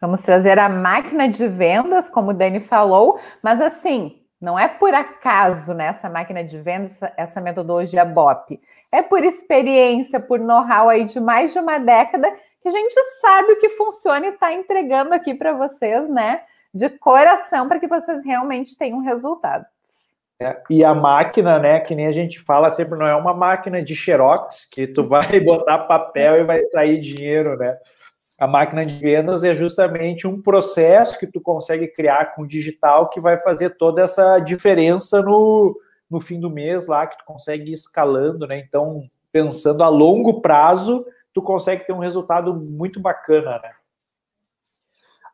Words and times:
Vamos 0.00 0.22
trazer 0.22 0.58
a 0.58 0.68
máquina 0.68 1.28
de 1.28 1.48
vendas, 1.48 2.08
como 2.08 2.30
o 2.30 2.34
Dani 2.34 2.60
falou, 2.60 3.18
mas 3.42 3.60
assim, 3.60 4.22
não 4.40 4.56
é 4.56 4.68
por 4.68 4.94
acaso 4.94 5.74
né, 5.74 5.86
essa 5.86 6.08
máquina 6.08 6.44
de 6.44 6.56
vendas, 6.58 7.00
essa 7.16 7.40
metodologia 7.40 8.04
BOP. 8.04 8.60
É 8.92 9.02
por 9.02 9.24
experiência, 9.24 10.20
por 10.20 10.38
know-how 10.38 10.88
aí 10.88 11.04
de 11.04 11.18
mais 11.18 11.52
de 11.52 11.58
uma 11.58 11.78
década 11.78 12.32
que 12.60 12.68
a 12.68 12.70
gente 12.70 12.94
sabe 13.20 13.52
o 13.52 13.58
que 13.58 13.70
funciona 13.70 14.26
e 14.26 14.30
está 14.30 14.52
entregando 14.52 15.12
aqui 15.12 15.34
para 15.34 15.52
vocês, 15.52 16.08
né? 16.08 16.40
De 16.72 16.88
coração, 16.88 17.68
para 17.68 17.80
que 17.80 17.88
vocês 17.88 18.24
realmente 18.24 18.76
tenham 18.78 19.00
resultado. 19.00 19.66
É, 20.40 20.56
e 20.70 20.84
a 20.84 20.94
máquina, 20.94 21.58
né, 21.58 21.80
que 21.80 21.96
nem 21.96 22.06
a 22.06 22.12
gente 22.12 22.38
fala 22.38 22.70
sempre, 22.70 22.96
não 22.96 23.08
é 23.08 23.14
uma 23.16 23.34
máquina 23.34 23.82
de 23.82 23.96
xerox 23.96 24.68
que 24.70 24.86
tu 24.86 25.02
vai 25.02 25.40
botar 25.44 25.78
papel 25.78 26.40
e 26.40 26.44
vai 26.44 26.62
sair 26.70 27.00
dinheiro, 27.00 27.56
né? 27.56 27.76
A 28.38 28.46
máquina 28.46 28.86
de 28.86 28.94
vendas 28.94 29.42
é 29.42 29.52
justamente 29.52 30.26
um 30.26 30.40
processo 30.40 31.18
que 31.18 31.26
tu 31.26 31.40
consegue 31.40 31.88
criar 31.88 32.34
com 32.34 32.42
o 32.42 32.46
digital 32.46 33.10
que 33.10 33.20
vai 33.20 33.36
fazer 33.38 33.70
toda 33.70 34.00
essa 34.00 34.38
diferença 34.38 35.20
no, 35.20 35.76
no 36.08 36.20
fim 36.20 36.38
do 36.38 36.48
mês 36.48 36.86
lá, 36.86 37.04
que 37.06 37.18
tu 37.18 37.24
consegue 37.24 37.70
ir 37.70 37.74
escalando, 37.74 38.46
né? 38.46 38.58
Então, 38.58 39.02
pensando 39.32 39.82
a 39.82 39.88
longo 39.88 40.40
prazo, 40.40 41.04
tu 41.34 41.42
consegue 41.42 41.84
ter 41.84 41.92
um 41.92 41.98
resultado 41.98 42.54
muito 42.54 43.00
bacana, 43.00 43.58
né? 43.60 43.72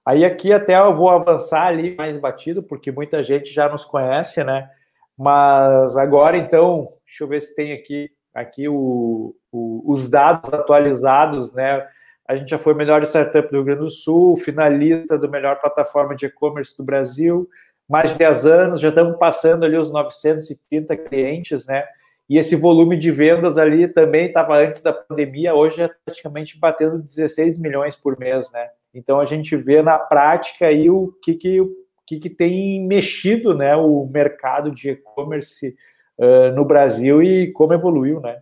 Aí 0.07 0.25
aqui 0.25 0.53
até 0.53 0.79
eu 0.79 0.95
vou 0.95 1.09
avançar 1.09 1.67
ali 1.67 1.95
mais 1.97 2.19
batido, 2.19 2.63
porque 2.63 2.91
muita 2.91 3.23
gente 3.23 3.51
já 3.51 3.69
nos 3.69 3.85
conhece, 3.85 4.43
né? 4.45 4.71
Mas 5.17 5.97
agora, 5.97 6.37
então, 6.37 6.93
deixa 7.07 7.25
eu 7.25 7.29
ver 7.29 7.41
se 7.41 7.55
tem 7.55 7.73
aqui, 7.73 8.11
aqui 8.35 8.69
o, 8.69 9.35
o, 9.53 9.93
os 9.93 10.11
dados 10.11 10.53
atualizados, 10.53 11.53
né? 11.53 11.87
A 12.27 12.37
gente 12.37 12.49
já 12.49 12.59
foi 12.59 12.75
melhor 12.75 13.03
startup 13.03 13.49
do 13.49 13.57
Rio 13.57 13.65
Grande 13.65 13.81
do 13.81 13.91
Sul, 13.91 14.37
finalista 14.37 15.19
do 15.19 15.31
melhor 15.31 15.61
plataforma 15.61 16.15
de 16.17 16.27
e-commerce 16.27 16.77
do 16.77 16.85
Brasil, 16.85 17.49
mais 17.89 18.11
de 18.11 18.19
10 18.19 18.47
anos, 18.47 18.81
já 18.81 18.89
estamos 18.89 19.19
passando 19.19 19.65
ali 19.65 19.77
os 19.77 19.93
930 19.93 20.97
clientes, 20.97 21.67
né? 21.67 21.85
E 22.29 22.39
esse 22.39 22.57
volume 22.57 22.97
de 22.97 23.11
vendas 23.11 23.59
ali 23.59 23.87
também 23.87 24.27
estava 24.27 24.57
antes 24.57 24.83
da 24.83 24.93
pandemia, 24.93 25.55
hoje 25.55 25.83
é 25.83 25.91
praticamente 26.05 26.59
batendo 26.59 27.03
16 27.03 27.61
milhões 27.61 27.95
por 27.95 28.19
mês, 28.19 28.51
né? 28.53 28.69
Então 28.95 29.21
a 29.21 29.25
gente 29.27 29.55
vê 29.57 29.83
na 29.83 29.99
prática 29.99 30.67
aí 30.67 30.89
o 30.89 31.13
que, 31.23 31.35
que 31.35 31.61
que, 32.07 32.19
que 32.19 32.31
tem 32.31 32.87
mexido 32.87 33.55
né, 33.55 33.75
o 33.77 34.07
mercado 34.07 34.71
de 34.71 34.91
e-commerce 34.91 35.75
uh, 36.19 36.55
no 36.55 36.65
Brasil 36.65 37.23
e 37.23 37.53
como 37.53 37.73
evoluiu, 37.73 38.21
né? 38.21 38.39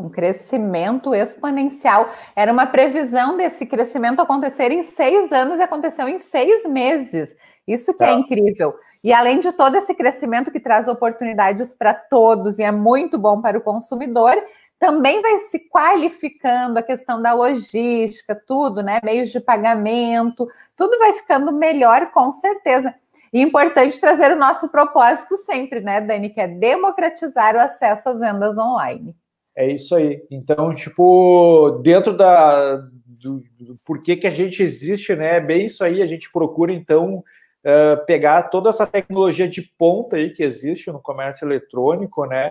Um 0.00 0.08
crescimento 0.08 1.14
exponencial. 1.14 2.08
Era 2.34 2.52
uma 2.52 2.66
previsão 2.66 3.36
desse 3.36 3.66
crescimento 3.66 4.20
acontecer 4.20 4.70
em 4.70 4.82
seis 4.82 5.30
anos 5.30 5.58
e 5.58 5.62
aconteceu 5.62 6.08
em 6.08 6.18
seis 6.18 6.64
meses. 6.64 7.36
Isso 7.68 7.94
que 7.94 8.02
é, 8.02 8.10
é 8.10 8.14
incrível. 8.14 8.74
E 9.04 9.12
além 9.12 9.40
de 9.40 9.52
todo 9.52 9.76
esse 9.76 9.94
crescimento 9.94 10.50
que 10.50 10.58
traz 10.58 10.88
oportunidades 10.88 11.74
para 11.74 11.92
todos 11.92 12.58
e 12.58 12.62
é 12.62 12.72
muito 12.72 13.18
bom 13.18 13.40
para 13.40 13.58
o 13.58 13.60
consumidor, 13.60 14.34
também 14.78 15.20
vai 15.20 15.38
se 15.40 15.68
qualificando 15.68 16.78
a 16.78 16.82
questão 16.82 17.20
da 17.20 17.34
logística, 17.34 18.34
tudo, 18.34 18.82
né? 18.82 18.98
Meios 19.04 19.30
de 19.30 19.38
pagamento, 19.38 20.48
tudo 20.74 20.98
vai 20.98 21.12
ficando 21.12 21.52
melhor, 21.52 22.10
com 22.12 22.32
certeza. 22.32 22.94
E 23.32 23.42
importante 23.42 24.00
trazer 24.00 24.32
o 24.32 24.38
nosso 24.38 24.68
propósito 24.70 25.36
sempre, 25.36 25.80
né, 25.80 26.00
Dani, 26.00 26.30
que 26.30 26.40
é 26.40 26.48
democratizar 26.48 27.54
o 27.54 27.60
acesso 27.60 28.08
às 28.08 28.20
vendas 28.20 28.58
online. 28.58 29.14
É 29.56 29.66
isso 29.66 29.94
aí. 29.94 30.22
Então, 30.30 30.74
tipo, 30.74 31.80
dentro 31.82 32.16
da 32.16 32.76
do, 32.76 33.42
do 33.58 33.74
porquê 33.86 34.16
que 34.16 34.26
a 34.26 34.30
gente 34.30 34.62
existe, 34.62 35.14
né? 35.14 35.36
É 35.36 35.40
bem 35.40 35.66
isso 35.66 35.84
aí. 35.84 36.02
A 36.02 36.06
gente 36.06 36.30
procura, 36.32 36.72
então, 36.72 37.16
uh, 37.16 38.04
pegar 38.06 38.44
toda 38.44 38.70
essa 38.70 38.86
tecnologia 38.86 39.48
de 39.48 39.62
ponta 39.76 40.16
aí 40.16 40.30
que 40.30 40.42
existe 40.42 40.90
no 40.90 41.00
comércio 41.00 41.44
eletrônico, 41.46 42.24
né? 42.24 42.50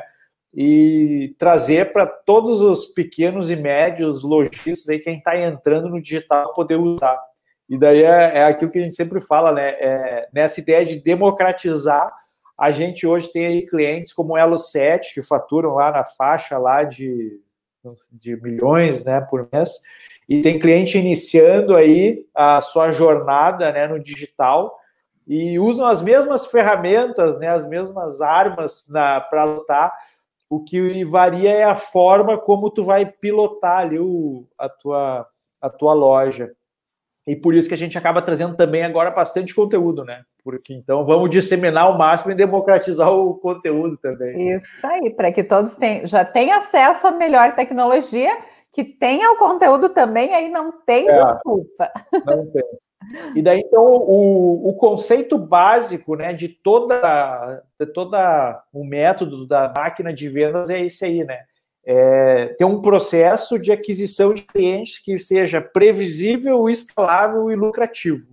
e 0.54 1.36
trazer 1.38 1.92
para 1.94 2.06
todos 2.06 2.62
os 2.62 2.88
pequenos 2.88 3.50
e 3.50 3.56
médios 3.56 4.24
lojistas 4.24 4.90
aí, 4.90 5.00
quem 5.00 5.18
está 5.18 5.38
entrando 5.38 5.90
no 5.90 6.02
digital, 6.02 6.54
poder 6.54 6.76
usar. 6.76 7.20
E 7.70 7.78
daí 7.78 8.02
é, 8.02 8.38
é, 8.38 8.44
aquilo 8.46 8.72
que 8.72 8.80
a 8.80 8.82
gente 8.82 8.96
sempre 8.96 9.22
fala, 9.22 9.52
né? 9.52 9.70
É, 9.80 10.28
nessa 10.34 10.60
ideia 10.60 10.84
de 10.84 11.00
democratizar, 11.00 12.12
a 12.60 12.72
gente 12.72 13.08
hoje 13.08 13.32
tem 13.32 13.46
aí 13.46 13.66
clientes 13.66 14.12
como 14.12 14.34
o 14.34 14.38
Elo 14.38 14.58
7, 14.58 15.14
que 15.14 15.24
faturam 15.24 15.76
lá 15.76 15.92
na 15.92 16.04
faixa 16.04 16.58
lá 16.58 16.84
de, 16.84 17.40
de 18.12 18.36
milhões 18.36 19.06
né, 19.06 19.22
por 19.22 19.48
mês, 19.52 19.72
e 20.28 20.42
tem 20.42 20.60
cliente 20.60 20.98
iniciando 20.98 21.76
aí 21.76 22.28
a 22.36 22.62
sua 22.62 22.92
jornada 22.92 23.72
né, 23.72 23.88
no 23.88 23.98
digital 23.98 24.78
e 25.26 25.58
usam 25.58 25.86
as 25.86 26.02
mesmas 26.02 26.48
ferramentas, 26.48 27.40
né, 27.40 27.48
as 27.48 27.66
mesmas 27.66 28.20
armas 28.20 28.84
para 29.30 29.46
lutar, 29.46 29.94
o 30.50 30.62
que 30.62 31.06
varia 31.06 31.52
é 31.52 31.64
a 31.64 31.76
forma 31.76 32.38
como 32.38 32.70
tu 32.70 32.84
vai 32.84 33.06
pilotar 33.06 33.80
ali 33.80 34.00
o, 34.00 34.46
a, 34.58 34.68
tua, 34.68 35.28
a 35.62 35.70
tua 35.70 35.94
loja. 35.94 36.52
E 37.26 37.36
por 37.36 37.54
isso 37.54 37.70
que 37.70 37.76
a 37.76 37.78
gente 37.78 37.98
acaba 37.98 38.22
trazendo 38.22 38.58
também 38.58 38.84
agora 38.84 39.12
bastante 39.12 39.54
conteúdo, 39.54 40.04
né? 40.04 40.26
Porque 40.44 40.74
então 40.74 41.06
vamos 41.06 41.30
disseminar 41.30 41.94
o 41.94 41.98
máximo 41.98 42.32
e 42.32 42.36
democratizar 42.36 43.12
o 43.12 43.36
conteúdo 43.36 43.98
também. 43.98 44.58
Isso 44.58 44.88
aí, 44.88 45.10
para 45.10 45.32
que 45.32 45.44
todos 45.44 45.76
tenham, 45.76 46.08
já 46.08 46.24
tenham 46.24 46.58
acesso 46.58 47.08
à 47.08 47.12
melhor 47.12 47.56
tecnologia, 47.56 48.38
que 48.74 48.84
tenha 48.84 49.32
o 49.32 49.38
conteúdo 49.38 49.90
também, 49.90 50.34
aí 50.34 50.50
não 50.50 50.72
tem 50.86 51.10
é, 51.10 51.12
desculpa. 51.12 51.92
Não 52.26 52.46
tem. 52.52 52.64
E 53.36 53.42
daí, 53.42 53.60
então, 53.60 53.84
o, 53.84 54.70
o 54.70 54.74
conceito 54.74 55.38
básico 55.38 56.16
né, 56.16 56.34
de 56.34 56.48
toda, 56.50 57.64
de 57.80 57.86
toda 57.88 58.64
o 58.74 58.84
método 58.84 59.48
da 59.48 59.72
máquina 59.76 60.14
de 60.14 60.30
vendas 60.30 60.70
é 60.70 60.80
esse 60.82 61.06
aí, 61.06 61.24
né? 61.24 61.44
É, 61.86 62.48
ter 62.58 62.66
um 62.66 62.82
processo 62.82 63.58
de 63.58 63.72
aquisição 63.72 64.34
de 64.34 64.44
clientes 64.44 65.00
que 65.00 65.18
seja 65.18 65.62
previsível, 65.62 66.70
escalável 66.70 67.50
e 67.50 67.56
lucrativo. 67.56 68.28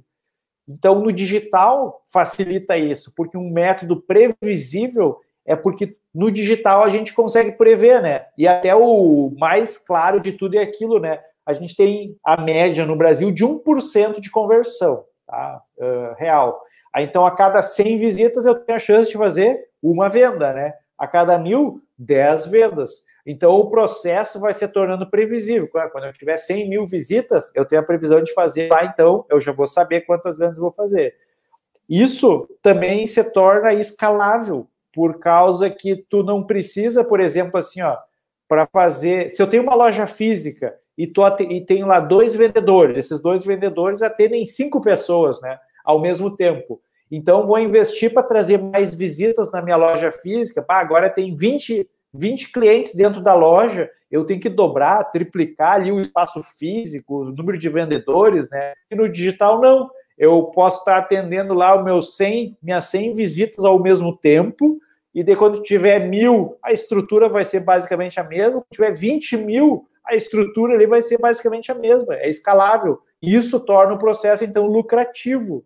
Então, 0.69 1.01
no 1.01 1.13
digital, 1.13 2.03
facilita 2.13 2.77
isso, 2.77 3.13
porque 3.17 3.37
um 3.37 3.51
método 3.51 4.01
previsível 4.03 5.19
é 5.47 5.55
porque 5.55 5.89
no 6.15 6.31
digital 6.31 6.83
a 6.83 6.89
gente 6.89 7.15
consegue 7.15 7.53
prever, 7.53 8.03
né? 8.03 8.27
E 8.37 8.49
até 8.49 8.75
o 8.75 9.33
mais 9.39 9.79
claro 9.79 10.21
de 10.21 10.33
tudo 10.33 10.57
é 10.57 10.63
aquilo, 10.63 10.99
né? 10.99 11.21
a 11.47 11.53
gente 11.53 11.77
tem 11.77 12.17
a 12.25 12.41
média 12.43 12.85
no 12.85 12.97
Brasil 12.97 13.31
de 13.31 13.45
1% 13.45 14.21
de 14.21 14.33
conversão 14.33 15.05
tá? 15.27 15.61
Uh, 15.77 16.15
real. 16.17 16.61
Aí, 16.95 17.05
então, 17.05 17.27
a 17.27 17.35
cada 17.35 17.63
100 17.63 17.99
visitas, 17.99 18.47
eu 18.47 18.55
tenho 18.55 18.77
a 18.77 18.81
chance 18.81 19.11
de 19.11 19.19
fazer 19.19 19.59
uma 19.83 20.09
venda, 20.09 20.53
né? 20.53 20.73
A 20.99 21.07
cada 21.07 21.39
mil, 21.39 21.81
10 21.99 22.47
vendas. 22.47 23.05
Então, 23.27 23.53
o 23.57 23.69
processo 23.69 24.39
vai 24.39 24.55
se 24.55 24.67
tornando 24.69 25.11
previsível. 25.11 25.69
Quando 25.69 26.05
eu 26.05 26.13
tiver 26.13 26.37
100 26.37 26.69
mil 26.69 26.87
visitas, 26.87 27.51
eu 27.57 27.65
tenho 27.65 27.83
a 27.83 27.85
previsão 27.85 28.23
de 28.23 28.33
fazer 28.33 28.71
lá, 28.71 28.85
então 28.85 29.27
eu 29.29 29.41
já 29.41 29.51
vou 29.51 29.67
saber 29.67 30.03
quantas 30.03 30.39
vendas 30.39 30.57
vou 30.57 30.71
fazer. 30.71 31.17
Isso 31.89 32.49
também 32.63 33.07
se 33.07 33.23
torna 33.33 33.75
escalável, 33.75 34.69
por 34.93 35.19
causa 35.19 35.69
que 35.69 35.97
tu 36.09 36.23
não 36.23 36.43
precisa, 36.43 37.05
por 37.05 37.21
exemplo, 37.21 37.59
assim, 37.59 37.83
ó, 37.83 37.97
para 38.49 38.67
fazer. 38.67 39.29
Se 39.29 39.43
eu 39.43 39.47
tenho 39.47 39.65
uma 39.65 39.75
loja 39.75 40.07
física 40.07 40.75
e, 40.97 41.07
tô, 41.07 41.27
e 41.41 41.61
tenho 41.61 41.87
lá 41.87 42.01
dois 42.01 42.35
vendedores. 42.35 42.97
Esses 42.97 43.21
dois 43.21 43.45
vendedores 43.45 44.03
atendem 44.03 44.47
cinco 44.47 44.81
pessoas, 44.81 45.41
né? 45.43 45.59
Ao 45.85 46.01
mesmo 46.01 46.35
tempo. 46.35 46.81
Então, 47.11 47.47
vou 47.47 47.59
investir 47.59 48.13
para 48.13 48.23
trazer 48.23 48.59
mais 48.59 48.95
visitas 48.95 49.53
na 49.53 49.61
minha 49.61 49.77
loja 49.77 50.11
física. 50.11 50.63
Pá, 50.63 50.81
agora 50.81 51.11
tem 51.11 51.37
20, 51.37 51.89
20 52.13 52.53
clientes 52.53 52.95
dentro 52.95 53.21
da 53.21 53.35
loja. 53.35 53.91
Eu 54.11 54.25
tenho 54.25 54.41
que 54.41 54.49
dobrar, 54.49 55.05
triplicar 55.05 55.75
ali 55.75 55.91
o 55.93 56.01
espaço 56.01 56.43
físico, 56.59 57.23
o 57.23 57.33
número 57.33 57.59
de 57.59 57.69
vendedores, 57.69 58.49
né? 58.51 58.73
E 58.91 58.95
no 58.95 59.09
digital, 59.09 59.61
não. 59.61 59.91
Eu 60.17 60.45
posso 60.45 60.79
estar 60.79 60.97
atendendo 60.97 61.53
lá 61.53 61.77
os 61.77 61.85
meus 61.85 62.17
100, 62.17 62.57
minhas 62.63 62.87
100 62.87 63.15
visitas 63.15 63.65
ao 63.65 63.81
mesmo 63.83 64.17
tempo. 64.17 64.79
E 65.15 65.23
de 65.23 65.35
quando 65.35 65.63
tiver 65.63 65.99
mil, 66.01 66.57
a 66.63 66.73
estrutura 66.73 67.29
vai 67.29 67.45
ser 67.45 67.61
basicamente 67.61 68.21
a 68.21 68.25
mesma. 68.25 68.61
Quando 68.61 68.73
tiver 68.73 68.93
20 68.93 69.37
mil, 69.39 69.87
a 70.05 70.15
estrutura 70.15 70.75
ali 70.75 70.87
vai 70.87 71.03
ser 71.03 71.19
basicamente 71.19 71.73
a 71.73 71.75
mesma, 71.75 72.15
é 72.15 72.29
escalável. 72.29 73.01
E 73.21 73.35
isso 73.35 73.59
torna 73.61 73.95
o 73.95 73.99
processo, 73.99 74.45
então, 74.45 74.67
lucrativo. 74.67 75.65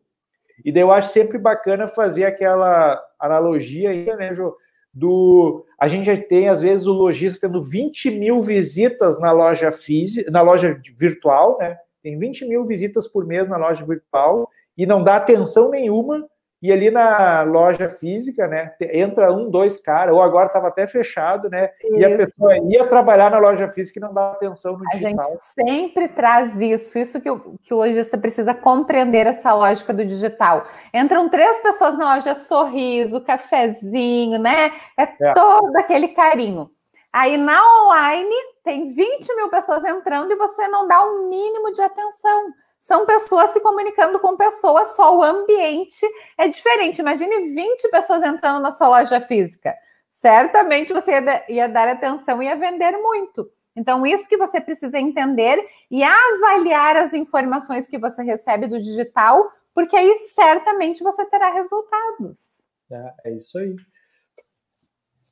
E 0.65 0.73
daí 0.73 0.83
eu 0.83 0.93
acho 0.93 1.13
sempre 1.13 1.39
bacana 1.39 1.87
fazer 1.87 2.25
aquela 2.25 3.01
analogia 3.19 3.91
aí, 3.91 4.07
né, 4.17 4.33
Jô? 4.33 4.57
Do, 4.93 5.65
a 5.79 5.87
gente 5.87 6.07
já 6.07 6.17
tem, 6.17 6.49
às 6.49 6.61
vezes, 6.61 6.87
o 6.87 6.93
lojista 6.93 7.47
tendo 7.47 7.63
20 7.63 8.11
mil 8.13 8.43
visitas 8.43 9.21
na 9.21 9.31
loja 9.31 9.71
física, 9.71 10.31
na 10.31 10.43
loja 10.43 10.81
virtual, 10.97 11.59
né? 11.59 11.79
Tem 12.03 12.19
20 12.19 12.47
mil 12.47 12.65
visitas 12.65 13.07
por 13.07 13.27
mês 13.27 13.47
na 13.47 13.57
loja 13.57 13.85
virtual 13.85 14.49
e 14.77 14.87
não 14.87 15.05
dá 15.05 15.17
atenção 15.17 15.71
nenhuma 15.71 16.27
e 16.63 16.71
ali 16.71 16.91
na 16.91 17.43
loja 17.43 17.89
física, 17.89 18.47
né, 18.47 18.75
entra 18.93 19.33
um, 19.33 19.51
dois 19.51 19.79
caras, 19.79 20.15
ou 20.15 20.23
agora 20.23 20.47
estava 20.47 20.69
até 20.69 20.87
fechado, 20.87 21.49
né, 21.49 21.71
isso. 21.83 21.97
e 21.97 22.05
a 22.05 22.17
pessoa 22.17 22.59
ia 22.69 22.87
trabalhar 22.87 23.31
na 23.31 23.39
loja 23.39 23.69
física 23.69 23.99
e 23.99 24.03
não 24.03 24.13
dá 24.13 24.33
atenção 24.33 24.77
no 24.77 24.85
digital. 24.91 25.25
A 25.25 25.29
gente 25.31 25.45
sempre 25.69 26.09
traz 26.09 26.61
isso, 26.61 26.99
isso 26.99 27.21
que 27.21 27.31
o, 27.31 27.57
que 27.63 27.73
o 27.73 27.79
lojista 27.79 28.19
precisa 28.19 28.53
compreender 28.53 29.27
essa 29.27 29.55
lógica 29.55 29.95
do 29.95 30.05
digital. 30.05 30.67
Entram 30.93 31.31
três 31.31 31.61
pessoas 31.61 31.97
na 31.97 32.17
loja, 32.17 32.35
sorriso, 32.35 33.23
cafezinho, 33.23 34.39
né, 34.39 34.71
é, 34.99 35.03
é. 35.03 35.33
todo 35.33 35.75
aquele 35.77 36.09
carinho. 36.09 36.69
Aí 37.13 37.39
na 37.39 37.61
online 37.85 38.35
tem 38.63 38.95
20 38.95 39.35
mil 39.35 39.49
pessoas 39.49 39.85
entrando 39.85 40.31
e 40.31 40.37
você 40.37 40.69
não 40.69 40.87
dá 40.87 41.03
o 41.05 41.25
um 41.25 41.29
mínimo 41.29 41.73
de 41.73 41.81
atenção 41.81 42.53
são 42.81 43.05
pessoas 43.05 43.51
se 43.51 43.61
comunicando 43.61 44.19
com 44.19 44.37
pessoas, 44.37 44.97
só 44.97 45.17
o 45.17 45.23
ambiente 45.23 46.05
é 46.39 46.49
diferente. 46.49 47.01
Imagine 47.01 47.55
20 47.55 47.91
pessoas 47.91 48.23
entrando 48.23 48.63
na 48.63 48.73
sua 48.73 48.89
loja 48.89 49.21
física. 49.21 49.75
Certamente 50.13 50.93
você 50.93 51.13
ia, 51.49 51.69
dar 51.69 51.89
atenção 51.89 52.43
e 52.43 52.47
ia 52.47 52.57
vender 52.57 52.93
muito. 52.93 53.51
Então, 53.77 54.05
isso 54.05 54.29
que 54.29 54.37
você 54.37 54.61
precisa 54.61 54.99
entender 54.99 55.59
e 55.91 56.03
avaliar 56.03 56.97
as 56.97 57.15
informações 57.15 57.87
que 57.87 57.99
você 57.99 58.23
recebe 58.23 58.67
do 58.67 58.81
digital, 58.81 59.51
porque 59.73 59.97
aí 59.97 60.19
certamente 60.35 61.03
você 61.03 61.25
terá 61.27 61.53
resultados. 61.53 62.63
É, 62.91 63.15
é 63.27 63.33
isso 63.33 63.59
aí. 63.59 63.77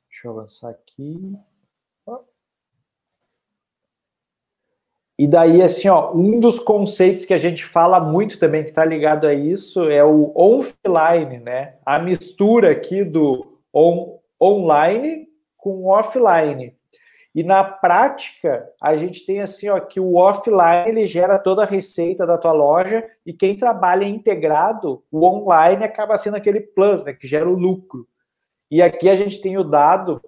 Deixa 0.07 0.27
eu 0.27 0.31
avançar 0.31 0.69
aqui. 0.69 1.33
E 5.19 5.27
daí, 5.27 5.61
assim, 5.61 5.89
ó, 5.89 6.13
um 6.13 6.39
dos 6.39 6.59
conceitos 6.59 7.25
que 7.25 7.33
a 7.33 7.37
gente 7.37 7.65
fala 7.65 7.99
muito 7.99 8.39
também, 8.39 8.63
que 8.63 8.69
está 8.69 8.85
ligado 8.85 9.27
a 9.27 9.33
isso, 9.33 9.89
é 9.89 10.01
o 10.01 10.31
offline, 10.33 11.39
né? 11.39 11.73
A 11.85 11.99
mistura 11.99 12.71
aqui 12.71 13.03
do 13.03 13.59
on, 13.73 14.17
online 14.41 15.27
com 15.57 15.87
offline. 15.87 16.73
E 17.35 17.43
na 17.43 17.65
prática, 17.65 18.65
a 18.81 18.95
gente 18.95 19.25
tem 19.25 19.41
assim, 19.41 19.67
ó, 19.67 19.77
que 19.81 19.99
o 19.99 20.15
offline 20.15 20.87
ele 20.87 21.05
gera 21.05 21.37
toda 21.37 21.63
a 21.63 21.67
receita 21.67 22.25
da 22.25 22.37
tua 22.37 22.53
loja 22.53 23.05
e 23.25 23.33
quem 23.33 23.57
trabalha 23.57 24.05
integrado, 24.05 25.03
o 25.11 25.25
online 25.25 25.83
acaba 25.83 26.17
sendo 26.17 26.37
aquele 26.37 26.61
plus, 26.61 27.03
né, 27.03 27.11
que 27.11 27.27
gera 27.27 27.49
o 27.49 27.59
lucro. 27.59 28.07
E 28.71 28.81
aqui 28.81 29.09
a 29.09 29.15
gente 29.15 29.41
tem 29.41 29.57
o 29.57 29.65
dado 29.65 30.21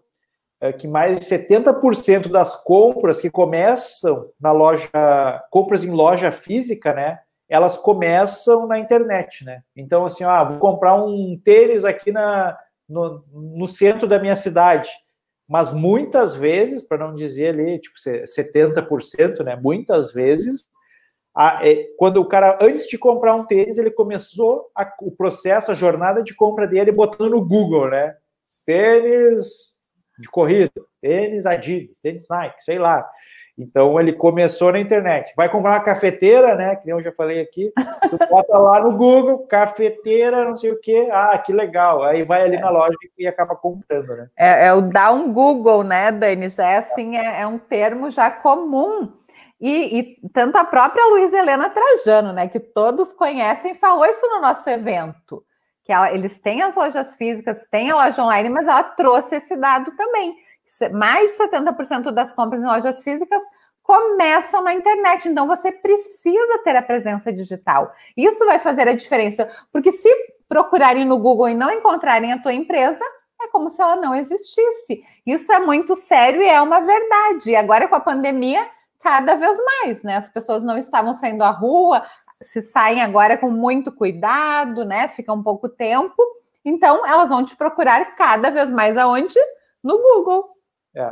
é 0.61 0.71
que 0.71 0.87
mais 0.87 1.19
de 1.19 1.25
70% 1.25 2.27
das 2.29 2.55
compras 2.63 3.19
que 3.19 3.31
começam 3.31 4.29
na 4.39 4.51
loja, 4.51 4.89
compras 5.49 5.83
em 5.83 5.89
loja 5.89 6.31
física, 6.31 6.93
né? 6.93 7.19
Elas 7.49 7.75
começam 7.75 8.67
na 8.67 8.77
internet, 8.77 9.43
né? 9.43 9.63
Então, 9.75 10.05
assim, 10.05 10.23
ah, 10.23 10.43
vou 10.43 10.59
comprar 10.59 11.03
um 11.03 11.37
tênis 11.43 11.83
aqui 11.83 12.11
na, 12.11 12.55
no, 12.87 13.25
no 13.33 13.67
centro 13.67 14.07
da 14.07 14.19
minha 14.19 14.35
cidade. 14.35 14.89
Mas 15.49 15.73
muitas 15.73 16.35
vezes, 16.35 16.83
para 16.83 16.99
não 16.99 17.15
dizer 17.15 17.55
ali, 17.55 17.79
tipo, 17.79 17.97
70%, 17.97 19.43
né? 19.43 19.55
Muitas 19.55 20.13
vezes, 20.13 20.67
a, 21.35 21.67
é, 21.67 21.87
quando 21.97 22.17
o 22.17 22.27
cara, 22.27 22.59
antes 22.61 22.87
de 22.87 22.99
comprar 22.99 23.35
um 23.35 23.47
tênis, 23.47 23.79
ele 23.79 23.91
começou 23.91 24.69
a, 24.75 24.89
o 25.01 25.11
processo, 25.11 25.71
a 25.71 25.75
jornada 25.75 26.21
de 26.21 26.35
compra 26.35 26.67
dele 26.67 26.91
botando 26.91 27.31
no 27.31 27.43
Google, 27.43 27.89
né? 27.89 28.15
Tênis 28.63 29.70
de 30.21 30.29
corrida, 30.29 30.71
tênis 31.01 31.45
Adidas, 31.45 31.99
tênis 31.99 32.25
Nike, 32.29 32.63
sei 32.63 32.79
lá. 32.79 33.05
Então 33.57 33.99
ele 33.99 34.13
começou 34.13 34.71
na 34.71 34.79
internet. 34.79 35.33
Vai 35.35 35.49
comprar 35.49 35.71
uma 35.71 35.83
cafeteira, 35.83 36.55
né? 36.55 36.75
Que 36.75 36.89
eu 36.89 37.01
já 37.01 37.11
falei 37.11 37.41
aqui. 37.41 37.71
Tu 38.09 38.17
bota 38.29 38.57
lá 38.57 38.79
no 38.79 38.95
Google, 38.95 39.39
cafeteira, 39.45 40.45
não 40.45 40.55
sei 40.55 40.71
o 40.71 40.79
quê. 40.79 41.09
Ah, 41.11 41.37
que 41.37 41.51
legal. 41.51 42.03
Aí 42.03 42.23
vai 42.23 42.43
ali 42.43 42.57
na 42.57 42.69
loja 42.69 42.95
e 43.17 43.27
acaba 43.27 43.55
comprando, 43.55 44.07
né? 44.15 44.29
É, 44.37 44.67
é 44.67 44.73
o 44.73 44.81
dar 44.81 45.11
um 45.11 45.31
Google, 45.31 45.83
né, 45.83 46.11
Dani? 46.11 46.49
Já 46.49 46.71
é 46.71 46.77
assim, 46.77 47.17
é, 47.17 47.41
é 47.41 47.47
um 47.47 47.57
termo 47.57 48.09
já 48.09 48.31
comum. 48.31 49.11
E, 49.59 49.99
e, 49.99 50.29
tanto 50.33 50.57
a 50.57 50.63
própria 50.63 51.05
Luísa 51.07 51.37
Helena 51.37 51.69
Trajano, 51.69 52.33
né, 52.33 52.47
que 52.47 52.59
todos 52.59 53.13
conhecem, 53.13 53.75
falou 53.75 54.07
isso 54.07 54.25
no 54.27 54.41
nosso 54.41 54.67
evento 54.67 55.43
que 55.91 55.93
ela, 55.93 56.13
eles 56.13 56.39
têm 56.39 56.61
as 56.61 56.73
lojas 56.73 57.17
físicas, 57.17 57.67
têm 57.69 57.91
a 57.91 57.95
loja 57.95 58.23
online, 58.23 58.47
mas 58.47 58.65
ela 58.65 58.81
trouxe 58.81 59.35
esse 59.35 59.57
dado 59.57 59.91
também. 59.97 60.33
Mais 60.93 61.31
de 61.31 61.37
70% 61.37 62.11
das 62.11 62.33
compras 62.33 62.63
em 62.63 62.65
lojas 62.65 63.03
físicas 63.03 63.43
começam 63.83 64.63
na 64.63 64.73
internet, 64.73 65.27
então 65.27 65.45
você 65.45 65.69
precisa 65.69 66.59
ter 66.63 66.77
a 66.77 66.81
presença 66.81 67.33
digital. 67.33 67.91
Isso 68.15 68.45
vai 68.45 68.57
fazer 68.57 68.87
a 68.87 68.93
diferença, 68.93 69.49
porque 69.69 69.91
se 69.91 70.09
procurarem 70.47 71.03
no 71.03 71.17
Google 71.17 71.49
e 71.49 71.55
não 71.55 71.69
encontrarem 71.69 72.31
a 72.31 72.39
tua 72.39 72.53
empresa, 72.53 73.03
é 73.41 73.49
como 73.49 73.69
se 73.69 73.81
ela 73.81 73.97
não 73.97 74.15
existisse. 74.15 75.03
Isso 75.27 75.51
é 75.51 75.59
muito 75.59 75.93
sério 75.97 76.41
e 76.41 76.47
é 76.47 76.61
uma 76.61 76.79
verdade. 76.79 77.53
Agora 77.53 77.89
com 77.89 77.95
a 77.95 77.99
pandemia, 77.99 78.65
cada 79.01 79.35
vez 79.35 79.57
mais, 79.63 80.03
né? 80.03 80.17
As 80.17 80.29
pessoas 80.29 80.63
não 80.63 80.77
estavam 80.77 81.13
saindo 81.13 81.43
à 81.43 81.51
rua, 81.51 82.03
se 82.41 82.61
saem 82.61 83.01
agora 83.01 83.37
com 83.37 83.49
muito 83.49 83.91
cuidado, 83.91 84.85
né? 84.85 85.07
Fica 85.07 85.33
um 85.33 85.43
pouco 85.43 85.67
tempo. 85.67 86.15
Então, 86.63 87.05
elas 87.05 87.29
vão 87.29 87.43
te 87.43 87.55
procurar 87.55 88.15
cada 88.15 88.49
vez 88.49 88.71
mais 88.71 88.97
aonde? 88.97 89.39
No 89.83 89.97
Google. 89.97 90.43
É. 90.95 91.11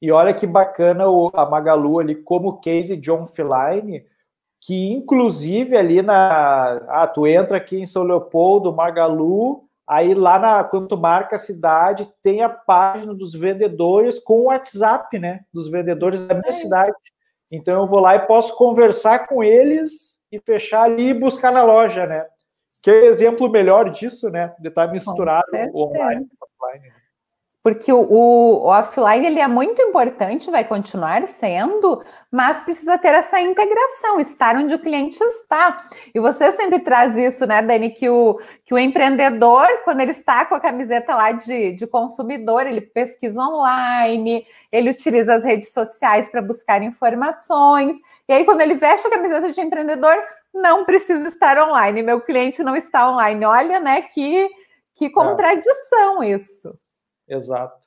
E 0.00 0.12
olha 0.12 0.34
que 0.34 0.46
bacana 0.46 1.08
o, 1.08 1.30
a 1.34 1.48
Magalu 1.48 1.98
ali 1.98 2.14
como 2.14 2.60
case 2.60 2.96
John 2.96 3.26
Feline, 3.26 4.04
que 4.60 4.92
inclusive 4.92 5.76
ali 5.76 6.02
na. 6.02 6.82
Ah, 6.88 7.06
tu 7.06 7.26
entra 7.26 7.56
aqui 7.56 7.78
em 7.80 7.86
São 7.86 8.02
Leopoldo, 8.02 8.72
Magalu, 8.72 9.64
aí 9.86 10.14
lá 10.14 10.38
na, 10.38 10.64
quando 10.64 10.88
tu 10.88 10.96
marca 10.96 11.36
a 11.36 11.38
cidade, 11.38 12.08
tem 12.22 12.42
a 12.42 12.48
página 12.48 13.14
dos 13.14 13.34
vendedores 13.34 14.18
com 14.18 14.40
o 14.40 14.44
WhatsApp, 14.44 15.18
né? 15.18 15.40
Dos 15.52 15.70
vendedores 15.70 16.26
da 16.26 16.34
minha 16.34 16.50
é. 16.50 16.52
cidade. 16.52 16.94
Então 17.54 17.80
eu 17.80 17.86
vou 17.86 18.00
lá 18.00 18.16
e 18.16 18.26
posso 18.26 18.56
conversar 18.56 19.26
com 19.26 19.42
eles 19.42 20.20
e 20.30 20.40
fechar 20.40 20.82
ali 20.82 21.10
e 21.10 21.14
buscar 21.14 21.52
na 21.52 21.62
loja, 21.62 22.06
né? 22.06 22.26
Que 22.82 22.90
é 22.90 23.00
o 23.00 23.04
exemplo 23.04 23.48
melhor 23.48 23.90
disso, 23.90 24.30
né? 24.30 24.54
De 24.58 24.68
estar 24.68 24.88
misturado 24.88 25.48
online 25.74 26.26
e 26.30 26.36
offline. 26.40 26.92
Porque 27.64 27.90
o, 27.90 27.98
o, 27.98 28.66
offline 28.66 29.26
ele 29.26 29.40
é 29.40 29.48
muito 29.48 29.80
importante, 29.80 30.50
vai 30.50 30.64
continuar 30.64 31.22
sendo, 31.22 32.04
mas 32.30 32.60
precisa 32.60 32.98
ter 32.98 33.14
essa 33.14 33.40
integração, 33.40 34.20
estar 34.20 34.54
onde 34.54 34.74
o 34.74 34.78
cliente 34.78 35.18
está. 35.24 35.82
E 36.14 36.20
você 36.20 36.52
sempre 36.52 36.80
traz 36.80 37.16
isso, 37.16 37.46
né, 37.46 37.62
Dani, 37.62 37.88
que 37.88 38.06
o, 38.10 38.38
que 38.66 38.74
o 38.74 38.78
empreendedor, 38.78 39.66
quando 39.82 40.02
ele 40.02 40.10
está 40.10 40.44
com 40.44 40.54
a 40.54 40.60
camiseta 40.60 41.14
lá 41.14 41.32
de, 41.32 41.72
de 41.72 41.86
consumidor, 41.86 42.66
ele 42.66 42.82
pesquisa 42.82 43.40
online, 43.40 44.44
ele 44.70 44.90
utiliza 44.90 45.32
as 45.32 45.42
redes 45.42 45.72
sociais 45.72 46.28
para 46.28 46.42
buscar 46.42 46.82
informações. 46.82 47.96
E 48.28 48.34
aí, 48.34 48.44
quando 48.44 48.60
ele 48.60 48.74
veste 48.74 49.06
a 49.06 49.10
camiseta 49.10 49.50
de 49.50 49.60
empreendedor, 49.62 50.14
não 50.52 50.84
precisa 50.84 51.26
estar 51.28 51.58
online. 51.66 52.02
Meu 52.02 52.20
cliente 52.20 52.62
não 52.62 52.76
está 52.76 53.10
online. 53.10 53.42
Olha, 53.46 53.80
né, 53.80 54.02
que, 54.02 54.50
que 54.94 55.08
contradição 55.08 56.22
é. 56.22 56.28
isso. 56.28 56.83
Exato. 57.28 57.84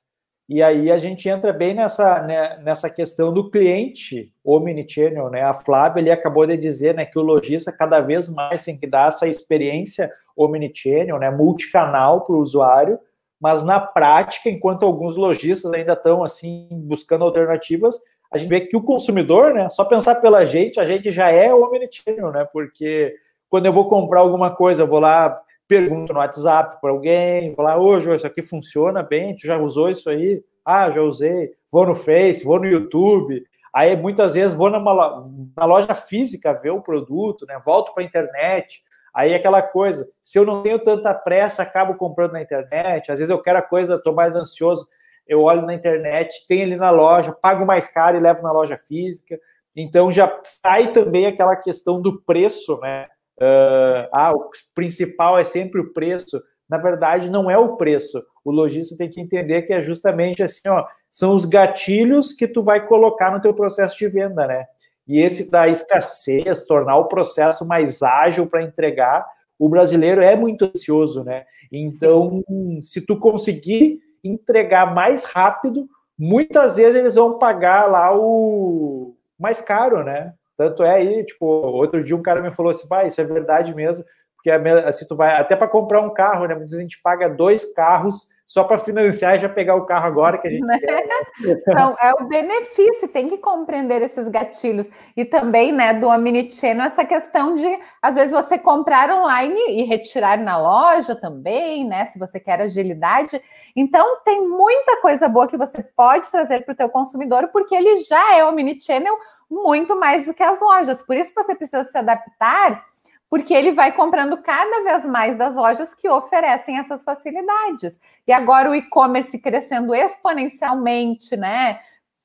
E 0.50 0.63
aí 0.63 0.89
a 0.89 0.98
gente 0.98 1.27
entra 1.27 1.51
bem 1.51 1.74
nessa, 1.74 2.22
né, 2.22 2.58
nessa 2.63 2.89
questão 2.89 3.34
do 3.34 3.50
cliente 3.51 4.32
omnichannel, 4.44 5.29
né? 5.29 5.41
A 5.44 5.53
Flávia 5.53 6.00
ele 6.00 6.10
acabou 6.10 6.46
de 6.48 6.56
dizer, 6.56 6.96
né, 6.96 7.06
que 7.06 7.20
o 7.20 7.22
lojista 7.22 7.70
cada 7.72 8.00
vez 8.00 8.29
mais 8.29 8.63
tem 8.63 8.77
que 8.77 8.88
dar 8.88 9.10
essa 9.10 9.27
experiência 9.27 10.10
omnichannel, 10.38 11.20
né, 11.20 11.29
multicanal 11.29 12.22
para 12.25 12.34
o 12.36 12.39
usuário, 12.39 12.98
mas 13.41 13.63
na 13.63 13.79
prática, 13.79 14.50
enquanto 14.50 14.86
alguns 14.86 15.17
lojistas 15.17 15.74
ainda 15.74 15.94
estão 15.94 16.24
assim 16.24 16.67
buscando 16.72 17.25
alternativas, 17.25 18.00
a 18.32 18.38
gente 18.38 18.50
vê 18.50 18.62
que 18.62 18.77
o 18.77 18.84
consumidor, 18.84 19.53
né, 19.53 19.70
só 19.70 19.84
pensar 19.84 20.15
pela 20.15 20.46
gente, 20.46 20.79
a 20.79 20.86
gente 20.86 21.12
já 21.12 21.29
é 21.29 21.53
omnichannel, 21.53 22.32
né? 22.32 22.48
Porque 22.53 23.15
quando 23.50 23.65
eu 23.65 23.74
vou 23.74 23.88
comprar 23.89 24.22
alguma 24.22 24.56
coisa, 24.56 24.84
eu 24.84 24.88
vou 24.88 25.00
lá 25.00 25.41
pergunto 25.67 26.13
no 26.13 26.19
WhatsApp 26.19 26.79
para 26.81 26.91
alguém, 26.91 27.53
vou 27.53 27.65
lá, 27.65 27.77
ô, 27.77 27.97
isso 27.97 28.25
aqui 28.25 28.41
funciona 28.41 29.03
bem, 29.03 29.36
tu 29.36 29.45
já 29.45 29.57
usou 29.57 29.89
isso 29.89 30.09
aí? 30.09 30.43
Ah, 30.65 30.89
já 30.89 31.01
usei. 31.01 31.51
Vou 31.71 31.86
no 31.86 31.95
Face, 31.95 32.43
vou 32.43 32.59
no 32.59 32.65
YouTube. 32.65 33.43
Aí 33.74 33.95
muitas 33.95 34.33
vezes 34.33 34.55
vou 34.55 34.69
numa, 34.69 35.24
na 35.55 35.65
loja 35.65 35.93
física 35.93 36.53
ver 36.53 36.71
o 36.71 36.81
produto, 36.81 37.45
né? 37.45 37.59
Volto 37.63 37.93
para 37.93 38.03
a 38.03 38.05
internet. 38.05 38.81
Aí 39.13 39.33
aquela 39.33 39.62
coisa, 39.62 40.07
se 40.21 40.38
eu 40.38 40.45
não 40.45 40.63
tenho 40.63 40.79
tanta 40.79 41.13
pressa, 41.13 41.63
acabo 41.63 41.95
comprando 41.95 42.33
na 42.33 42.41
internet. 42.41 43.12
Às 43.12 43.19
vezes 43.19 43.29
eu 43.29 43.41
quero 43.41 43.59
a 43.59 43.62
coisa, 43.62 43.95
estou 43.95 44.13
mais 44.13 44.36
ansioso, 44.36 44.88
eu 45.27 45.41
olho 45.41 45.63
na 45.63 45.74
internet, 45.74 46.45
tem 46.47 46.63
ali 46.63 46.75
na 46.75 46.89
loja, 46.89 47.31
pago 47.31 47.65
mais 47.65 47.88
caro 47.88 48.17
e 48.17 48.19
levo 48.19 48.41
na 48.41 48.51
loja 48.51 48.77
física. 48.77 49.39
Então 49.75 50.12
já 50.12 50.39
sai 50.43 50.91
também 50.91 51.25
aquela 51.25 51.55
questão 51.55 52.01
do 52.01 52.21
preço, 52.21 52.79
né? 52.79 53.07
Uh, 53.39 54.10
ah, 54.12 54.34
o 54.34 54.50
principal 54.74 55.38
é 55.38 55.44
sempre 55.44 55.82
o 55.82 55.94
preço. 55.94 56.41
Na 56.70 56.77
verdade, 56.77 57.29
não 57.29 57.50
é 57.50 57.58
o 57.58 57.77
preço. 57.77 58.24
O 58.44 58.51
lojista 58.51 58.98
tem 58.98 59.10
que 59.10 59.22
entender 59.22 59.63
que 59.63 59.74
é 59.74 59.82
justamente 59.82 60.44
assim, 60.44 60.67
ó, 60.67 60.86
são 61.10 61.36
os 61.36 61.46
gatilhos 61.46 62.34
que 62.34 62.48
tu 62.48 62.62
vai 62.62 62.86
colocar 62.86 63.32
no 63.32 63.41
teu 63.41 63.53
processo 63.53 63.98
de 63.98 64.08
venda, 64.08 64.46
né? 64.46 64.65
E 65.08 65.22
esse 65.22 65.50
da 65.50 65.67
escassez, 65.67 66.65
tornar 66.65 66.98
o 66.98 67.08
processo 67.08 67.65
mais 67.65 68.03
ágil 68.03 68.46
para 68.46 68.63
entregar, 68.63 69.25
o 69.58 69.70
brasileiro 69.70 70.22
é 70.22 70.36
muito 70.36 70.65
ansioso, 70.65 71.24
né? 71.24 71.46
Então, 71.72 72.44
se 72.82 73.06
tu 73.06 73.17
conseguir 73.17 74.00
entregar 74.24 74.94
mais 74.94 75.24
rápido, 75.24 75.88
muitas 76.17 76.75
vezes 76.75 76.96
eles 76.96 77.15
vão 77.15 77.39
pagar 77.39 77.86
lá 77.86 78.15
o 78.15 79.15
mais 79.39 79.62
caro, 79.62 80.03
né? 80.03 80.34
Tanto 80.57 80.83
é 80.83 80.95
aí, 80.95 81.23
tipo, 81.23 81.45
outro 81.45 82.03
dia 82.03 82.15
um 82.15 82.21
cara 82.21 82.41
me 82.41 82.51
falou 82.51 82.71
assim, 82.71 82.87
vai, 82.87 83.07
isso 83.07 83.21
é 83.21 83.23
verdade 83.23 83.75
mesmo, 83.75 84.03
porque 84.35 84.49
assim 84.49 85.05
tu 85.07 85.15
vai 85.15 85.35
até 85.35 85.55
para 85.55 85.67
comprar 85.67 86.01
um 86.01 86.13
carro, 86.13 86.47
né? 86.47 86.55
Muitas 86.55 86.71
vezes 86.71 86.79
a 86.79 86.81
gente 86.81 87.01
paga 87.01 87.29
dois 87.29 87.73
carros 87.73 88.27
só 88.47 88.63
para 88.63 88.77
financiar 88.77 89.35
e 89.35 89.39
já 89.39 89.49
pegar 89.49 89.75
o 89.75 89.85
carro 89.85 90.07
agora 90.07 90.37
que 90.37 90.47
a 90.47 90.51
gente 90.51 90.65
né? 90.65 90.79
Então, 91.67 91.95
é 91.99 92.13
o 92.13 92.25
benefício, 92.27 93.09
tem 93.09 93.27
que 93.27 93.37
compreender 93.37 94.01
esses 94.01 94.29
gatilhos. 94.29 94.89
E 95.17 95.25
também, 95.25 95.73
né, 95.73 95.93
do 95.93 96.07
Omnichannel, 96.07 96.85
essa 96.85 97.03
questão 97.03 97.55
de, 97.55 97.67
às 98.01 98.15
vezes, 98.15 98.31
você 98.31 98.57
comprar 98.57 99.11
online 99.11 99.59
e 99.67 99.83
retirar 99.83 100.37
na 100.37 100.57
loja 100.57 101.13
também, 101.13 101.85
né, 101.85 102.05
se 102.05 102.17
você 102.17 102.39
quer 102.39 102.61
agilidade. 102.61 103.41
Então, 103.75 104.21
tem 104.23 104.47
muita 104.47 105.01
coisa 105.01 105.27
boa 105.27 105.47
que 105.47 105.57
você 105.57 105.83
pode 105.83 106.31
trazer 106.31 106.63
para 106.63 106.71
o 106.71 106.77
teu 106.77 106.87
consumidor, 106.87 107.49
porque 107.49 107.75
ele 107.75 107.99
já 107.99 108.37
é 108.37 108.45
Omnichannel 108.45 109.15
muito 109.50 109.98
mais 110.00 110.25
do 110.25 110.34
que 110.34 110.44
as 110.44 110.60
lojas. 110.60 111.01
Por 111.01 111.16
isso, 111.18 111.34
você 111.36 111.56
precisa 111.56 111.84
se 111.84 111.98
adaptar 111.98 112.86
porque 113.30 113.54
ele 113.54 113.74
vai 113.74 113.92
comprando 113.92 114.42
cada 114.42 114.84
vez 114.84 115.06
mais 115.06 115.38
das 115.38 115.56
lojas 115.56 115.94
que 115.94 116.10
oferecem 116.10 116.80
essas 116.80 117.04
facilidades. 117.04 118.00
E 118.25 118.32
agora 118.32 118.70
o 118.70 118.75
e-commerce 118.75 119.38
crescendo 119.39 119.94
exponencialmente, 119.94 121.36
né? 121.36 121.80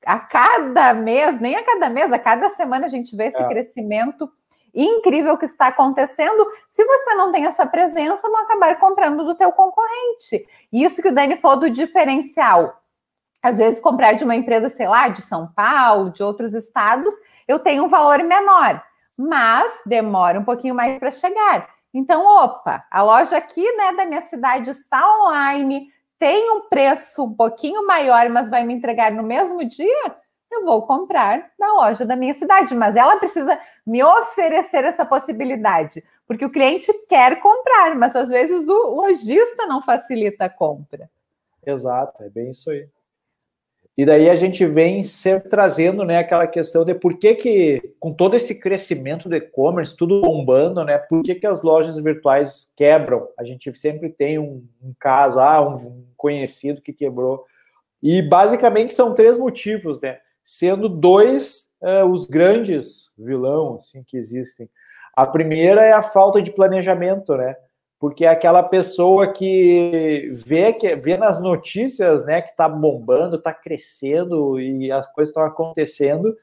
A 0.05 0.19
cada 0.19 0.93
mês, 0.93 1.39
nem 1.39 1.55
a 1.55 1.63
cada 1.63 1.89
mês, 1.89 2.11
a 2.11 2.19
cada 2.19 2.49
semana 2.49 2.85
a 2.85 2.89
gente 2.89 3.15
vê 3.15 3.27
esse 3.27 3.41
é. 3.41 3.47
crescimento 3.47 4.29
incrível 4.73 5.37
que 5.37 5.45
está 5.45 5.67
acontecendo. 5.67 6.45
Se 6.69 6.83
você 6.83 7.13
não 7.15 7.31
tem 7.31 7.45
essa 7.45 7.65
presença, 7.65 8.27
vão 8.29 8.41
acabar 8.41 8.77
comprando 8.79 9.23
do 9.23 9.35
teu 9.35 9.51
concorrente. 9.51 10.47
Isso 10.71 11.01
que 11.01 11.09
o 11.09 11.13
Dani 11.13 11.35
falou 11.35 11.59
do 11.59 11.69
diferencial. 11.69 12.81
Às 13.43 13.57
vezes, 13.57 13.79
comprar 13.79 14.13
de 14.13 14.23
uma 14.23 14.35
empresa, 14.35 14.69
sei 14.69 14.87
lá, 14.87 15.09
de 15.09 15.21
São 15.21 15.47
Paulo, 15.47 16.11
de 16.11 16.23
outros 16.23 16.53
estados, 16.53 17.13
eu 17.47 17.59
tenho 17.59 17.83
um 17.83 17.89
valor 17.89 18.23
menor 18.23 18.81
mas 19.17 19.81
demora 19.85 20.39
um 20.39 20.43
pouquinho 20.43 20.75
mais 20.75 20.97
para 20.99 21.11
chegar. 21.11 21.69
Então, 21.93 22.25
opa, 22.25 22.85
a 22.89 23.03
loja 23.03 23.37
aqui 23.37 23.63
né, 23.75 23.93
da 23.93 24.05
minha 24.05 24.21
cidade 24.23 24.71
está 24.71 25.01
online, 25.21 25.87
tem 26.17 26.49
um 26.51 26.67
preço 26.67 27.23
um 27.23 27.33
pouquinho 27.33 27.85
maior, 27.85 28.27
mas 28.29 28.49
vai 28.49 28.63
me 28.63 28.73
entregar 28.73 29.11
no 29.11 29.21
mesmo 29.21 29.63
dia, 29.67 30.15
eu 30.51 30.65
vou 30.65 30.85
comprar 30.85 31.51
na 31.59 31.73
loja 31.73 32.05
da 32.05 32.15
minha 32.15 32.33
cidade. 32.33 32.73
Mas 32.73 32.95
ela 32.95 33.17
precisa 33.17 33.59
me 33.85 34.03
oferecer 34.03 34.83
essa 34.83 35.05
possibilidade, 35.05 36.03
porque 36.27 36.45
o 36.45 36.51
cliente 36.51 36.91
quer 37.07 37.39
comprar, 37.39 37.95
mas 37.95 38.15
às 38.15 38.29
vezes 38.29 38.67
o 38.67 38.95
lojista 38.95 39.65
não 39.65 39.81
facilita 39.81 40.45
a 40.45 40.49
compra. 40.49 41.09
Exato, 41.65 42.23
é 42.23 42.29
bem 42.29 42.49
isso 42.49 42.69
aí. 42.71 42.87
E 43.95 44.05
daí 44.05 44.27
a 44.27 44.35
gente 44.35 44.65
vem 44.65 45.03
sempre 45.03 45.49
trazendo 45.49 46.03
né, 46.03 46.17
aquela 46.17 46.47
questão 46.47 46.83
de 46.83 46.95
por 46.95 47.17
que, 47.19 47.35
que 47.35 47.93
com 47.99 48.11
todo 48.11 48.35
esse 48.35 48.55
crescimento 48.55 49.29
do 49.29 49.35
e-commerce, 49.35 49.95
tudo 49.95 50.21
bombando, 50.21 50.83
né, 50.83 50.97
por 50.97 51.21
que, 51.21 51.35
que 51.35 51.45
as 51.45 51.61
lojas 51.61 51.95
virtuais 51.97 52.73
quebram? 52.75 53.27
A 53.37 53.43
gente 53.43 53.71
sempre 53.77 54.09
tem 54.09 54.39
um, 54.39 54.65
um 54.81 54.93
caso, 54.99 55.39
ah, 55.39 55.61
um 55.61 56.05
conhecido 56.17 56.81
que 56.81 56.91
quebrou. 56.91 57.45
E 58.01 58.21
basicamente 58.21 58.93
são 58.93 59.13
três 59.13 59.37
motivos, 59.37 60.01
né? 60.01 60.17
Sendo 60.43 60.89
dois 60.89 61.73
uh, 61.81 62.05
os 62.05 62.25
grandes 62.25 63.13
vilão 63.17 63.75
assim, 63.75 64.03
que 64.03 64.17
existem. 64.17 64.69
A 65.15 65.25
primeira 65.25 65.83
é 65.83 65.93
a 65.93 66.01
falta 66.01 66.41
de 66.41 66.51
planejamento, 66.51 67.37
né? 67.37 67.55
Porque 68.03 68.25
é 68.25 68.27
aquela 68.27 68.61
pessoa 68.61 69.31
que 69.31 70.29
vê 70.45 70.73
que 70.73 70.93
vê 70.93 71.15
nas 71.15 71.41
notícias, 71.41 72.25
né, 72.25 72.41
que 72.41 72.49
está 72.49 72.67
bombando, 72.67 73.37
está 73.37 73.53
crescendo 73.53 74.59
e 74.59 74.91
as 74.91 75.09
coisas 75.13 75.29
estão 75.29 75.41
acontecendo. 75.41 76.35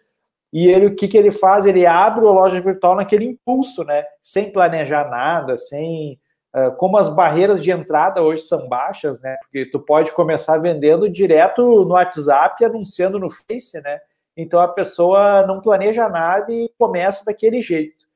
E 0.50 0.68
ele 0.68 0.86
o 0.86 0.96
que, 0.96 1.06
que 1.06 1.18
ele 1.18 1.30
faz? 1.30 1.66
Ele 1.66 1.84
abre 1.84 2.26
a 2.26 2.30
loja 2.30 2.58
virtual 2.62 2.96
naquele 2.96 3.26
impulso, 3.26 3.84
né, 3.84 4.06
sem 4.22 4.50
planejar 4.50 5.10
nada, 5.10 5.54
sem 5.58 6.18
uh, 6.56 6.74
como 6.78 6.96
as 6.96 7.14
barreiras 7.14 7.62
de 7.62 7.70
entrada 7.70 8.22
hoje 8.22 8.44
são 8.44 8.66
baixas, 8.66 9.20
né? 9.20 9.36
Porque 9.42 9.66
tu 9.66 9.78
pode 9.78 10.12
começar 10.12 10.56
vendendo 10.56 11.10
direto 11.10 11.84
no 11.84 11.92
WhatsApp, 11.92 12.64
anunciando 12.64 13.18
no 13.18 13.28
Face, 13.28 13.78
né? 13.82 14.00
Então 14.34 14.60
a 14.60 14.68
pessoa 14.68 15.46
não 15.46 15.60
planeja 15.60 16.08
nada 16.08 16.50
e 16.50 16.72
começa 16.78 17.22
daquele 17.22 17.60
jeito. 17.60 18.06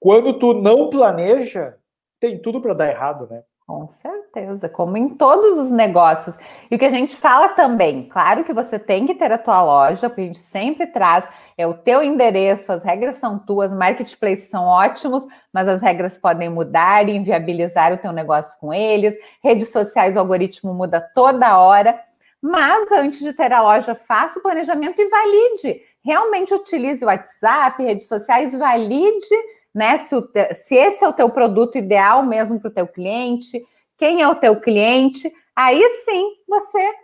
Quando 0.00 0.38
tu 0.38 0.54
não 0.54 0.88
planeja, 0.88 1.77
tem 2.20 2.40
tudo 2.40 2.60
para 2.60 2.74
dar 2.74 2.88
errado, 2.88 3.28
né? 3.30 3.42
Com 3.68 3.86
certeza, 3.86 4.66
como 4.66 4.96
em 4.96 5.10
todos 5.10 5.58
os 5.58 5.70
negócios. 5.70 6.38
E 6.70 6.74
o 6.74 6.78
que 6.78 6.86
a 6.86 6.90
gente 6.90 7.14
fala 7.14 7.50
também, 7.50 8.08
claro 8.08 8.42
que 8.42 8.54
você 8.54 8.78
tem 8.78 9.04
que 9.06 9.14
ter 9.14 9.30
a 9.30 9.36
tua 9.36 9.62
loja, 9.62 10.08
porque 10.08 10.22
a 10.22 10.24
gente 10.24 10.38
sempre 10.38 10.86
traz, 10.86 11.28
é 11.54 11.66
o 11.66 11.74
teu 11.74 12.02
endereço, 12.02 12.72
as 12.72 12.82
regras 12.82 13.16
são 13.16 13.38
tuas, 13.38 13.70
marketplaces 13.70 14.48
são 14.48 14.64
ótimos, 14.64 15.22
mas 15.52 15.68
as 15.68 15.82
regras 15.82 16.16
podem 16.16 16.48
mudar 16.48 17.06
e 17.10 17.16
inviabilizar 17.16 17.92
o 17.92 17.98
teu 17.98 18.10
negócio 18.10 18.58
com 18.58 18.72
eles. 18.72 19.14
Redes 19.44 19.70
sociais, 19.70 20.16
o 20.16 20.20
algoritmo 20.20 20.72
muda 20.72 21.06
toda 21.14 21.58
hora. 21.58 22.00
Mas 22.40 22.90
antes 22.92 23.20
de 23.20 23.34
ter 23.34 23.52
a 23.52 23.60
loja, 23.60 23.94
faça 23.94 24.38
o 24.38 24.42
planejamento 24.42 24.98
e 24.98 25.08
valide. 25.10 25.82
Realmente 26.02 26.54
utilize 26.54 27.04
o 27.04 27.08
WhatsApp, 27.08 27.82
redes 27.82 28.08
sociais, 28.08 28.56
valide 28.56 29.36
né? 29.78 29.96
Se, 29.96 30.20
te, 30.20 30.54
se 30.54 30.74
esse 30.74 31.04
é 31.04 31.08
o 31.08 31.12
teu 31.12 31.30
produto 31.30 31.78
ideal 31.78 32.24
mesmo 32.24 32.60
para 32.60 32.68
o 32.68 32.74
teu 32.74 32.88
cliente, 32.88 33.64
quem 33.96 34.20
é 34.20 34.28
o 34.28 34.34
teu 34.34 34.60
cliente, 34.60 35.32
aí 35.54 35.80
sim 36.04 36.32
você 36.48 36.94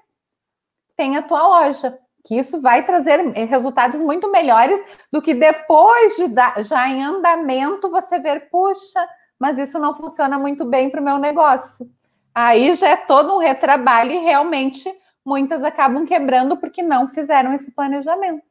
tem 0.96 1.16
a 1.16 1.22
tua 1.22 1.46
loja. 1.46 1.96
Que 2.26 2.38
isso 2.38 2.60
vai 2.60 2.84
trazer 2.84 3.20
resultados 3.46 4.00
muito 4.00 4.30
melhores 4.30 4.80
do 5.12 5.20
que 5.22 5.34
depois 5.34 6.16
de 6.16 6.26
já 6.64 6.88
em 6.88 7.02
andamento 7.02 7.90
você 7.90 8.18
ver, 8.18 8.48
puxa, 8.50 9.06
mas 9.38 9.58
isso 9.58 9.78
não 9.78 9.94
funciona 9.94 10.38
muito 10.38 10.64
bem 10.64 10.90
para 10.90 11.00
o 11.00 11.04
meu 11.04 11.18
negócio. 11.18 11.86
Aí 12.34 12.74
já 12.74 12.88
é 12.88 12.96
todo 12.96 13.34
um 13.34 13.38
retrabalho 13.38 14.10
e 14.10 14.18
realmente 14.18 14.90
muitas 15.24 15.62
acabam 15.62 16.06
quebrando 16.06 16.56
porque 16.56 16.82
não 16.82 17.08
fizeram 17.08 17.52
esse 17.52 17.70
planejamento. 17.72 18.42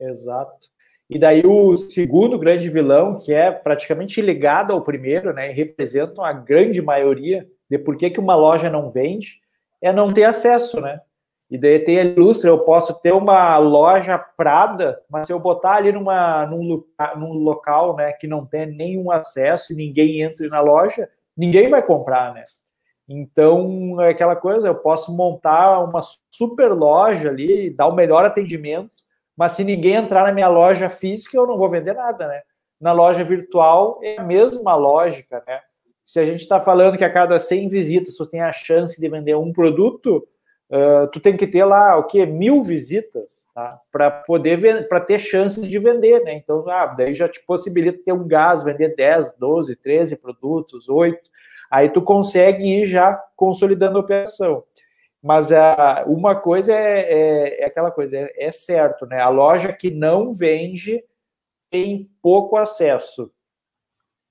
Exato. 0.00 0.75
E 1.08 1.18
daí 1.18 1.46
o 1.46 1.76
segundo 1.76 2.38
grande 2.38 2.68
vilão, 2.68 3.16
que 3.16 3.32
é 3.32 3.50
praticamente 3.50 4.20
ligado 4.20 4.72
ao 4.72 4.82
primeiro, 4.82 5.32
né, 5.32 5.50
representam 5.50 6.24
a 6.24 6.32
grande 6.32 6.82
maioria 6.82 7.46
de 7.70 7.78
por 7.78 7.96
que, 7.96 8.10
que 8.10 8.20
uma 8.20 8.34
loja 8.34 8.68
não 8.68 8.90
vende, 8.90 9.40
é 9.80 9.92
não 9.92 10.12
ter 10.12 10.24
acesso, 10.24 10.80
né? 10.80 11.00
E 11.48 11.56
daí 11.56 11.78
tem 11.78 12.00
a 12.00 12.04
ilustra, 12.04 12.50
eu 12.50 12.58
posso 12.58 13.00
ter 13.00 13.12
uma 13.12 13.56
loja 13.58 14.18
Prada, 14.18 15.00
mas 15.08 15.28
se 15.28 15.32
eu 15.32 15.38
botar 15.38 15.76
ali 15.76 15.92
numa, 15.92 16.44
num, 16.46 16.82
num 17.16 17.32
local 17.34 17.94
né, 17.94 18.12
que 18.12 18.26
não 18.26 18.44
tem 18.44 18.66
nenhum 18.66 19.12
acesso 19.12 19.72
e 19.72 19.76
ninguém 19.76 20.22
entre 20.22 20.48
na 20.48 20.60
loja, 20.60 21.08
ninguém 21.36 21.68
vai 21.68 21.82
comprar, 21.84 22.34
né? 22.34 22.42
Então, 23.08 24.00
é 24.00 24.08
aquela 24.08 24.34
coisa, 24.34 24.66
eu 24.66 24.74
posso 24.74 25.16
montar 25.16 25.78
uma 25.84 26.00
super 26.30 26.72
loja 26.72 27.28
ali, 27.28 27.70
dar 27.70 27.86
o 27.86 27.94
melhor 27.94 28.24
atendimento, 28.24 28.90
mas 29.36 29.52
se 29.52 29.62
ninguém 29.62 29.94
entrar 29.94 30.24
na 30.24 30.32
minha 30.32 30.48
loja 30.48 30.88
física, 30.88 31.36
eu 31.36 31.46
não 31.46 31.58
vou 31.58 31.68
vender 31.68 31.92
nada, 31.92 32.26
né? 32.26 32.40
Na 32.80 32.92
loja 32.92 33.22
virtual 33.22 34.00
é 34.02 34.18
a 34.18 34.22
mesma 34.22 34.74
lógica, 34.74 35.42
né? 35.46 35.60
Se 36.04 36.18
a 36.20 36.24
gente 36.24 36.40
está 36.40 36.60
falando 36.60 36.96
que 36.96 37.04
a 37.04 37.12
cada 37.12 37.38
100 37.38 37.68
visitas 37.68 38.14
tu 38.14 38.26
tem 38.26 38.40
a 38.40 38.52
chance 38.52 38.98
de 39.00 39.08
vender 39.08 39.34
um 39.34 39.52
produto, 39.52 40.26
uh, 40.70 41.06
tu 41.08 41.20
tem 41.20 41.36
que 41.36 41.46
ter 41.46 41.64
lá 41.64 41.96
o 41.96 42.04
que 42.04 42.24
mil 42.24 42.62
visitas, 42.62 43.48
tá? 43.54 43.78
Para 43.90 44.10
poder 44.10 44.88
para 44.88 45.00
ter 45.00 45.18
chances 45.18 45.68
de 45.68 45.78
vender, 45.78 46.22
né? 46.22 46.34
Então, 46.34 46.64
ah, 46.68 46.86
daí 46.86 47.14
já 47.14 47.28
te 47.28 47.44
possibilita 47.44 48.00
ter 48.04 48.12
um 48.12 48.26
gás, 48.26 48.62
vender 48.62 48.94
10, 48.94 49.34
12, 49.38 49.76
13 49.76 50.16
produtos, 50.16 50.88
8. 50.88 51.18
Aí 51.70 51.90
tu 51.90 52.00
consegue 52.00 52.64
ir 52.64 52.86
já 52.86 53.20
consolidando 53.34 53.98
a 53.98 54.00
operação. 54.00 54.62
Mas 55.22 55.50
a, 55.50 56.04
uma 56.06 56.34
coisa 56.36 56.72
é, 56.72 57.00
é, 57.00 57.62
é 57.62 57.66
aquela 57.66 57.90
coisa, 57.90 58.16
é, 58.16 58.32
é, 58.36 58.52
certo, 58.52 59.06
né? 59.06 59.20
A 59.20 59.28
loja 59.28 59.72
que 59.72 59.90
não 59.90 60.32
vende 60.32 61.02
tem 61.70 62.06
pouco 62.22 62.56
acesso. 62.56 63.32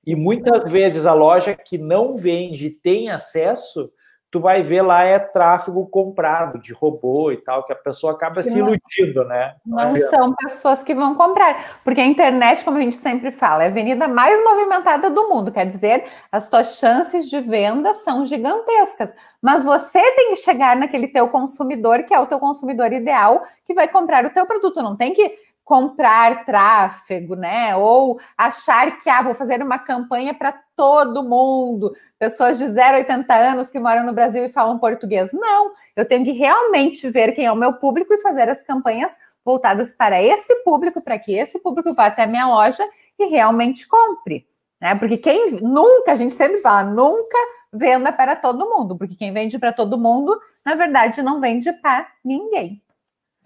E 0.06 0.16
muitas 0.16 0.64
vezes 0.72 1.06
a 1.06 1.14
loja 1.14 1.56
que 1.56 1.78
não 1.78 2.16
vende 2.16 2.70
tem 2.70 3.10
acesso, 3.10 3.92
tu 4.36 4.40
vai 4.42 4.62
ver 4.62 4.82
lá 4.82 5.06
é 5.06 5.18
tráfego 5.18 5.88
comprado 5.88 6.60
de 6.60 6.74
robô 6.74 7.32
e 7.32 7.38
tal, 7.38 7.64
que 7.64 7.72
a 7.72 7.76
pessoa 7.76 8.12
acaba 8.12 8.44
se 8.44 8.60
iludindo, 8.60 9.24
né? 9.24 9.56
Não, 9.66 9.92
não 9.92 9.96
são 10.10 10.36
pessoas 10.36 10.84
que 10.84 10.94
vão 10.94 11.16
comprar, 11.16 11.80
porque 11.86 12.02
a 12.02 12.06
internet, 12.06 12.66
como 12.66 12.78
a 12.78 12.82
gente 12.82 12.98
sempre 12.98 13.32
fala, 13.32 13.64
é 13.64 13.68
a 13.68 13.70
avenida 13.70 14.10
mais 14.10 14.44
movimentada 14.44 15.10
do 15.10 15.30
mundo, 15.30 15.54
quer 15.54 15.66
dizer, 15.66 16.04
as 16.30 16.50
tuas 16.50 16.78
chances 16.78 17.30
de 17.30 17.40
venda 17.40 17.94
são 17.94 18.26
gigantescas, 18.26 19.14
mas 19.42 19.64
você 19.64 20.02
tem 20.02 20.32
que 20.32 20.36
chegar 20.36 20.76
naquele 20.76 21.08
teu 21.08 21.30
consumidor, 21.30 22.04
que 22.04 22.14
é 22.14 22.20
o 22.20 22.28
teu 22.28 22.38
consumidor 22.38 22.92
ideal, 22.92 23.42
que 23.66 23.74
vai 23.74 23.88
comprar 23.88 24.26
o 24.26 24.32
teu 24.32 24.46
produto, 24.46 24.82
não 24.82 24.98
tem 24.98 25.14
que 25.14 25.34
comprar 25.64 26.46
tráfego, 26.46 27.36
né? 27.36 27.74
Ou 27.78 28.20
achar 28.38 29.00
que 29.00 29.10
ah, 29.10 29.24
vou 29.24 29.34
fazer 29.34 29.64
uma 29.64 29.80
campanha 29.80 30.34
para 30.34 30.54
todo 30.76 31.24
mundo, 31.24 31.96
pessoas 32.20 32.58
de 32.58 32.68
0 32.70 32.96
a 32.96 33.00
80 33.00 33.34
anos 33.34 33.70
que 33.70 33.80
moram 33.80 34.06
no 34.06 34.14
Brasil 34.14 34.44
e 34.46 34.50
falam 34.50 34.80
português. 34.80 35.32
Não, 35.34 35.72
eu 35.96 36.08
tenho 36.08 36.26
que 36.26 36.32
realmente 36.32 37.10
ver 37.10 37.34
quem 37.34 37.46
é 37.46 37.52
o 37.52 37.56
meu 37.56 37.74
público 37.74 38.14
e 38.14 38.22
fazer 38.22 38.50
as 38.50 38.62
campanhas 38.62 39.16
voltadas 39.44 39.94
para 39.94 40.22
esse 40.22 40.54
público, 40.64 41.02
para 41.02 41.20
que 41.20 41.36
esse 41.36 41.60
público 41.60 41.94
vá 41.94 42.08
até 42.08 42.24
a 42.24 42.28
minha 42.28 42.48
loja 42.48 42.84
e 43.20 43.26
realmente 43.26 43.88
compre. 43.88 44.48
Né? 44.82 44.96
Porque 44.96 45.18
quem 45.18 45.60
nunca, 45.62 46.14
a 46.14 46.16
gente 46.16 46.34
sempre 46.34 46.62
fala, 46.62 46.84
nunca 46.84 47.38
venda 47.72 48.12
para 48.12 48.36
todo 48.36 48.70
mundo, 48.70 48.98
porque 48.98 49.16
quem 49.16 49.34
vende 49.34 49.60
para 49.60 49.74
todo 49.74 49.98
mundo, 49.98 50.38
na 50.66 50.76
verdade, 50.76 51.22
não 51.22 51.40
vende 51.40 51.72
para 51.74 52.08
ninguém. 52.24 52.82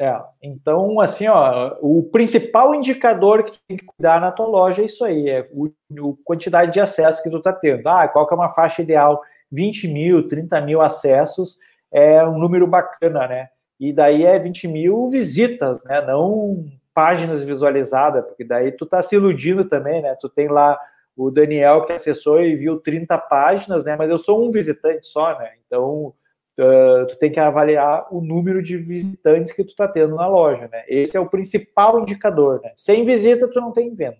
É, 0.02 0.18
então, 0.42 1.02
assim, 1.02 1.28
ó, 1.28 1.76
o 1.82 2.04
principal 2.04 2.74
indicador 2.74 3.44
que 3.44 3.52
tu 3.52 3.60
tem 3.68 3.76
que 3.76 3.86
cuidar 3.86 4.22
na 4.22 4.32
tua 4.32 4.48
loja 4.48 4.82
é 4.82 4.86
isso 4.86 5.04
aí, 5.04 5.30
é 5.30 5.50
o, 5.52 5.70
o 6.00 6.16
quantidade 6.24 6.72
de 6.72 6.80
acesso 6.80 7.22
que 7.22 7.30
tu 7.30 7.42
tá 7.42 7.52
tendo. 7.52 7.86
Ah, 7.86 8.08
qual 8.08 8.26
que 8.26 8.34
é 8.34 8.38
uma 8.38 8.54
faixa 8.54 8.82
ideal? 8.82 9.22
20 9.52 9.90
mil, 9.90 10.26
30 10.26 10.62
mil 10.62 10.82
acessos 10.82 11.58
é 11.92 12.26
um 12.26 12.38
número 12.38 12.66
bacana, 12.66 13.28
né? 13.28 13.50
E 13.78 13.92
daí 13.92 14.24
é 14.24 14.40
20 14.40 14.70
mil 14.70 15.10
visitas, 15.10 15.84
né? 15.84 16.02
Não 16.06 16.66
páginas 16.94 17.44
visualizadas, 17.44 18.26
porque 18.26 18.46
daí 18.46 18.72
tu 18.72 18.86
tá 18.86 19.02
se 19.02 19.16
iludindo 19.16 19.66
também, 19.66 20.02
né? 20.02 20.16
Tu 20.20 20.30
tem 20.30 20.48
lá 20.48 20.80
o 21.16 21.30
Daniel 21.30 21.84
que 21.84 21.92
acessou 21.92 22.42
e 22.42 22.56
viu 22.56 22.80
30 22.80 23.18
páginas, 23.18 23.84
né? 23.84 23.98
Mas 23.98 24.10
eu 24.10 24.18
sou 24.18 24.48
um 24.48 24.52
visitante 24.52 25.06
só, 25.08 25.38
né? 25.38 25.52
Então 25.66 26.14
uh, 26.60 27.08
tu 27.08 27.18
tem 27.18 27.32
que 27.32 27.40
avaliar 27.40 28.08
o 28.12 28.22
número 28.22 28.62
de 28.62 28.78
visitantes 28.78 29.52
que 29.52 29.64
tu 29.64 29.70
está 29.70 29.88
tendo 29.88 30.16
na 30.16 30.28
loja, 30.28 30.68
né? 30.72 30.84
Esse 30.88 31.16
é 31.16 31.20
o 31.20 31.30
principal 31.30 32.00
indicador, 32.00 32.62
né? 32.62 32.72
Sem 32.76 33.06
visita, 33.06 33.48
tu 33.48 33.62
não 33.62 33.72
tem 33.72 33.94
venda. 33.94 34.18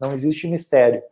Não 0.00 0.12
existe 0.12 0.48
mistério. 0.48 1.02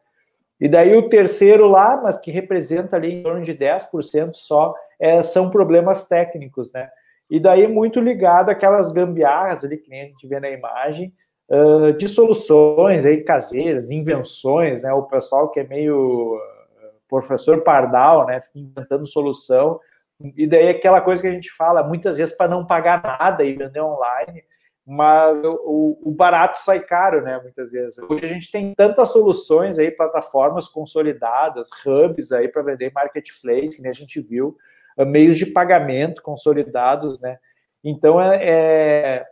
E 0.60 0.68
daí 0.68 0.96
o 0.96 1.08
terceiro 1.08 1.68
lá, 1.68 2.00
mas 2.02 2.16
que 2.16 2.30
representa 2.30 2.96
ali 2.96 3.12
em 3.12 3.22
torno 3.22 3.42
de 3.42 3.54
10% 3.54 4.34
só, 4.34 4.74
é, 4.98 5.22
são 5.22 5.50
problemas 5.50 6.06
técnicos, 6.06 6.72
né? 6.72 6.88
E 7.30 7.38
daí 7.38 7.66
muito 7.66 8.00
ligado 8.00 8.50
àquelas 8.50 8.92
gambiarras 8.92 9.64
ali 9.64 9.76
que 9.76 9.90
nem 9.90 10.02
a 10.02 10.06
gente 10.06 10.26
vê 10.26 10.40
na 10.40 10.48
imagem, 10.48 11.12
uh, 11.48 11.92
de 11.92 12.08
soluções 12.08 13.04
aí 13.04 13.22
caseiras, 13.22 13.90
invenções, 13.90 14.82
né? 14.82 14.92
O 14.92 15.02
pessoal 15.02 15.50
que 15.50 15.60
é 15.60 15.64
meio 15.64 16.40
professor 17.08 17.62
pardal, 17.62 18.26
né? 18.26 18.40
Fica 18.40 18.58
inventando 18.58 19.06
solução 19.06 19.80
e 20.20 20.46
daí 20.46 20.68
aquela 20.68 21.00
coisa 21.00 21.20
que 21.20 21.28
a 21.28 21.32
gente 21.32 21.50
fala 21.50 21.82
muitas 21.82 22.16
vezes 22.16 22.34
para 22.34 22.48
não 22.48 22.66
pagar 22.66 23.02
nada 23.02 23.44
e 23.44 23.54
vender 23.54 23.80
online, 23.80 24.42
mas 24.86 25.42
o, 25.44 25.98
o, 26.02 26.10
barato 26.12 26.60
sai 26.62 26.80
caro, 26.80 27.20
né? 27.20 27.40
Muitas 27.42 27.72
vezes. 27.72 27.98
Hoje 27.98 28.24
a 28.24 28.28
gente 28.28 28.50
tem 28.52 28.72
tantas 28.72 29.10
soluções 29.10 29.78
aí, 29.78 29.90
plataformas 29.90 30.68
consolidadas, 30.68 31.68
hubs 31.84 32.30
aí 32.30 32.46
para 32.46 32.62
vender 32.62 32.92
marketplace, 32.94 33.82
que 33.82 33.88
a 33.88 33.92
gente 33.92 34.20
viu, 34.20 34.56
meios 35.06 35.36
de 35.36 35.46
pagamento 35.46 36.22
consolidados, 36.22 37.20
né? 37.20 37.38
Então 37.82 38.20
é, 38.20 38.36
é 38.42 39.26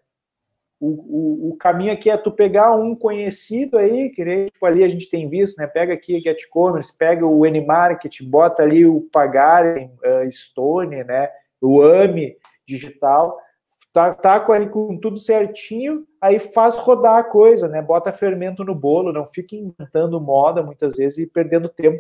o, 0.84 1.48
o, 1.48 1.50
o, 1.50 1.56
caminho 1.56 1.92
aqui 1.92 2.10
é 2.10 2.16
tu 2.16 2.30
pegar 2.30 2.74
um 2.76 2.94
conhecido 2.94 3.78
aí, 3.78 4.10
que 4.10 4.46
tipo, 4.46 4.66
ali 4.66 4.84
a 4.84 4.88
gente 4.88 5.08
tem 5.08 5.28
visto, 5.28 5.56
né? 5.56 5.66
Pega 5.66 5.94
aqui 5.94 6.20
Get 6.20 6.46
Commerce, 6.50 6.96
pega 6.96 7.26
o 7.26 7.46
N-Market, 7.46 8.20
bota 8.28 8.62
ali 8.62 8.84
o 8.84 9.00
Pagar, 9.00 9.64
uh, 9.64 10.30
Stone, 10.30 11.02
né? 11.04 11.30
O 11.60 11.80
AMI 11.80 12.36
digital, 12.66 13.38
tá, 13.94 14.12
tá 14.12 14.40
com, 14.40 14.52
ali, 14.52 14.68
com 14.68 14.98
tudo 14.98 15.18
certinho, 15.18 16.04
aí 16.20 16.38
faz 16.38 16.74
rodar 16.76 17.16
a 17.16 17.24
coisa, 17.24 17.66
né? 17.66 17.80
Bota 17.80 18.12
fermento 18.12 18.62
no 18.62 18.74
bolo, 18.74 19.12
não 19.12 19.26
fica 19.26 19.56
inventando 19.56 20.20
moda 20.20 20.62
muitas 20.62 20.96
vezes 20.96 21.18
e 21.18 21.26
perdendo 21.26 21.68
tempo. 21.68 21.98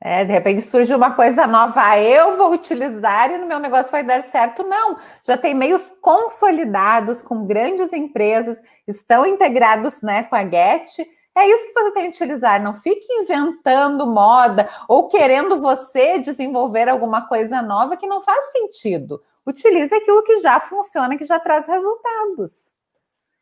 É, 0.00 0.24
de 0.24 0.32
repente 0.32 0.62
surge 0.62 0.94
uma 0.94 1.14
coisa 1.14 1.46
nova, 1.46 1.80
ah, 1.82 2.00
eu 2.00 2.36
vou 2.36 2.52
utilizar 2.52 3.30
e 3.30 3.38
no 3.38 3.46
meu 3.46 3.58
negócio 3.58 3.90
vai 3.90 4.04
dar 4.04 4.22
certo. 4.22 4.62
Não, 4.62 4.98
já 5.24 5.38
tem 5.38 5.54
meios 5.54 5.90
consolidados 6.02 7.22
com 7.22 7.46
grandes 7.46 7.92
empresas, 7.92 8.60
estão 8.86 9.26
integrados 9.26 10.02
né, 10.02 10.24
com 10.24 10.36
a 10.36 10.44
Get. 10.44 11.06
É 11.34 11.48
isso 11.48 11.66
que 11.66 11.72
você 11.72 11.90
tem 11.92 12.10
que 12.10 12.16
utilizar. 12.16 12.62
Não 12.62 12.74
fique 12.74 13.06
inventando 13.12 14.06
moda 14.06 14.68
ou 14.88 15.08
querendo 15.08 15.60
você 15.60 16.18
desenvolver 16.18 16.88
alguma 16.88 17.26
coisa 17.26 17.60
nova 17.60 17.96
que 17.96 18.06
não 18.06 18.22
faz 18.22 18.52
sentido. 18.52 19.20
Utilize 19.46 19.94
aquilo 19.94 20.22
que 20.22 20.38
já 20.38 20.60
funciona, 20.60 21.16
que 21.16 21.24
já 21.24 21.38
traz 21.38 21.66
resultados. 21.66 22.74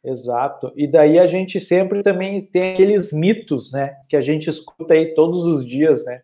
Exato. 0.05 0.73
E 0.77 0.87
daí 0.87 1.19
a 1.19 1.27
gente 1.27 1.59
sempre 1.61 2.03
também 2.03 2.45
tem 2.45 2.73
aqueles 2.73 3.12
mitos, 3.12 3.73
né? 3.73 3.97
Que 4.09 4.17
a 4.17 4.21
gente 4.21 4.51
escuta 4.51 4.95
aí 4.95 5.14
todos 5.14 5.47
os 5.47 5.64
dias, 5.64 6.05
né? 6.05 6.21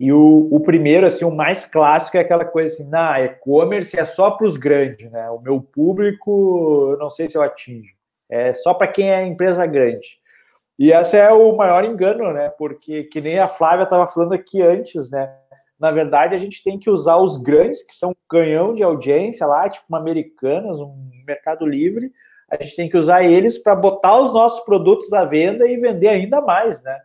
E 0.00 0.12
o, 0.12 0.48
o 0.50 0.60
primeiro, 0.60 1.06
assim, 1.06 1.24
o 1.24 1.34
mais 1.34 1.64
clássico 1.64 2.16
é 2.16 2.20
aquela 2.20 2.44
coisa 2.44 2.72
assim, 2.72 2.88
na 2.88 3.20
e-commerce 3.20 3.98
é 3.98 4.04
só 4.04 4.30
para 4.30 4.46
os 4.46 4.56
grandes, 4.56 5.10
né? 5.10 5.28
O 5.30 5.40
meu 5.40 5.60
público, 5.60 6.90
eu 6.92 6.98
não 6.98 7.10
sei 7.10 7.28
se 7.28 7.36
eu 7.36 7.42
atingo. 7.42 7.88
É 8.30 8.54
só 8.54 8.74
para 8.74 8.86
quem 8.86 9.10
é 9.10 9.26
empresa 9.26 9.66
grande. 9.66 10.20
E 10.78 10.92
esse 10.92 11.16
é 11.16 11.32
o 11.32 11.56
maior 11.56 11.84
engano, 11.84 12.32
né? 12.32 12.48
Porque 12.50 13.04
que 13.04 13.20
nem 13.20 13.40
a 13.40 13.48
Flávia 13.48 13.82
estava 13.82 14.06
falando 14.06 14.34
aqui 14.34 14.62
antes, 14.62 15.10
né? 15.10 15.34
Na 15.80 15.90
verdade, 15.90 16.34
a 16.34 16.38
gente 16.38 16.62
tem 16.62 16.78
que 16.78 16.90
usar 16.90 17.16
os 17.16 17.42
grandes, 17.42 17.84
que 17.84 17.94
são 17.94 18.14
canhão 18.28 18.74
de 18.74 18.84
audiência 18.84 19.46
lá, 19.46 19.68
tipo 19.68 19.86
uma 19.88 19.98
Americanas, 19.98 20.78
um 20.78 20.94
Mercado 21.26 21.66
Livre. 21.66 22.12
A 22.48 22.62
gente 22.62 22.76
tem 22.76 22.88
que 22.88 22.96
usar 22.96 23.24
eles 23.24 23.58
para 23.58 23.74
botar 23.74 24.20
os 24.20 24.32
nossos 24.32 24.64
produtos 24.64 25.12
à 25.12 25.24
venda 25.24 25.66
e 25.66 25.76
vender 25.76 26.08
ainda 26.08 26.40
mais, 26.40 26.82
né? 26.84 27.00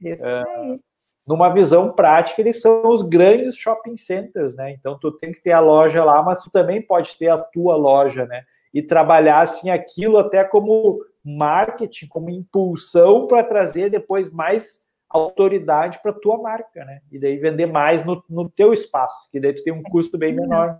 Isso 0.00 0.24
é, 0.24 0.44
aí 0.44 0.80
numa 1.26 1.48
visão 1.48 1.92
prática, 1.92 2.40
eles 2.40 2.60
são 2.60 2.88
os 2.88 3.02
grandes 3.02 3.56
shopping 3.56 3.96
centers, 3.96 4.54
né? 4.54 4.72
Então 4.72 4.96
tu 4.98 5.10
tem 5.10 5.32
que 5.32 5.42
ter 5.42 5.52
a 5.52 5.60
loja 5.60 6.04
lá, 6.04 6.22
mas 6.22 6.38
tu 6.38 6.50
também 6.50 6.80
pode 6.80 7.16
ter 7.18 7.28
a 7.28 7.38
tua 7.38 7.74
loja, 7.74 8.24
né? 8.26 8.44
E 8.72 8.80
trabalhar 8.80 9.40
assim 9.40 9.68
aquilo 9.68 10.18
até 10.18 10.44
como 10.44 11.04
marketing, 11.24 12.06
como 12.06 12.30
impulsão 12.30 13.26
para 13.26 13.42
trazer 13.42 13.90
depois 13.90 14.30
mais 14.30 14.84
autoridade 15.08 16.00
para 16.00 16.12
tua 16.12 16.38
marca, 16.40 16.84
né? 16.84 17.00
E 17.10 17.18
daí 17.18 17.36
vender 17.36 17.66
mais 17.66 18.04
no, 18.04 18.22
no 18.30 18.48
teu 18.48 18.72
espaço, 18.72 19.28
que 19.32 19.40
daí 19.40 19.52
tu 19.52 19.64
tem 19.64 19.72
um 19.72 19.82
custo 19.82 20.16
bem 20.16 20.32
menor. 20.32 20.78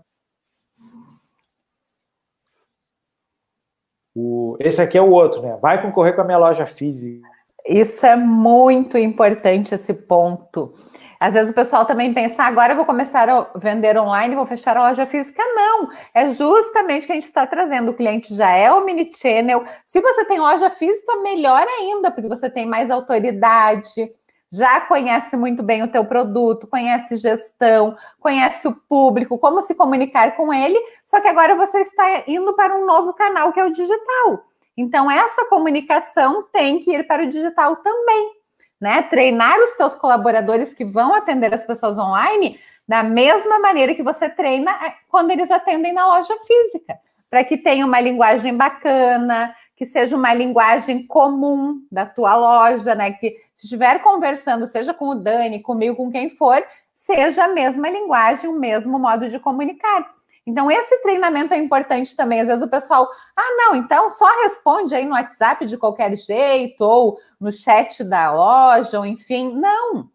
O, 4.15 4.55
esse 4.59 4.81
aqui 4.81 4.97
é 4.97 5.01
o 5.01 5.11
outro, 5.11 5.41
né? 5.41 5.57
Vai 5.61 5.81
concorrer 5.81 6.15
com 6.15 6.21
a 6.21 6.23
minha 6.23 6.37
loja 6.37 6.65
física. 6.65 7.27
Isso 7.67 8.05
é 8.05 8.15
muito 8.15 8.97
importante, 8.97 9.75
esse 9.75 9.93
ponto. 9.93 10.71
Às 11.19 11.33
vezes 11.33 11.51
o 11.51 11.55
pessoal 11.55 11.83
também 11.83 12.13
pensa, 12.13 12.43
ah, 12.43 12.47
agora 12.47 12.73
eu 12.73 12.77
vou 12.77 12.85
começar 12.85 13.27
a 13.27 13.47
vender 13.55 13.97
online, 13.97 14.35
vou 14.35 14.45
fechar 14.45 14.77
a 14.77 14.87
loja 14.87 15.05
física. 15.05 15.43
Não, 15.43 15.89
é 16.13 16.29
justamente 16.29 17.03
o 17.03 17.07
que 17.07 17.11
a 17.11 17.15
gente 17.15 17.25
está 17.25 17.45
trazendo. 17.45 17.91
O 17.91 17.93
cliente 17.93 18.33
já 18.33 18.51
é 18.51 18.71
o 18.71 18.85
mini 18.85 19.11
channel. 19.11 19.63
Se 19.85 19.99
você 19.99 20.23
tem 20.25 20.39
loja 20.39 20.69
física, 20.69 21.17
melhor 21.17 21.65
ainda, 21.79 22.11
porque 22.11 22.29
você 22.29 22.49
tem 22.49 22.65
mais 22.65 22.91
autoridade, 22.91 24.11
já 24.51 24.79
conhece 24.81 25.35
muito 25.35 25.61
bem 25.61 25.83
o 25.83 25.91
teu 25.91 26.05
produto, 26.05 26.67
conhece 26.67 27.17
gestão, 27.17 27.97
conhece 28.19 28.67
o 28.67 28.75
público, 28.87 29.37
como 29.39 29.61
se 29.61 29.75
comunicar 29.75 30.37
com 30.37 30.53
ele. 30.53 30.79
Só 31.03 31.19
que 31.19 31.27
agora 31.27 31.55
você 31.55 31.81
está 31.81 32.23
indo 32.27 32.53
para 32.53 32.77
um 32.77 32.85
novo 32.85 33.13
canal 33.13 33.51
que 33.51 33.59
é 33.59 33.65
o 33.65 33.73
digital. 33.73 34.46
Então, 34.77 35.09
essa 35.09 35.45
comunicação 35.45 36.43
tem 36.53 36.79
que 36.79 36.91
ir 36.91 37.07
para 37.07 37.23
o 37.23 37.27
digital 37.27 37.77
também, 37.77 38.31
né? 38.79 39.01
Treinar 39.01 39.57
os 39.59 39.73
teus 39.73 39.95
colaboradores 39.95 40.71
que 40.71 40.85
vão 40.85 41.15
atender 41.15 41.51
as 41.51 41.65
pessoas 41.65 41.97
online 41.97 42.59
da 42.87 43.01
mesma 43.01 43.59
maneira 43.59 43.95
que 43.95 44.03
você 44.03 44.29
treina 44.29 44.71
é, 44.71 44.93
quando 45.09 45.31
eles 45.31 45.49
atendem 45.49 45.91
na 45.91 46.05
loja 46.05 46.33
física, 46.45 46.97
para 47.29 47.43
que 47.43 47.57
tenha 47.57 47.85
uma 47.85 47.99
linguagem 47.99 48.55
bacana, 48.55 49.53
que 49.75 49.85
seja 49.85 50.15
uma 50.15 50.33
linguagem 50.33 51.05
comum 51.05 51.81
da 51.91 52.05
tua 52.05 52.35
loja, 52.35 52.93
né? 52.93 53.11
Que 53.11 53.31
se 53.55 53.65
estiver 53.65 53.99
conversando, 54.01 54.67
seja 54.67 54.93
com 54.93 55.09
o 55.09 55.15
Dani, 55.15 55.59
comigo, 55.59 55.95
com 55.95 56.11
quem 56.11 56.29
for, 56.29 56.63
seja 56.93 57.45
a 57.45 57.47
mesma 57.47 57.89
linguagem, 57.89 58.49
o 58.49 58.59
mesmo 58.59 58.97
modo 58.99 59.27
de 59.27 59.39
comunicar. 59.39 60.16
Então, 60.47 60.71
esse 60.71 61.01
treinamento 61.01 61.53
é 61.53 61.57
importante 61.57 62.15
também. 62.15 62.39
Às 62.39 62.47
vezes 62.47 62.63
o 62.63 62.69
pessoal, 62.69 63.05
ah, 63.35 63.55
não, 63.57 63.75
então 63.75 64.09
só 64.09 64.25
responde 64.43 64.95
aí 64.95 65.05
no 65.05 65.11
WhatsApp 65.11 65.65
de 65.65 65.77
qualquer 65.77 66.15
jeito, 66.15 66.79
ou 66.81 67.19
no 67.37 67.51
chat 67.51 68.01
da 68.05 68.31
loja, 68.31 68.97
ou 68.97 69.05
enfim. 69.05 69.53
Não. 69.53 70.09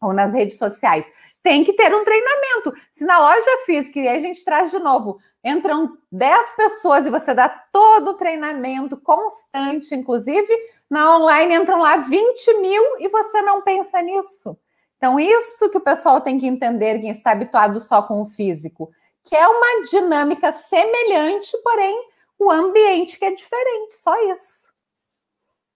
Ou 0.00 0.14
nas 0.14 0.32
redes 0.32 0.56
sociais. 0.56 1.04
Tem 1.42 1.62
que 1.62 1.74
ter 1.74 1.94
um 1.94 2.04
treinamento. 2.04 2.72
Se 2.90 3.04
na 3.04 3.18
loja 3.18 3.64
física, 3.66 4.00
e 4.00 4.08
aí 4.08 4.16
a 4.16 4.20
gente 4.20 4.42
traz 4.42 4.70
de 4.70 4.78
novo, 4.78 5.18
entram 5.44 5.98
10 6.10 6.56
pessoas 6.56 7.04
e 7.04 7.10
você 7.10 7.34
dá 7.34 7.46
todo 7.46 8.12
o 8.12 8.14
treinamento 8.14 8.96
constante, 8.96 9.94
inclusive 9.94 10.48
na 10.88 11.16
online 11.16 11.54
entram 11.54 11.80
lá 11.80 11.98
20 11.98 12.60
mil 12.60 12.82
e 13.00 13.08
você 13.08 13.42
não 13.42 13.60
pensa 13.60 14.00
nisso. 14.00 14.56
Então, 14.96 15.20
isso 15.20 15.68
que 15.68 15.76
o 15.76 15.82
pessoal 15.82 16.22
tem 16.22 16.40
que 16.40 16.46
entender, 16.46 16.98
quem 17.00 17.10
está 17.10 17.32
habituado 17.32 17.78
só 17.78 18.00
com 18.00 18.22
o 18.22 18.24
físico 18.24 18.90
que 19.26 19.36
é 19.36 19.46
uma 19.46 19.84
dinâmica 19.90 20.52
semelhante, 20.52 21.56
porém 21.62 22.04
o 22.38 22.50
ambiente 22.50 23.18
que 23.18 23.24
é 23.24 23.34
diferente, 23.34 23.96
só 23.96 24.14
isso. 24.32 24.70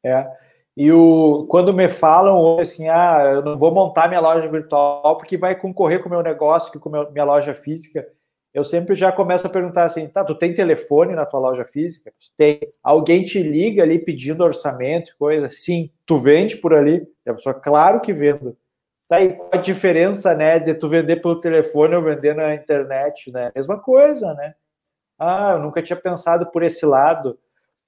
É. 0.04 0.30
E 0.76 0.90
o, 0.92 1.46
quando 1.48 1.74
me 1.74 1.88
falam 1.88 2.58
assim, 2.58 2.88
ah, 2.88 3.32
eu 3.34 3.42
não 3.42 3.58
vou 3.58 3.72
montar 3.72 4.08
minha 4.08 4.20
loja 4.20 4.48
virtual 4.48 5.18
porque 5.18 5.36
vai 5.36 5.54
concorrer 5.54 6.00
com 6.00 6.08
o 6.08 6.12
meu 6.12 6.22
negócio, 6.22 6.78
com 6.78 6.96
a 6.96 7.10
minha 7.10 7.24
loja 7.24 7.52
física, 7.52 8.06
eu 8.52 8.64
sempre 8.64 8.94
já 8.94 9.12
começo 9.12 9.46
a 9.46 9.50
perguntar 9.50 9.84
assim, 9.84 10.08
tá, 10.08 10.24
tu 10.24 10.34
tem 10.34 10.54
telefone 10.54 11.14
na 11.14 11.26
tua 11.26 11.40
loja 11.40 11.64
física? 11.64 12.12
Tem. 12.36 12.60
Alguém 12.82 13.24
te 13.24 13.42
liga 13.42 13.82
ali 13.82 13.98
pedindo 13.98 14.42
orçamento, 14.42 15.14
coisa? 15.18 15.48
Sim. 15.48 15.90
Tu 16.06 16.18
vende 16.18 16.56
por 16.56 16.74
ali? 16.74 17.06
E 17.26 17.30
a 17.30 17.34
pessoa, 17.34 17.54
claro 17.54 18.00
que 18.00 18.12
vendo. 18.12 18.56
Tá, 19.10 19.20
e 19.20 19.32
qual 19.32 19.50
a 19.52 19.56
diferença, 19.56 20.36
né, 20.36 20.60
de 20.60 20.72
tu 20.72 20.88
vender 20.88 21.16
pelo 21.16 21.40
telefone 21.40 21.96
ou 21.96 22.02
vender 22.02 22.32
na 22.32 22.54
internet, 22.54 23.32
né? 23.32 23.50
Mesma 23.56 23.76
coisa, 23.76 24.32
né? 24.34 24.54
Ah, 25.18 25.54
eu 25.56 25.58
nunca 25.58 25.82
tinha 25.82 25.96
pensado 25.96 26.46
por 26.52 26.62
esse 26.62 26.86
lado. 26.86 27.36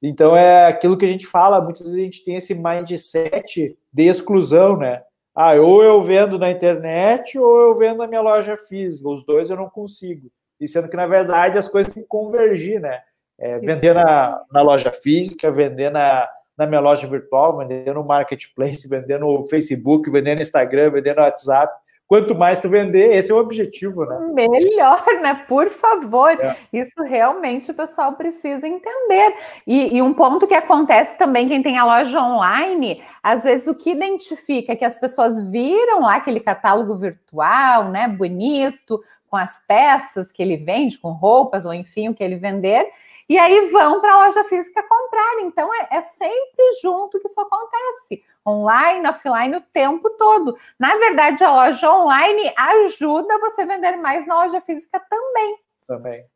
Então 0.03 0.37
é 0.37 0.67
aquilo 0.67 0.99
que 0.99 1.05
a 1.05 1.09
gente 1.09 1.25
fala, 1.25 1.61
muitas 1.61 1.87
vezes 1.87 2.01
a 2.01 2.03
gente 2.03 2.25
tem 2.25 2.35
esse 2.35 2.57
mindset 2.57 3.79
de 3.93 4.03
exclusão, 4.03 4.77
né? 4.77 5.01
Ah, 5.33 5.53
ou 5.53 5.85
eu 5.85 6.03
vendo 6.03 6.41
na 6.41 6.51
internet 6.51 7.39
ou 7.39 7.61
eu 7.69 7.79
vendo 7.79 7.99
na 7.99 8.09
minha 8.09 8.21
loja 8.21 8.57
física. 8.57 9.09
Os 9.09 9.25
dois 9.25 9.49
eu 9.49 9.57
não 9.57 9.71
consigo. 9.71 10.29
E 10.59 10.67
sendo 10.67 10.89
que, 10.89 10.97
na 10.97 11.07
verdade, 11.07 11.57
as 11.57 11.69
coisas 11.69 11.93
têm 11.93 12.03
que 12.03 12.09
convergir, 12.09 12.81
né? 12.81 13.01
É, 13.39 13.61
vender 13.61 13.95
na, 13.95 14.43
na 14.51 14.61
loja 14.61 14.91
física, 14.91 15.53
vender 15.53 15.91
na, 15.91 16.29
na 16.63 16.67
minha 16.67 16.81
loja 16.81 17.07
virtual, 17.07 17.59
vender 17.59 17.93
no 17.93 18.05
marketplace, 18.05 18.89
vender 18.89 19.19
no 19.19 19.47
Facebook, 19.49 20.11
vender 20.11 20.35
no 20.35 20.43
Instagram, 20.43 20.91
vender 20.91 21.17
no 21.17 21.23
WhatsApp. 21.23 21.73
Quanto 22.07 22.35
mais 22.35 22.59
tu 22.59 22.69
vender, 22.69 23.17
esse 23.17 23.31
é 23.31 23.35
o 23.35 23.39
objetivo, 23.39 24.05
né? 24.05 24.19
Melhor, 24.35 25.03
né? 25.23 25.45
Por 25.49 25.71
favor. 25.71 26.31
É. 26.33 26.57
Isso 26.71 27.03
realmente 27.03 27.71
o 27.71 27.75
pessoal 27.75 28.13
precisa 28.13 28.69
entender. 28.69 29.35
E, 29.67 29.97
e, 29.97 30.03
um 30.03 30.13
ponto 30.13 30.47
que 30.47 30.55
acontece 30.55 31.17
também, 31.17 31.49
quem 31.49 31.63
tem 31.63 31.79
a 31.79 31.87
loja 31.87 32.21
online, 32.21 33.03
às 33.23 33.43
vezes 33.43 33.67
o 33.67 33.75
que 33.75 33.93
identifica 33.93 34.77
que 34.77 34.85
as 34.85 35.01
pessoas 35.01 35.43
viram 35.51 36.03
lá 36.03 36.17
aquele 36.17 36.41
catálogo 36.41 36.97
virtual, 36.97 37.89
né? 37.89 38.09
Bonito, 38.09 39.01
com 39.33 39.39
as 39.39 39.65
peças 39.67 40.31
que 40.31 40.43
ele 40.43 40.59
vende, 40.59 40.99
com 40.99 41.13
roupas, 41.13 41.65
ou 41.65 41.73
enfim, 41.73 42.11
o 42.11 42.15
que 42.15 42.23
ele 42.23 42.37
vender, 42.37 42.87
e 43.27 43.39
aí 43.39 43.71
vão 43.71 43.99
para 43.99 44.13
a 44.13 44.27
loja 44.27 44.45
física 44.45 44.83
comprar. 44.83 45.41
Então 45.41 45.73
é, 45.73 45.89
é, 45.91 46.03
sempre 46.03 46.75
junto 46.83 47.19
que 47.19 47.29
isso 47.29 47.41
acontece, 47.41 48.23
online, 48.47 49.09
offline, 49.09 49.57
o 49.57 49.63
tempo 49.73 50.11
todo. 50.11 50.55
Na 50.79 50.95
verdade, 50.99 51.43
a 51.43 51.51
loja 51.51 51.91
online 51.91 52.53
ajuda 52.55 53.39
você 53.39 53.63
a 53.63 53.67
vender 53.67 53.97
mais 53.97 54.27
na 54.27 54.45
loja 54.45 54.61
física 54.61 55.01
também. 55.09 55.57
Também. 55.87 56.27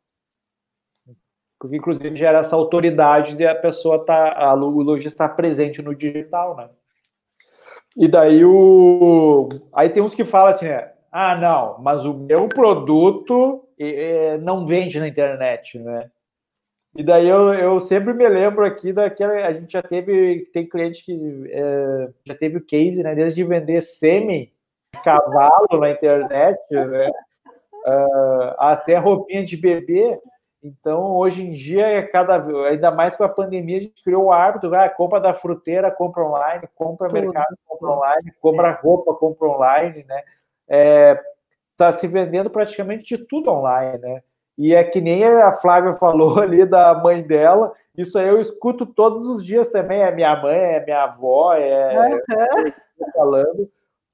Porque, 1.59 1.77
inclusive, 1.77 2.15
gera 2.15 2.39
essa 2.39 2.55
autoridade 2.55 3.35
de 3.35 3.45
a 3.45 3.53
pessoa 3.53 4.03
tá, 4.03 4.33
a, 4.33 4.53
lojista 4.53 5.23
estar 5.23 5.29
presente 5.29 5.83
no 5.83 5.93
digital, 5.93 6.55
né? 6.55 6.69
E 7.95 8.07
daí 8.07 8.43
o. 8.43 9.49
Aí 9.71 9.89
tem 9.89 10.01
uns 10.01 10.15
que 10.15 10.25
falam 10.25 10.49
assim, 10.49 10.67
né? 10.67 10.96
Ah, 11.11 11.35
não, 11.35 11.77
mas 11.79 12.05
o 12.05 12.13
meu 12.13 12.47
produto 12.47 13.63
é, 13.79 14.37
não 14.37 14.65
vende 14.65 14.99
na 14.99 15.07
internet, 15.07 15.79
né? 15.79 16.09
E 16.95 17.03
daí 17.03 17.27
eu, 17.27 17.53
eu 17.53 17.79
sempre 17.79 18.11
me 18.11 18.27
lembro 18.27 18.65
aqui 18.65 18.91
daquela. 18.91 19.33
A 19.33 19.53
gente 19.53 19.71
já 19.71 19.83
teve. 19.83 20.49
Tem 20.51 20.67
cliente 20.67 21.05
que 21.05 21.43
é, 21.51 22.09
já 22.25 22.35
teve 22.35 22.57
o 22.57 22.65
case, 22.65 23.03
né? 23.03 23.13
Desde 23.13 23.43
vender 23.43 23.81
sêmen, 23.81 24.51
cavalo 25.03 25.79
na 25.79 25.91
internet, 25.91 26.59
né? 26.71 27.11
Uh, 27.85 28.53
até 28.57 28.97
roupinha 28.97 29.45
de 29.45 29.55
bebê. 29.55 30.19
Então, 30.63 31.15
hoje 31.15 31.47
em 31.47 31.51
dia, 31.51 31.85
é 31.85 32.01
cada 32.01 32.43
ainda 32.67 32.89
mais 32.89 33.15
com 33.15 33.23
a 33.23 33.29
pandemia, 33.29 33.77
a 33.77 33.81
gente 33.81 34.03
criou 34.03 34.25
o 34.25 34.31
hábito, 34.31 34.73
ah, 34.73 34.89
compra 34.89 35.19
da 35.19 35.33
fruteira, 35.33 35.91
compra 35.91 36.25
online, 36.25 36.67
compra 36.75 37.07
Tudo. 37.07 37.21
mercado, 37.21 37.57
compra 37.65 37.89
online, 37.91 38.33
compra 38.41 38.71
roupa, 38.71 39.13
compra 39.13 39.47
online, 39.47 40.03
né? 40.09 40.23
Está 40.67 40.75
é, 40.75 41.21
tá 41.75 41.91
se 41.91 42.07
vendendo 42.07 42.49
praticamente 42.49 43.15
de 43.15 43.25
tudo 43.25 43.49
online, 43.49 43.97
né? 43.99 44.21
E 44.57 44.73
é 44.73 44.83
que 44.83 44.99
nem 44.99 45.23
a 45.23 45.53
Flávia 45.53 45.93
falou 45.99 46.39
ali 46.39 46.65
da 46.65 46.93
mãe 46.95 47.21
dela, 47.21 47.73
isso 47.97 48.17
aí 48.19 48.27
eu 48.27 48.39
escuto 48.39 48.85
todos 48.85 49.27
os 49.27 49.43
dias 49.43 49.69
também. 49.69 50.01
É 50.01 50.11
minha 50.11 50.39
mãe, 50.39 50.57
é 50.57 50.85
minha 50.85 51.03
avó, 51.03 51.53
é. 51.55 52.13
Uhum. 52.13 53.11
falando. 53.13 53.63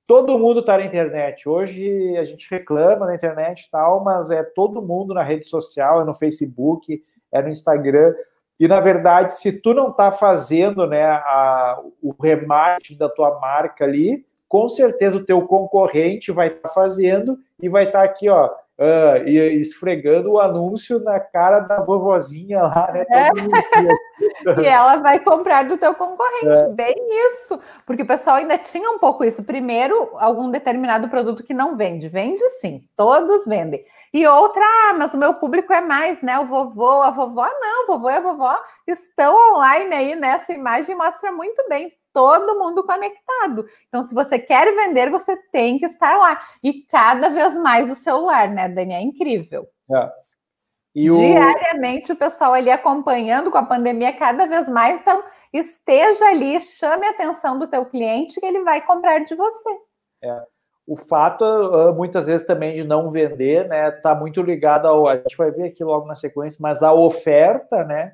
Todo 0.08 0.38
mundo 0.38 0.62
está 0.62 0.78
na 0.78 0.86
internet. 0.86 1.48
Hoje 1.48 2.18
a 2.18 2.24
gente 2.24 2.50
reclama 2.50 3.06
na 3.06 3.16
internet 3.16 3.64
e 3.64 3.72
tal, 3.72 4.04
mas 4.04 4.32
é 4.32 4.44
todo 4.44 4.82
mundo 4.82 5.14
na 5.14 5.24
rede 5.24 5.46
social, 5.48 6.02
é 6.02 6.06
no 6.06 6.14
Facebook, 6.14 7.04
é 7.32 7.42
no 7.42 7.50
Instagram. 7.50 8.14
E 8.60 8.68
na 8.68 8.80
verdade, 8.80 9.34
se 9.34 9.52
tu 9.52 9.74
não 9.74 9.90
está 9.90 10.12
fazendo 10.12 10.88
né, 10.88 11.04
a, 11.06 11.82
o 12.02 12.14
remarketing 12.22 12.98
da 12.98 13.10
tua 13.10 13.40
marca 13.40 13.84
ali, 13.84 14.26
com 14.54 14.70
certeza 14.70 15.18
o 15.18 15.26
teu 15.26 15.42
concorrente 15.48 16.32
vai 16.32 16.50
estar 16.50 16.70
tá 16.70 16.76
fazendo 16.76 17.40
e 17.60 17.68
vai 17.68 17.86
estar 17.86 18.02
tá 18.02 18.06
aqui, 18.06 18.30
ó, 18.30 18.46
uh, 18.46 19.28
esfregando 19.28 20.34
o 20.34 20.40
anúncio 20.40 21.00
na 21.00 21.20
cara 21.20 21.62
da 21.62 21.82
vovozinha 21.82 22.62
lá, 22.62 22.92
né? 22.94 23.04
É. 23.10 23.30
e 24.62 24.66
ela 24.68 24.98
vai 24.98 25.18
comprar 25.22 25.64
do 25.64 25.76
teu 25.76 25.96
concorrente, 25.96 26.60
é. 26.60 26.70
bem 26.70 26.94
isso. 27.32 27.60
Porque 27.84 28.04
o 28.04 28.06
pessoal 28.06 28.36
ainda 28.36 28.56
tinha 28.60 28.92
um 28.92 29.00
pouco 29.00 29.24
isso. 29.24 29.44
Primeiro, 29.44 30.12
algum 30.20 30.52
determinado 30.52 31.10
produto 31.10 31.44
que 31.44 31.56
não 31.56 31.76
vende. 31.76 32.08
Vende 32.08 32.48
sim, 32.62 32.84
todos 32.96 33.48
vendem. 33.48 33.84
E 34.14 34.28
outra, 34.28 34.62
ah, 34.64 34.94
mas 35.00 35.16
o 35.16 35.18
meu 35.18 35.34
público 35.34 35.74
é 35.74 35.82
mais, 35.82 36.22
né? 36.22 36.38
O 36.38 36.46
vovô, 36.46 37.02
a 37.02 37.10
vovó, 37.10 37.50
não, 37.60 37.86
o 37.86 37.88
vovô 37.88 38.08
e 38.08 38.18
a 38.18 38.22
vovó 38.22 38.56
estão 38.88 39.36
online 39.56 39.96
aí 39.96 40.16
nessa 40.16 40.54
imagem, 40.54 40.96
mostra 40.96 41.32
muito 41.32 41.68
bem 41.68 41.92
todo 42.14 42.60
mundo 42.60 42.84
conectado. 42.84 43.66
Então, 43.90 44.04
se 44.04 44.14
você 44.14 44.38
quer 44.38 44.74
vender, 44.76 45.10
você 45.10 45.36
tem 45.52 45.80
que 45.80 45.86
estar 45.86 46.18
lá. 46.18 46.40
E 46.64 46.84
cada 46.84 47.30
vez 47.30 47.58
mais 47.58 47.92
o 47.92 47.96
celular, 47.96 48.48
né, 48.48 48.70
Dani? 48.70 48.94
É 48.94 49.02
incrível. 49.02 49.68
É. 49.92 50.12
O... 51.10 51.18
Diariamente 51.18 52.12
o 52.12 52.16
pessoal 52.16 52.54
ali 52.54 52.70
acompanhando 52.70 53.50
com 53.50 53.58
a 53.58 53.66
pandemia 53.66 54.14
cada 54.14 54.46
vez 54.46 54.70
mais. 54.70 55.02
Então, 55.02 55.24
esteja 55.52 56.26
ali, 56.26 56.62
chame 56.62 57.08
a 57.08 57.12
atenção 57.12 57.58
do 57.58 57.68
teu 57.68 57.86
cliente 57.86 58.40
que 58.40 58.46
ele 58.46 58.64
vai 58.64 58.80
comprar 58.86 59.20
de 59.26 59.34
você. 59.34 59.70
É. 60.22 60.44
O 60.86 60.96
fato, 60.96 61.44
ah, 61.46 61.94
muitas 61.94 62.28
vezes, 62.28 62.46
também 62.46 62.76
de 62.76 62.84
não 62.84 63.10
vender, 63.10 63.68
né, 63.68 63.88
está 63.90 64.14
muito 64.14 64.42
ligado 64.42 64.86
ao. 64.86 65.08
A 65.08 65.16
gente 65.16 65.38
vai 65.38 65.50
ver 65.50 65.68
aqui 65.68 65.84
logo 65.84 66.06
na 66.06 66.16
sequência, 66.16 66.60
mas 66.62 66.84
a 66.84 66.94
oferta, 66.94 67.84
né? 67.86 68.14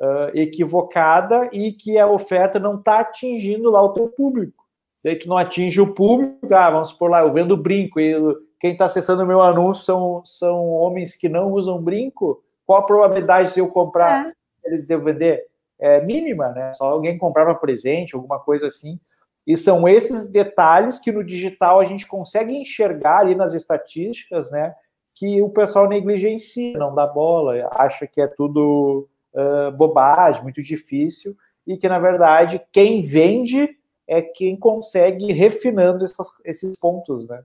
Uh, 0.00 0.30
equivocada 0.34 1.48
e 1.52 1.72
que 1.72 1.98
a 1.98 2.06
oferta 2.06 2.58
não 2.58 2.76
está 2.76 3.00
atingindo 3.00 3.70
lá 3.70 3.82
o 3.82 3.92
teu 3.92 4.08
público. 4.08 4.64
Daí 5.04 5.16
tu 5.16 5.28
não 5.28 5.36
atinge 5.36 5.80
o 5.80 5.94
público, 5.94 6.52
ah, 6.54 6.70
vamos 6.70 6.92
por 6.92 7.10
lá, 7.10 7.20
eu 7.20 7.32
vendo 7.32 7.56
brinco 7.56 8.00
e 8.00 8.14
quem 8.58 8.72
está 8.72 8.86
acessando 8.86 9.22
o 9.22 9.26
meu 9.26 9.40
anúncio 9.40 9.84
são, 9.84 10.22
são 10.24 10.66
homens 10.68 11.16
que 11.16 11.28
não 11.28 11.52
usam 11.52 11.80
brinco, 11.80 12.42
qual 12.66 12.80
a 12.80 12.86
probabilidade 12.86 13.54
de 13.54 13.60
eu 13.60 13.68
comprar, 13.68 14.26
é. 14.26 14.32
eles 14.64 14.86
de 14.86 14.96
vender? 14.96 15.46
É 15.78 16.04
mínima, 16.04 16.50
né? 16.50 16.74
Só 16.74 16.90
alguém 16.90 17.16
comprar 17.16 17.46
para 17.46 17.54
presente, 17.54 18.14
alguma 18.14 18.38
coisa 18.38 18.66
assim. 18.66 19.00
E 19.46 19.56
são 19.56 19.88
esses 19.88 20.30
detalhes 20.30 20.98
que 20.98 21.10
no 21.10 21.24
digital 21.24 21.80
a 21.80 21.84
gente 21.84 22.06
consegue 22.06 22.54
enxergar 22.54 23.20
ali 23.20 23.34
nas 23.34 23.54
estatísticas, 23.54 24.50
né? 24.50 24.74
Que 25.14 25.40
o 25.40 25.48
pessoal 25.48 25.88
negligencia, 25.88 26.76
não 26.78 26.94
dá 26.94 27.06
bola, 27.06 27.66
acha 27.72 28.06
que 28.06 28.20
é 28.20 28.26
tudo 28.26 29.08
uh, 29.34 29.70
bobagem, 29.72 30.42
muito 30.42 30.62
difícil, 30.62 31.36
e 31.66 31.76
que, 31.76 31.88
na 31.88 31.98
verdade, 31.98 32.60
quem 32.72 33.02
vende 33.02 33.68
é 34.06 34.20
quem 34.20 34.56
consegue 34.56 35.30
ir 35.30 35.32
refinando 35.32 36.04
essas, 36.04 36.28
esses 36.44 36.78
pontos, 36.78 37.28
né? 37.28 37.42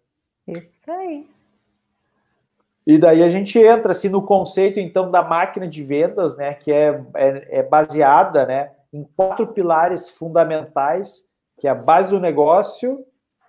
Isso 0.47 0.91
aí. 0.91 1.27
E 2.87 2.97
daí 2.97 3.23
a 3.23 3.29
gente 3.29 3.57
entra 3.57 3.91
assim 3.91 4.09
no 4.09 4.21
conceito 4.21 4.79
então 4.79 5.09
da 5.09 5.23
máquina 5.23 5.67
de 5.67 5.83
vendas, 5.83 6.37
né, 6.37 6.53
que 6.53 6.71
é, 6.71 7.03
é, 7.15 7.59
é, 7.59 7.63
baseada, 7.63 8.45
né, 8.45 8.71
em 8.93 9.03
quatro 9.15 9.47
pilares 9.47 10.09
fundamentais, 10.09 11.31
que 11.59 11.67
é 11.67 11.71
a 11.71 11.75
base 11.75 12.09
do 12.09 12.19
negócio, 12.19 13.03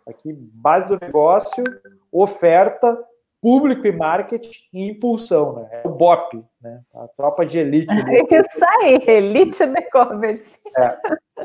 aqui 0.08 0.32
base 0.32 0.88
do 0.88 0.98
negócio, 0.98 1.64
oferta, 2.10 2.98
público 3.40 3.86
e 3.86 3.92
marketing 3.92 4.50
e 4.72 4.90
impulsão, 4.90 5.54
né? 5.56 5.82
É 5.84 5.88
o 5.88 5.92
BOP, 5.92 6.42
né? 6.60 6.80
A 6.94 7.08
tropa 7.16 7.44
de 7.44 7.58
elite. 7.58 7.92
Isso 7.94 8.64
aí, 8.80 9.02
elite 9.06 9.62
e-commerce. 9.62 10.58
É. 10.76 10.98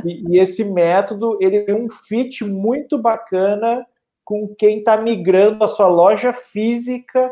E, 0.05 0.35
e, 0.35 0.39
esse 0.39 0.63
método, 0.63 1.37
ele 1.41 1.61
tem 1.61 1.75
um 1.75 1.89
fit 1.89 2.43
muito 2.43 2.97
bacana 2.97 3.85
com 4.23 4.47
quem 4.57 4.79
está 4.79 4.97
migrando 4.97 5.63
a 5.63 5.67
sua 5.67 5.87
loja 5.87 6.31
física 6.31 7.31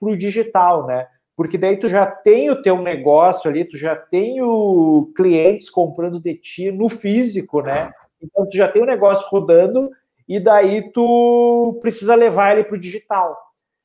para 0.00 0.08
o 0.10 0.16
digital, 0.16 0.86
né? 0.86 1.06
Porque 1.36 1.56
daí 1.56 1.76
tu 1.78 1.88
já 1.88 2.06
tem 2.06 2.50
o 2.50 2.60
teu 2.60 2.80
negócio 2.80 3.50
ali, 3.50 3.64
tu 3.64 3.76
já 3.76 3.96
tem 3.96 4.42
o 4.42 5.10
clientes 5.16 5.70
comprando 5.70 6.20
de 6.20 6.34
ti 6.34 6.70
no 6.70 6.88
físico, 6.88 7.62
né? 7.62 7.90
Então 8.22 8.46
tu 8.48 8.56
já 8.56 8.68
tem 8.68 8.82
o 8.82 8.86
negócio 8.86 9.26
rodando 9.30 9.90
e 10.28 10.38
daí 10.38 10.90
tu 10.92 11.78
precisa 11.80 12.14
levar 12.14 12.52
ele 12.52 12.64
para 12.64 12.76
o 12.76 12.80
digital. 12.80 13.36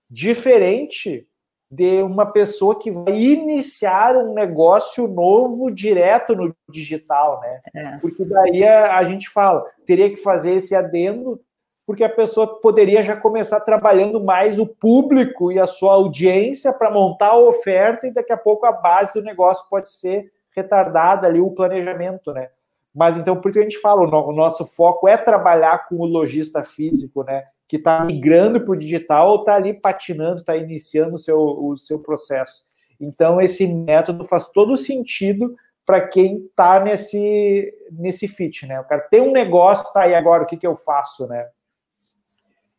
Diferente 0.10 1.28
de 1.70 2.02
uma 2.04 2.26
pessoa 2.26 2.80
que 2.80 2.92
vai 2.92 3.18
iniciar 3.18 4.16
um 4.16 4.34
negócio 4.34 5.08
novo 5.08 5.72
direto 5.72 6.36
no 6.36 6.56
digital, 6.70 7.42
né? 7.42 7.60
É. 7.76 7.98
Porque 7.98 8.26
daí 8.26 8.64
a, 8.64 8.98
a, 8.98 9.04
gente 9.04 9.30
fala, 9.30 9.66
teria 9.86 10.10
que 10.10 10.18
fazer 10.18 10.52
esse 10.52 10.76
adendo, 10.76 11.40
porque 11.86 12.04
a 12.04 12.10
pessoa 12.10 12.60
poderia 12.62 13.04
já 13.04 13.16
começar 13.16 13.60
trabalhando 13.60 14.24
mais 14.24 14.58
o 14.58 14.66
público 14.66 15.52
e 15.52 15.60
a 15.60 15.68
sua 15.68 15.94
audiência 15.94 16.72
para 16.72 16.92
montar 16.92 17.30
a 17.30 17.38
oferta 17.38 18.08
e 18.08 18.14
daqui 18.14 18.32
a 18.32 18.38
pouco 18.38 18.66
a 18.66 18.72
base 18.72 19.14
do 19.14 19.22
negócio 19.22 19.68
pode 19.70 19.92
ser 19.92 20.32
retardada 20.56 21.28
ali, 21.28 21.42
o 21.42 21.52
planejamento, 21.52 22.32
né? 22.32 22.50
Mas 22.94 23.18
então, 23.18 23.36
por 23.36 23.50
isso 23.50 23.60
a 23.60 23.64
gente 23.64 23.80
fala, 23.80 24.02
o, 24.02 24.32
nosso 24.32 24.66
foco 24.66 25.08
é 25.08 25.18
trabalhar 25.18 25.90
com 25.90 25.96
o 25.96 26.06
lojista 26.06 26.64
físico, 26.64 27.24
né? 27.24 27.44
Que 27.68 27.78
está 27.78 28.04
migrando 28.04 28.64
para 28.64 28.74
o 28.74 28.78
digital 28.78 29.30
ou 29.30 29.40
está 29.40 29.56
ali 29.56 29.74
patinando, 29.74 30.42
está 30.42 30.56
iniciando 30.56 31.16
o 31.16 31.20
seu, 31.20 31.40
o 31.40 31.78
seu 31.78 32.00
processo. 32.00 32.66
Então, 33.00 33.42
esse 33.42 33.68
método 33.68 34.24
faz 34.24 34.48
todo 34.48 34.78
sentido 34.78 35.56
para 35.86 36.08
quem 36.08 36.46
está 36.46 36.80
nesse, 36.80 37.74
nesse 37.92 38.28
fit, 38.28 38.66
né? 38.66 38.80
O 38.80 38.86
cara 38.86 39.02
tem 39.02 39.22
um 39.22 39.32
negócio, 39.32 39.94
tá 39.94 40.02
aí 40.02 40.16
agora, 40.16 40.44
o 40.44 40.48
que, 40.48 40.58
que 40.58 40.66
eu 40.66 40.76
faço, 40.76 41.28
né? 41.28 41.48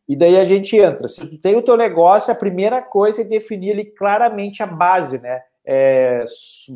E 0.07 0.15
daí 0.15 0.37
a 0.37 0.43
gente 0.43 0.75
entra. 0.77 1.07
Se 1.07 1.25
tu 1.27 1.37
tem 1.37 1.55
o 1.55 1.61
teu 1.61 1.75
negócio, 1.75 2.31
a 2.31 2.35
primeira 2.35 2.81
coisa 2.81 3.21
é 3.21 3.25
definir 3.25 3.71
ali 3.71 3.85
claramente 3.85 4.63
a 4.63 4.65
base, 4.65 5.19
né? 5.19 5.41
É 5.65 6.23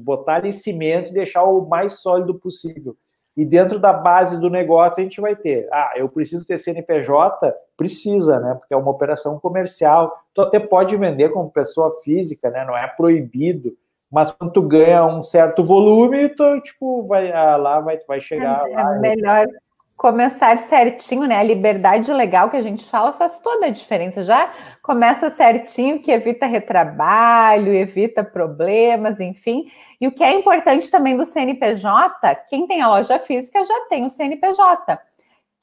botar 0.04 0.36
ali 0.36 0.52
cimento 0.52 1.10
e 1.12 1.14
deixar 1.14 1.44
o 1.44 1.68
mais 1.68 2.02
sólido 2.02 2.38
possível. 2.38 2.98
E 3.36 3.46
dentro 3.46 3.80
da 3.80 3.94
base 3.94 4.40
do 4.40 4.50
negócio 4.50 5.00
a 5.00 5.04
gente 5.04 5.22
vai 5.22 5.36
ter, 5.36 5.68
ah, 5.72 5.94
eu 5.96 6.10
preciso 6.10 6.46
ter 6.46 6.58
CNPJ? 6.58 7.54
Precisa, 7.78 8.40
né? 8.40 8.56
Porque 8.56 8.74
é 8.74 8.78
uma 8.78 8.92
operação 8.92 9.40
comercial. 9.40 10.12
Tu 10.34 10.42
até 10.42 10.60
pode 10.60 10.98
vender 10.98 11.30
como 11.30 11.50
pessoa 11.50 12.02
física, 12.04 12.50
né? 12.50 12.66
Não 12.66 12.78
é 12.78 12.88
proibido. 12.88 13.74
Mas 14.12 14.32
quando 14.34 14.52
tu 14.52 14.62
ganha 14.62 15.06
um 15.06 15.22
certo 15.22 15.64
volume, 15.64 16.28
tu, 16.30 16.60
tipo, 16.60 17.04
vai 17.04 17.32
ah, 17.32 17.56
lá, 17.56 17.80
vai, 17.80 17.98
vai 18.06 18.20
chegar 18.20 18.68
é, 18.70 18.76
lá. 18.76 18.96
É 18.96 19.00
melhor 19.00 19.48
começar 19.98 20.58
certinho, 20.58 21.26
né? 21.28 21.38
A 21.38 21.44
liberdade 21.44 22.12
legal 22.12 22.50
que 22.50 22.58
a 22.58 22.62
gente 22.64 22.84
fala 22.86 23.14
faz 23.14 23.40
toda 23.40 23.68
a 23.68 23.70
diferença. 23.70 24.24
Já 24.24 24.52
começa 24.82 25.30
certinho, 25.30 26.02
que 26.02 26.12
evita 26.12 26.46
retrabalho, 26.46 27.74
evita 27.74 28.24
problemas, 28.24 29.20
enfim. 29.20 29.66
E 30.00 30.08
o 30.08 30.12
que 30.12 30.24
é 30.24 30.34
importante 30.34 30.90
também 30.90 31.16
do 31.16 31.26
CNPJ, 31.26 32.36
quem 32.50 32.66
tem 32.68 32.82
a 32.82 32.90
loja 32.90 33.20
física 33.20 33.64
já 33.66 33.86
tem 33.90 34.06
o 34.06 34.10
CNPJ. 34.10 35.00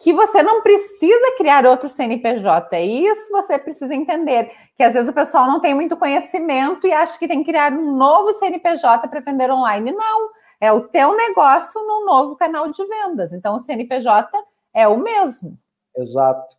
Que 0.01 0.13
você 0.13 0.45
não 0.45 0.63
precisa 0.63 1.37
criar 1.37 1.67
outro 1.67 1.89
CNPJ. 1.89 2.77
É 2.77 2.85
isso 2.85 3.33
você 3.33 3.59
precisa 3.59 3.93
entender. 3.93 4.53
Que 4.77 4.85
às 4.85 4.95
vezes 4.95 5.09
o 5.09 5.13
pessoal 5.13 5.49
não 5.49 5.59
tem 5.59 5.75
muito 5.75 5.97
conhecimento 5.97 6.87
e 6.87 6.93
acha 6.93 7.19
que 7.19 7.27
tem 7.27 7.41
que 7.41 7.51
criar 7.51 7.73
um 7.73 7.97
novo 7.97 8.33
CNPJ 8.35 9.09
para 9.09 9.19
vender 9.19 9.51
online. 9.51 9.91
Não 9.91 10.29
é 10.61 10.73
o 10.73 10.83
teu 10.89 11.17
negócio 11.17 11.81
no 11.87 12.05
novo 12.05 12.37
canal 12.37 12.71
de 12.71 12.85
vendas. 12.85 13.33
Então, 13.33 13.55
o 13.55 13.61
CNPJ 13.61 14.31
é 14.75 14.89
o 14.89 14.97
mesmo. 14.99 15.53
Exato. 15.97 16.57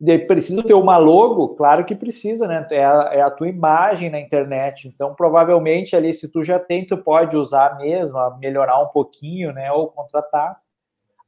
E 0.00 0.18
precisa 0.18 0.62
ter 0.62 0.72
uma 0.72 0.96
logo? 0.96 1.50
Claro 1.50 1.84
que 1.84 1.94
precisa, 1.94 2.46
né? 2.46 2.66
É 2.70 2.84
a, 2.84 3.10
é 3.12 3.20
a, 3.20 3.30
tua 3.30 3.48
imagem 3.48 4.08
na 4.08 4.18
internet. 4.18 4.88
Então, 4.88 5.14
provavelmente 5.14 5.94
ali, 5.94 6.14
se 6.14 6.28
tu 6.28 6.42
já 6.42 6.58
tem, 6.58 6.86
tu 6.86 6.96
pode 6.96 7.36
usar 7.36 7.76
mesmo, 7.76 8.18
melhorar 8.38 8.80
um 8.80 8.88
pouquinho, 8.88 9.52
né? 9.52 9.70
Ou 9.70 9.88
contratar. 9.88 10.58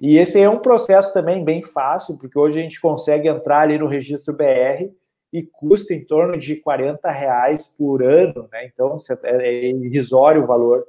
E 0.00 0.18
esse 0.18 0.40
é 0.40 0.48
um 0.48 0.58
processo 0.58 1.12
também 1.12 1.44
bem 1.44 1.62
fácil, 1.62 2.18
porque 2.18 2.38
hoje 2.38 2.58
a 2.58 2.62
gente 2.62 2.80
consegue 2.80 3.28
entrar 3.28 3.60
ali 3.60 3.78
no 3.78 3.86
registro 3.86 4.34
BR 4.34 4.90
e 5.34 5.42
custa 5.42 5.92
em 5.92 6.04
torno 6.04 6.38
de 6.38 6.54
40 6.54 7.10
reais 7.10 7.66
por 7.76 8.04
ano, 8.04 8.48
né? 8.52 8.66
Então 8.66 8.96
é, 9.24 9.48
é 9.48 9.66
irrisório 9.66 10.44
o 10.44 10.46
valor. 10.46 10.86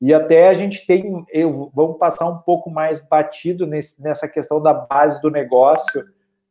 E 0.00 0.14
até 0.14 0.48
a 0.48 0.54
gente 0.54 0.86
tem, 0.86 1.26
eu, 1.30 1.70
vamos 1.74 1.98
passar 1.98 2.26
um 2.26 2.38
pouco 2.38 2.70
mais 2.70 3.06
batido 3.06 3.66
nesse, 3.66 4.02
nessa 4.02 4.26
questão 4.26 4.62
da 4.62 4.72
base 4.72 5.20
do 5.20 5.30
negócio, 5.30 6.00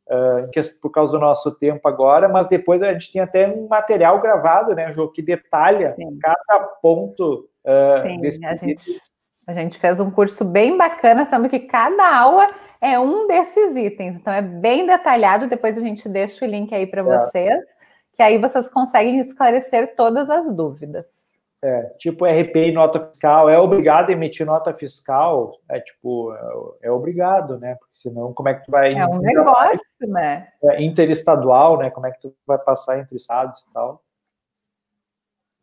uh, 0.08 0.80
por 0.80 0.92
causa 0.92 1.14
do 1.14 1.20
nosso 1.20 1.58
tempo 1.58 1.88
agora, 1.88 2.30
mas 2.30 2.48
depois 2.48 2.84
a 2.84 2.94
gente 2.94 3.12
tem 3.12 3.22
até 3.24 3.48
um 3.48 3.68
material 3.68 4.22
gravado, 4.22 4.76
né, 4.76 4.94
Jô, 4.94 5.08
que 5.10 5.24
detalha 5.24 5.96
Sim. 5.96 6.20
cada 6.22 6.64
ponto 6.80 7.50
uh, 7.66 8.08
Sim, 8.08 8.22
desse 8.22 8.46
a 8.46 8.56
gente, 8.56 9.02
a 9.48 9.52
gente 9.52 9.80
fez 9.80 10.00
um 10.00 10.12
curso 10.12 10.46
bem 10.46 10.78
bacana, 10.78 11.26
sendo 11.26 11.50
que 11.50 11.62
cada 11.62 12.20
aula 12.20 12.48
é 12.82 13.00
um 13.00 13.28
desses 13.28 13.76
itens. 13.76 14.16
Então 14.16 14.34
é 14.34 14.42
bem 14.42 14.86
detalhado. 14.86 15.50
Depois 15.50 15.78
a 15.78 15.82
gente 15.82 16.08
deixa 16.08 16.46
o 16.46 16.48
link 16.48 16.74
aí 16.74 16.88
para 16.88 17.02
é. 17.02 17.04
vocês, 17.04 17.64
que 18.14 18.22
aí 18.22 18.38
vocês 18.38 18.70
conseguem 18.70 19.20
esclarecer 19.20 19.96
todas 19.96 20.30
as 20.30 20.54
dúvidas. 20.56 21.06
É, 21.64 21.82
tipo 21.98 22.26
RP 22.26 22.56
e 22.58 22.72
nota 22.72 23.00
fiscal, 23.00 23.50
é 23.50 23.58
obrigado 23.58 24.10
a 24.10 24.12
emitir 24.12 24.46
nota 24.46 24.72
fiscal, 24.72 25.58
é 25.68 25.80
tipo, 25.80 26.32
é, 26.82 26.88
é 26.88 26.92
obrigado, 26.92 27.58
né? 27.58 27.74
Porque 27.80 27.96
senão, 27.96 28.32
como 28.34 28.50
é 28.50 28.54
que 28.54 28.66
tu 28.66 28.72
vai. 28.72 28.94
É 28.94 29.08
um 29.08 29.18
negócio, 29.18 29.80
né? 30.08 30.48
É, 30.64 30.84
interestadual, 30.84 31.80
né? 31.80 31.90
Como 31.90 32.06
é 32.06 32.12
que 32.12 32.22
tu 32.22 32.36
vai 32.46 32.60
passar 32.60 33.00
entre 33.00 33.16
estados 33.16 33.62
e 33.62 33.74
tal. 33.74 34.04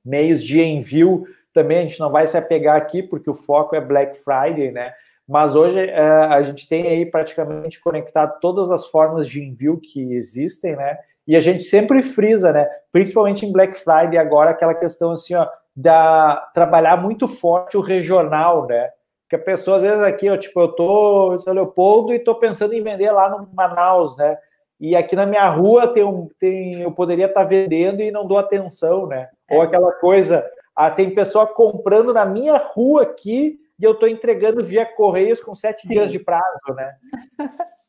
Meios 0.05 0.43
de 0.43 0.61
envio 0.61 1.25
também 1.53 1.79
a 1.79 1.83
gente 1.83 2.01
não 2.01 2.11
vai 2.11 2.27
se 2.27 2.37
apegar 2.37 2.77
aqui, 2.77 3.03
porque 3.03 3.31
o 3.31 3.35
foco 3.35 3.77
é 3.77 3.81
Black 3.81 4.19
Friday, 4.19 4.73
né? 4.73 4.95
Mas 5.29 5.55
hoje 5.55 5.79
é, 5.79 6.01
a 6.01 6.43
gente 6.43 6.69
tem 6.69 6.87
aí 6.89 7.07
praticamente 7.07 7.81
conectado 7.81 8.39
todas 8.41 8.71
as 8.71 8.87
formas 8.87 9.29
de 9.29 9.43
envio 9.43 9.81
que 9.81 10.15
existem, 10.15 10.77
né? 10.77 10.99
E 11.27 11.37
a 11.37 11.41
gente 11.41 11.63
sempre 11.63 12.03
frisa, 12.03 12.53
né? 12.53 12.69
Principalmente 12.91 13.47
em 13.47 13.53
Black 13.53 13.79
Friday 13.79 14.19
agora, 14.19 14.51
aquela 14.51 14.75
questão 14.75 15.13
assim, 15.13 15.35
ó, 15.35 15.47
da 15.75 16.37
trabalhar 16.53 16.97
muito 16.97 17.29
forte 17.29 17.77
o 17.77 17.81
regional, 17.81 18.67
né? 18.67 18.91
Que 19.29 19.37
a 19.37 19.39
pessoa, 19.39 19.77
às 19.77 19.83
vezes, 19.83 20.03
aqui, 20.03 20.29
ó, 20.29 20.37
tipo, 20.37 20.61
eu 20.61 20.69
tô 20.69 21.35
em 21.35 21.39
São 21.39 21.55
Leopoldo 21.55 22.13
e 22.13 22.19
tô 22.19 22.35
pensando 22.35 22.75
em 22.75 22.83
vender 22.83 23.11
lá 23.13 23.31
no 23.31 23.49
Manaus, 23.55 24.17
né? 24.17 24.37
E 24.79 24.97
aqui 24.97 25.15
na 25.15 25.25
minha 25.25 25.49
rua 25.49 25.95
tem 25.95 26.03
um, 26.03 26.29
tem, 26.41 26.83
eu 26.83 26.91
poderia 26.91 27.27
estar 27.27 27.43
tá 27.43 27.47
vendendo 27.47 28.03
e 28.03 28.11
não 28.11 28.27
dou 28.27 28.37
atenção, 28.37 29.07
né? 29.07 29.29
Ou 29.49 29.63
aquela 29.63 29.93
coisa, 29.93 30.45
ah, 30.75 30.91
tem 30.91 31.15
pessoa 31.15 31.47
comprando 31.47 32.13
na 32.13 32.25
minha 32.25 32.57
rua 32.57 33.05
aqui 33.05 33.61
e 33.83 33.85
eu 33.85 33.93
estou 33.93 34.09
entregando 34.09 34.65
via 34.65 34.87
Correios 34.87 35.43
com 35.43 35.57
sete 35.57 35.83
Sim. 35.83 35.95
dias 35.95 36.13
de 36.13 36.21
prazo, 36.21 36.75
né? 36.77 36.97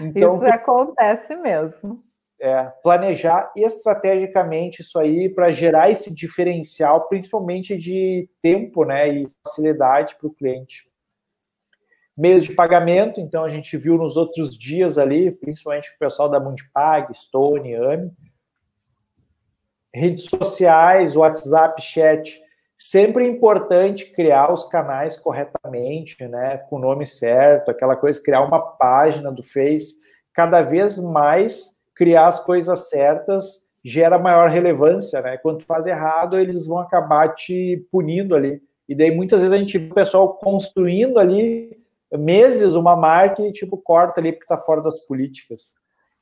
Então, 0.00 0.34
isso 0.34 0.44
acontece 0.44 1.34
mesmo. 1.36 2.02
É, 2.38 2.64
planejar 2.82 3.50
estrategicamente 3.56 4.82
isso 4.82 4.98
aí 4.98 5.30
para 5.30 5.50
gerar 5.50 5.88
esse 5.88 6.12
diferencial, 6.12 7.08
principalmente 7.08 7.78
de 7.78 8.28
tempo 8.42 8.84
né, 8.84 9.08
e 9.08 9.28
facilidade 9.42 10.14
para 10.16 10.26
o 10.26 10.34
cliente. 10.34 10.86
Meios 12.14 12.44
de 12.44 12.54
pagamento, 12.54 13.18
então 13.18 13.44
a 13.44 13.48
gente 13.48 13.78
viu 13.78 13.96
nos 13.96 14.16
outros 14.16 14.50
dias 14.58 14.98
ali, 14.98 15.30
principalmente 15.30 15.88
o 15.94 15.98
pessoal 15.98 16.28
da 16.28 16.40
Mundipag, 16.40 17.16
Stone, 17.16 17.74
AMI. 17.74 18.10
Redes 19.94 20.24
sociais, 20.24 21.16
WhatsApp, 21.16 21.80
chat 21.80 22.38
Sempre 22.78 23.24
é 23.24 23.28
importante 23.28 24.12
criar 24.12 24.52
os 24.52 24.64
canais 24.68 25.16
corretamente, 25.18 26.24
né, 26.28 26.58
com 26.70 26.76
o 26.76 26.78
nome 26.78 27.04
certo, 27.06 27.70
aquela 27.70 27.96
coisa, 27.96 28.22
criar 28.22 28.42
uma 28.42 28.60
página 28.60 29.32
do 29.32 29.42
Face. 29.42 29.96
Cada 30.32 30.62
vez 30.62 30.96
mais 30.96 31.76
criar 31.92 32.28
as 32.28 32.38
coisas 32.44 32.88
certas 32.88 33.68
gera 33.84 34.18
maior 34.18 34.48
relevância, 34.48 35.20
né? 35.20 35.36
Quando 35.38 35.58
tu 35.58 35.64
faz 35.64 35.86
errado, 35.86 36.38
eles 36.38 36.66
vão 36.66 36.78
acabar 36.78 37.34
te 37.34 37.86
punindo 37.90 38.34
ali. 38.34 38.60
E 38.88 38.94
daí 38.94 39.10
muitas 39.10 39.40
vezes 39.40 39.54
a 39.54 39.58
gente 39.58 39.78
vê 39.78 39.90
o 39.90 39.94
pessoal 39.94 40.34
construindo 40.34 41.18
ali 41.18 41.76
meses 42.12 42.74
uma 42.74 42.96
marca 42.96 43.42
e 43.42 43.52
tipo 43.52 43.76
corta 43.76 44.20
ali 44.20 44.32
porque 44.32 44.44
está 44.44 44.56
fora 44.56 44.80
das 44.80 45.00
políticas. 45.02 45.74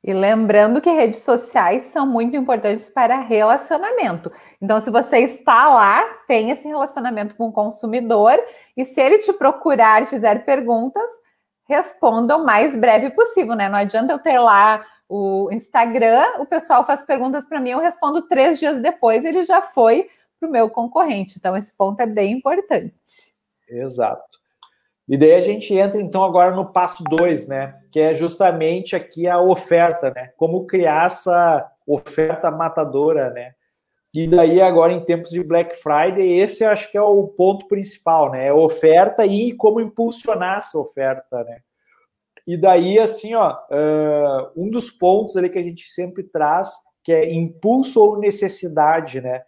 E 0.06 0.14
lembrando 0.14 0.80
que 0.80 0.88
redes 0.88 1.18
sociais 1.18 1.86
são 1.86 2.06
muito 2.06 2.36
importantes 2.36 2.88
para 2.88 3.18
relacionamento. 3.18 4.30
Então, 4.62 4.80
se 4.80 4.88
você 4.88 5.18
está 5.18 5.68
lá, 5.68 6.04
tem 6.28 6.52
esse 6.52 6.68
relacionamento 6.68 7.34
com 7.34 7.48
o 7.48 7.52
consumidor, 7.52 8.38
e 8.76 8.84
se 8.84 9.00
ele 9.00 9.18
te 9.18 9.32
procurar 9.32 10.04
e 10.04 10.06
fizer 10.06 10.44
perguntas, 10.44 11.02
responda 11.68 12.36
o 12.36 12.44
mais 12.44 12.76
breve 12.76 13.10
possível, 13.10 13.56
né? 13.56 13.68
Não 13.68 13.78
adianta 13.78 14.12
eu 14.12 14.20
ter 14.20 14.38
lá 14.38 14.86
o 15.08 15.48
Instagram, 15.50 16.24
o 16.38 16.46
pessoal 16.46 16.86
faz 16.86 17.04
perguntas 17.04 17.44
para 17.44 17.60
mim, 17.60 17.70
eu 17.70 17.80
respondo 17.80 18.28
três 18.28 18.60
dias 18.60 18.80
depois, 18.80 19.24
ele 19.24 19.42
já 19.42 19.60
foi 19.60 20.08
para 20.38 20.48
o 20.48 20.52
meu 20.52 20.70
concorrente. 20.70 21.34
Então, 21.36 21.56
esse 21.56 21.76
ponto 21.76 21.98
é 21.98 22.06
bem 22.06 22.34
importante. 22.34 22.94
Exato. 23.68 24.35
E 25.08 25.16
daí 25.16 25.34
a 25.34 25.40
gente 25.40 25.72
entra 25.72 26.00
então 26.00 26.24
agora 26.24 26.54
no 26.54 26.72
passo 26.72 27.04
dois, 27.04 27.46
né? 27.46 27.78
Que 27.92 28.00
é 28.00 28.14
justamente 28.14 28.96
aqui 28.96 29.28
a 29.28 29.40
oferta, 29.40 30.10
né? 30.10 30.32
Como 30.36 30.66
criar 30.66 31.06
essa 31.06 31.70
oferta 31.86 32.50
matadora, 32.50 33.30
né? 33.30 33.52
E 34.12 34.26
daí 34.26 34.60
agora 34.60 34.92
em 34.92 35.04
tempos 35.04 35.30
de 35.30 35.44
Black 35.44 35.76
Friday, 35.76 36.40
esse 36.40 36.64
eu 36.64 36.70
acho 36.70 36.90
que 36.90 36.98
é 36.98 37.02
o 37.02 37.28
ponto 37.28 37.68
principal, 37.68 38.32
né? 38.32 38.46
É 38.48 38.52
oferta 38.52 39.24
e 39.24 39.52
como 39.52 39.80
impulsionar 39.80 40.58
essa 40.58 40.78
oferta, 40.78 41.44
né? 41.44 41.58
E 42.46 42.56
daí, 42.56 42.98
assim, 42.98 43.34
ó, 43.34 43.56
um 44.56 44.70
dos 44.70 44.90
pontos 44.90 45.36
ali 45.36 45.50
que 45.50 45.58
a 45.58 45.62
gente 45.62 45.90
sempre 45.90 46.22
traz, 46.22 46.72
que 47.04 47.12
é 47.12 47.32
impulso 47.32 48.00
ou 48.00 48.18
necessidade, 48.18 49.20
né? 49.20 49.42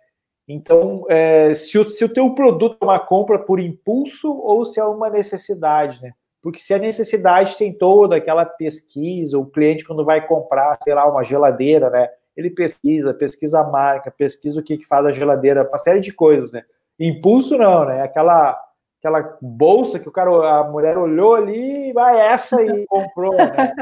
Então, 0.48 1.04
é, 1.10 1.52
se, 1.52 1.78
o, 1.78 1.86
se 1.86 2.02
o 2.02 2.08
teu 2.08 2.34
produto 2.34 2.78
é 2.80 2.84
uma 2.84 2.98
compra 2.98 3.38
por 3.38 3.60
impulso 3.60 4.32
ou 4.32 4.64
se 4.64 4.80
é 4.80 4.84
uma 4.84 5.10
necessidade, 5.10 6.00
né? 6.00 6.12
Porque 6.40 6.58
se 6.58 6.72
a 6.72 6.78
necessidade 6.78 7.58
tem 7.58 7.70
toda 7.70 8.16
aquela 8.16 8.46
pesquisa, 8.46 9.38
o 9.38 9.44
cliente 9.44 9.84
quando 9.84 10.04
vai 10.04 10.26
comprar, 10.26 10.78
sei 10.82 10.94
lá, 10.94 11.06
uma 11.06 11.22
geladeira, 11.22 11.90
né? 11.90 12.08
Ele 12.34 12.48
pesquisa, 12.48 13.12
pesquisa 13.12 13.60
a 13.60 13.64
marca, 13.64 14.10
pesquisa 14.10 14.60
o 14.60 14.62
que, 14.62 14.78
que 14.78 14.86
faz 14.86 15.04
a 15.04 15.10
geladeira, 15.10 15.68
uma 15.68 15.76
série 15.76 16.00
de 16.00 16.12
coisas, 16.12 16.50
né? 16.50 16.62
Impulso 16.98 17.58
não, 17.58 17.84
né? 17.84 18.02
Aquela 18.02 18.58
aquela 18.98 19.38
bolsa 19.40 20.00
que 20.00 20.08
o 20.08 20.12
cara, 20.12 20.60
a 20.60 20.64
mulher 20.64 20.98
olhou 20.98 21.34
ali, 21.34 21.92
vai 21.92 22.18
essa 22.20 22.60
e 22.62 22.86
comprou, 22.88 23.36
né? 23.36 23.74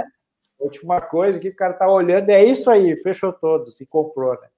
Última 0.58 1.00
coisa 1.00 1.38
que 1.38 1.48
o 1.48 1.56
cara 1.56 1.74
tá 1.74 1.88
olhando 1.88 2.28
é 2.30 2.44
isso 2.44 2.70
aí, 2.70 2.96
fechou 2.96 3.32
todos 3.32 3.80
e 3.80 3.86
comprou, 3.86 4.32
né? 4.32 4.48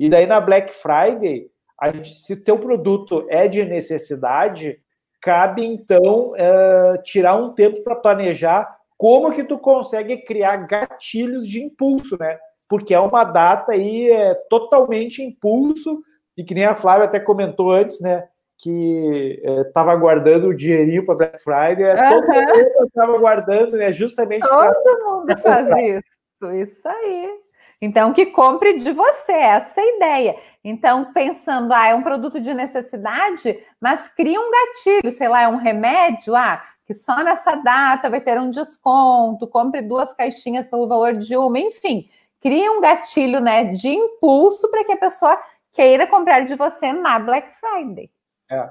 E 0.00 0.08
daí 0.08 0.26
na 0.26 0.40
Black 0.40 0.72
Friday, 0.72 1.50
a 1.78 1.92
gente, 1.92 2.08
se 2.22 2.34
teu 2.34 2.58
produto 2.58 3.26
é 3.28 3.46
de 3.46 3.62
necessidade, 3.66 4.80
cabe 5.20 5.62
então 5.62 6.32
é, 6.36 6.96
tirar 7.04 7.36
um 7.36 7.52
tempo 7.52 7.84
para 7.84 7.96
planejar 7.96 8.66
como 8.96 9.30
que 9.30 9.44
tu 9.44 9.58
consegue 9.58 10.16
criar 10.24 10.56
gatilhos 10.66 11.46
de 11.46 11.62
impulso, 11.62 12.16
né? 12.18 12.38
Porque 12.66 12.94
é 12.94 13.00
uma 13.00 13.24
data 13.24 13.72
aí 13.72 14.10
é, 14.10 14.34
totalmente 14.48 15.22
impulso, 15.22 16.02
e 16.34 16.42
que 16.42 16.54
nem 16.54 16.64
a 16.64 16.74
Flávia 16.74 17.04
até 17.04 17.20
comentou 17.20 17.70
antes, 17.70 18.00
né? 18.00 18.26
Que 18.56 19.42
estava 19.66 19.92
é, 19.92 19.98
guardando 19.98 20.48
o 20.48 20.56
dinheirinho 20.56 21.04
para 21.04 21.14
Black 21.14 21.42
Friday, 21.42 21.84
é, 21.84 22.08
todo 22.08 22.26
mundo 22.26 22.86
estava 22.86 23.18
guardando, 23.18 23.76
né? 23.76 23.92
Justamente 23.92 24.48
Todo 24.48 24.82
pra, 24.82 24.98
mundo 25.04 25.38
faz 25.42 25.68
isso, 25.68 26.54
isso 26.54 26.88
aí. 26.88 27.49
Então, 27.82 28.12
que 28.12 28.26
compre 28.26 28.76
de 28.76 28.92
você, 28.92 29.32
essa 29.32 29.80
é 29.80 29.84
a 29.84 29.96
ideia. 29.96 30.36
Então, 30.62 31.12
pensando, 31.12 31.72
ah, 31.72 31.86
é 31.86 31.94
um 31.94 32.02
produto 32.02 32.38
de 32.38 32.52
necessidade, 32.52 33.58
mas 33.80 34.08
cria 34.08 34.38
um 34.38 34.50
gatilho, 34.50 35.10
sei 35.12 35.28
lá, 35.28 35.42
é 35.42 35.48
um 35.48 35.56
remédio, 35.56 36.36
ah, 36.36 36.62
que 36.84 36.92
só 36.92 37.22
nessa 37.24 37.56
data 37.56 38.10
vai 38.10 38.20
ter 38.20 38.38
um 38.38 38.50
desconto, 38.50 39.46
compre 39.46 39.80
duas 39.80 40.12
caixinhas 40.12 40.68
pelo 40.68 40.86
valor 40.86 41.14
de 41.14 41.36
uma, 41.36 41.58
enfim, 41.58 42.10
cria 42.40 42.70
um 42.70 42.80
gatilho, 42.80 43.40
né, 43.40 43.72
de 43.72 43.88
impulso 43.88 44.70
para 44.70 44.84
que 44.84 44.92
a 44.92 44.96
pessoa 44.98 45.38
queira 45.72 46.06
comprar 46.06 46.44
de 46.44 46.54
você 46.54 46.92
na 46.92 47.18
Black 47.18 47.48
Friday. 47.58 48.10
É. 48.50 48.68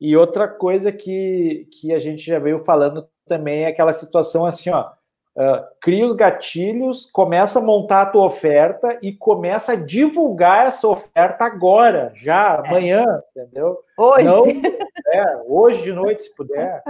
E 0.00 0.16
outra 0.16 0.46
coisa 0.46 0.92
que, 0.92 1.66
que 1.72 1.92
a 1.92 1.98
gente 1.98 2.22
já 2.22 2.38
veio 2.38 2.58
falando 2.60 3.08
também 3.26 3.64
é 3.64 3.68
aquela 3.68 3.92
situação 3.92 4.44
assim, 4.44 4.70
ó, 4.70 4.90
Uh, 5.34 5.64
cria 5.80 6.06
os 6.06 6.12
gatilhos, 6.12 7.10
começa 7.10 7.58
a 7.58 7.62
montar 7.62 8.02
a 8.02 8.10
tua 8.10 8.26
oferta 8.26 8.98
e 9.00 9.14
começa 9.14 9.72
a 9.72 9.76
divulgar 9.76 10.66
essa 10.66 10.86
oferta 10.86 11.46
agora, 11.46 12.12
já, 12.14 12.62
é. 12.62 12.68
amanhã, 12.68 13.22
entendeu? 13.30 13.78
Hoje. 13.96 14.24
Não, 14.24 14.44
é, 15.08 15.42
hoje 15.46 15.82
de 15.82 15.92
noite, 15.92 16.24
se 16.24 16.34
puder. 16.34 16.82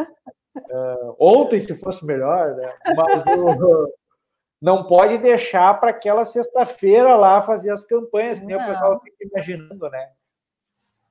Uh, 0.56 1.14
ontem, 1.20 1.60
se 1.60 1.72
fosse 1.76 2.04
melhor, 2.04 2.56
né? 2.56 2.68
Mas 2.96 3.22
uh, 3.22 3.92
não 4.60 4.84
pode 4.84 5.18
deixar 5.18 5.78
para 5.78 5.90
aquela 5.90 6.24
sexta-feira 6.24 7.14
lá 7.14 7.40
fazer 7.42 7.70
as 7.70 7.84
campanhas, 7.84 8.40
que 8.40 8.46
nem 8.46 8.56
o 8.56 8.66
pessoal 8.66 9.00
fica 9.04 9.16
imaginando, 9.24 9.88
né? 9.88 10.10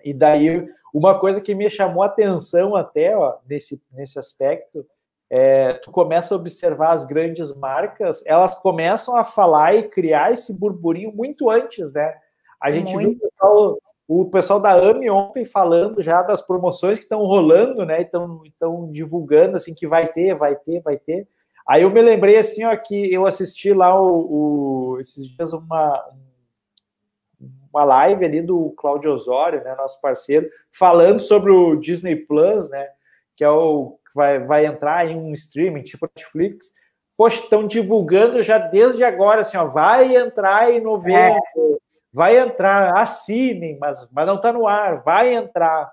E 0.04 0.13
daí, 0.13 0.67
uma 0.94 1.17
coisa 1.17 1.39
que 1.39 1.56
me 1.56 1.70
chamou 1.70 2.04
a 2.04 2.08
atenção 2.08 2.76
até, 2.76 3.15
ó, 3.15 3.38
nesse, 3.48 3.82
nesse 3.91 4.20
aspecto, 4.20 4.86
é, 5.34 5.72
tu 5.76 5.89
começa 5.91 6.36
a 6.36 6.38
observar 6.38 6.91
as 6.91 7.06
grandes 7.06 7.56
marcas, 7.56 8.22
elas 8.26 8.54
começam 8.56 9.15
a 9.15 9.24
falar 9.24 9.74
e 9.74 9.88
criar 9.88 10.34
esse 10.34 10.60
burburinho 10.60 11.13
muito 11.15 11.50
antes, 11.50 11.94
né? 11.94 12.13
A 12.62 12.70
gente 12.70 12.94
muito. 12.94 13.12
viu 13.12 13.17
o 13.17 13.30
pessoal, 13.30 13.78
o 14.10 14.30
pessoal, 14.30 14.60
da 14.60 14.74
AMI 14.74 15.10
ontem 15.10 15.46
falando 15.46 16.02
já 16.02 16.22
das 16.22 16.41
promoções 16.41 16.98
que 16.98 17.06
estão 17.06 17.24
rolando, 17.24 17.86
né? 17.86 18.02
Estão 18.02 18.89
divulgando 18.91 19.56
assim 19.56 19.74
que 19.74 19.88
vai 19.88 20.06
ter, 20.12 20.36
vai 20.36 20.54
ter, 20.54 20.82
vai 20.82 20.98
ter. 20.98 21.26
Aí 21.65 21.84
eu 21.84 21.89
me 21.89 22.02
lembrei 22.02 22.38
assim, 22.38 22.65
ó, 22.65 22.76
que 22.76 23.13
eu 23.13 23.26
assisti 23.26 23.72
lá 23.72 23.98
o, 23.98 24.96
o 24.96 25.00
esses 25.00 25.26
dias 25.26 25.54
uma, 25.54 26.12
uma 27.72 27.86
live 27.86 28.26
ali 28.26 28.41
do 28.41 28.72
Claudio 28.72 29.13
Osório, 29.13 29.63
né, 29.63 29.74
nosso 29.76 30.02
parceiro, 30.02 30.50
falando 30.70 31.22
sobre 31.22 31.52
o 31.54 31.78
Disney 31.78 32.17
Plus, 32.17 32.70
né? 32.70 32.86
Que 33.34 33.46
é 33.46 33.50
o 33.50 33.98
vai, 34.13 34.39
vai 34.39 34.65
entrar 34.65 35.08
em 35.08 35.17
um 35.17 35.34
streaming 35.34 35.84
tipo 35.84 36.10
Netflix, 36.15 36.67
poxa, 37.17 37.38
estão 37.38 37.67
divulgando 37.67 38.41
já 38.41 38.58
desde 38.58 39.04
agora, 39.04 39.41
assim, 39.41 39.58
ó, 39.58 39.65
vai 39.65 40.15
entrar 40.15 40.71
em 40.71 40.82
novembro, 40.82 41.39
é. 41.58 41.78
vai 42.12 42.38
entrar, 42.38 42.97
assinem, 42.97 43.78
mas, 43.80 44.10
mas 44.12 44.26
não 44.26 44.36
está 44.36 44.52
no 44.52 44.67
ar, 44.67 45.04
vai 45.04 45.34
entrar. 45.34 45.91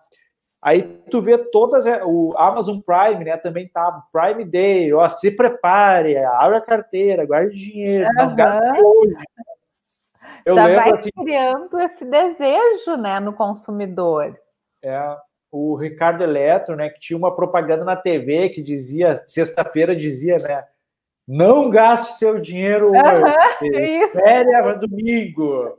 Aí 0.60 0.82
tu 1.10 1.22
vê 1.22 1.38
todas, 1.38 1.86
é, 1.86 2.02
o 2.04 2.34
Amazon 2.36 2.80
Prime, 2.80 3.24
né, 3.24 3.36
também 3.36 3.68
tá, 3.68 4.02
Prime 4.12 4.44
Day, 4.44 4.92
ó, 4.92 5.08
se 5.08 5.30
prepare, 5.30 6.16
abre 6.16 6.56
a 6.56 6.60
carteira, 6.60 7.26
guarde 7.26 7.54
dinheiro, 7.54 8.08
uhum. 8.08 8.14
não 8.14 8.34
gaste 8.34 8.82
hoje. 8.82 9.14
Eu 10.44 10.54
Já 10.54 10.64
lembro, 10.64 10.82
vai 10.82 10.92
assim, 10.98 11.10
criando 11.10 11.80
esse 11.80 12.04
desejo, 12.04 12.96
né, 12.96 13.20
no 13.20 13.34
consumidor. 13.34 14.34
É, 14.82 15.16
o 15.50 15.76
Ricardo 15.76 16.22
Eletro, 16.22 16.76
né, 16.76 16.90
que 16.90 17.00
tinha 17.00 17.16
uma 17.16 17.34
propaganda 17.34 17.84
na 17.84 17.96
TV 17.96 18.50
que 18.50 18.62
dizia, 18.62 19.22
sexta-feira 19.26 19.96
dizia, 19.96 20.36
né, 20.36 20.64
não 21.26 21.70
gaste 21.70 22.18
seu 22.18 22.38
dinheiro 22.38 22.90
hoje, 22.90 24.04
espere 24.04 24.50
domingo. 24.80 25.78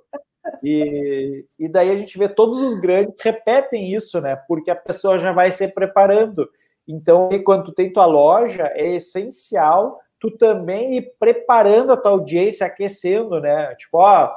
E, 0.63 1.45
e 1.60 1.67
daí 1.67 1.91
a 1.91 1.95
gente 1.95 2.17
vê 2.17 2.27
todos 2.27 2.60
os 2.62 2.79
grandes 2.79 3.21
repetem 3.21 3.93
isso, 3.93 4.19
né, 4.19 4.36
porque 4.47 4.71
a 4.71 4.75
pessoa 4.75 5.19
já 5.19 5.32
vai 5.32 5.51
se 5.51 5.67
preparando. 5.67 6.49
Então, 6.88 7.29
quando 7.43 7.65
tu 7.65 7.71
tem 7.71 7.93
tua 7.93 8.05
loja, 8.05 8.71
é 8.73 8.95
essencial 8.95 9.99
tu 10.19 10.29
também 10.32 10.95
ir 10.95 11.13
preparando 11.17 11.93
a 11.93 11.97
tua 11.97 12.12
audiência, 12.12 12.67
aquecendo, 12.67 13.39
né, 13.39 13.73
tipo, 13.75 13.97
ó, 13.97 14.29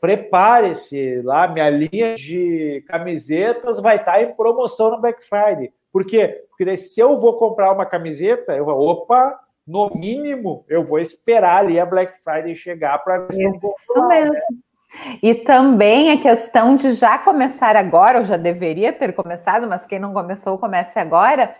prepare-se 0.00 1.20
lá, 1.22 1.48
minha 1.48 1.70
linha 1.70 2.14
de 2.14 2.84
camisetas 2.88 3.80
vai 3.80 3.96
estar 3.96 4.22
em 4.22 4.34
promoção 4.34 4.90
na 4.90 4.98
Black 4.98 5.26
Friday. 5.26 5.72
Por 5.92 6.06
quê? 6.06 6.44
Porque 6.50 6.76
se 6.76 7.00
eu 7.00 7.18
vou 7.20 7.36
comprar 7.36 7.72
uma 7.72 7.86
camiseta, 7.86 8.56
eu 8.56 8.64
vou, 8.64 8.78
opa, 8.78 9.38
no 9.66 9.90
mínimo, 9.94 10.64
eu 10.68 10.84
vou 10.84 10.98
esperar 10.98 11.58
ali 11.58 11.78
a 11.78 11.86
Black 11.86 12.14
Friday 12.22 12.54
chegar 12.54 12.98
para 12.98 13.18
ver 13.18 13.32
se 13.32 13.44
eu 13.44 13.52
vou 13.58 13.70
Isso 13.70 14.08
mesmo. 14.08 14.34
Né? 14.34 15.18
E 15.22 15.34
também 15.34 16.10
a 16.10 16.20
questão 16.20 16.76
de 16.76 16.92
já 16.92 17.18
começar 17.18 17.76
agora, 17.76 18.18
ou 18.18 18.24
já 18.24 18.36
deveria 18.36 18.92
ter 18.92 19.14
começado, 19.14 19.66
mas 19.66 19.86
quem 19.86 19.98
não 19.98 20.12
começou, 20.12 20.58
comece 20.58 20.98
agora, 20.98 21.50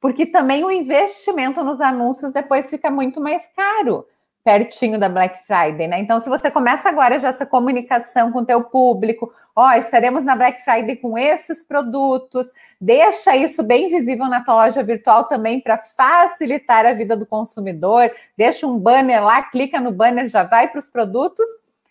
porque 0.00 0.26
também 0.26 0.64
o 0.64 0.70
investimento 0.70 1.62
nos 1.64 1.80
anúncios 1.80 2.32
depois 2.32 2.68
fica 2.68 2.90
muito 2.90 3.20
mais 3.20 3.42
caro 3.54 4.04
pertinho 4.44 4.98
da 4.98 5.08
Black 5.08 5.46
Friday, 5.46 5.86
né? 5.86 6.00
Então, 6.00 6.18
se 6.18 6.28
você 6.28 6.50
começa 6.50 6.88
agora 6.88 7.18
já 7.18 7.28
essa 7.28 7.46
comunicação 7.46 8.32
com 8.32 8.40
o 8.40 8.46
teu 8.46 8.64
público, 8.64 9.32
ó, 9.54 9.72
estaremos 9.74 10.24
na 10.24 10.34
Black 10.34 10.62
Friday 10.64 10.96
com 10.96 11.16
esses 11.16 11.62
produtos, 11.62 12.52
deixa 12.80 13.36
isso 13.36 13.62
bem 13.62 13.88
visível 13.88 14.26
na 14.26 14.44
tua 14.44 14.54
loja 14.54 14.82
virtual 14.82 15.28
também 15.28 15.60
para 15.60 15.78
facilitar 15.78 16.84
a 16.84 16.92
vida 16.92 17.16
do 17.16 17.24
consumidor, 17.24 18.10
deixa 18.36 18.66
um 18.66 18.78
banner 18.78 19.22
lá, 19.22 19.42
clica 19.42 19.80
no 19.80 19.92
banner, 19.92 20.26
já 20.26 20.42
vai 20.42 20.68
para 20.68 20.78
os 20.78 20.88
produtos, 20.88 21.46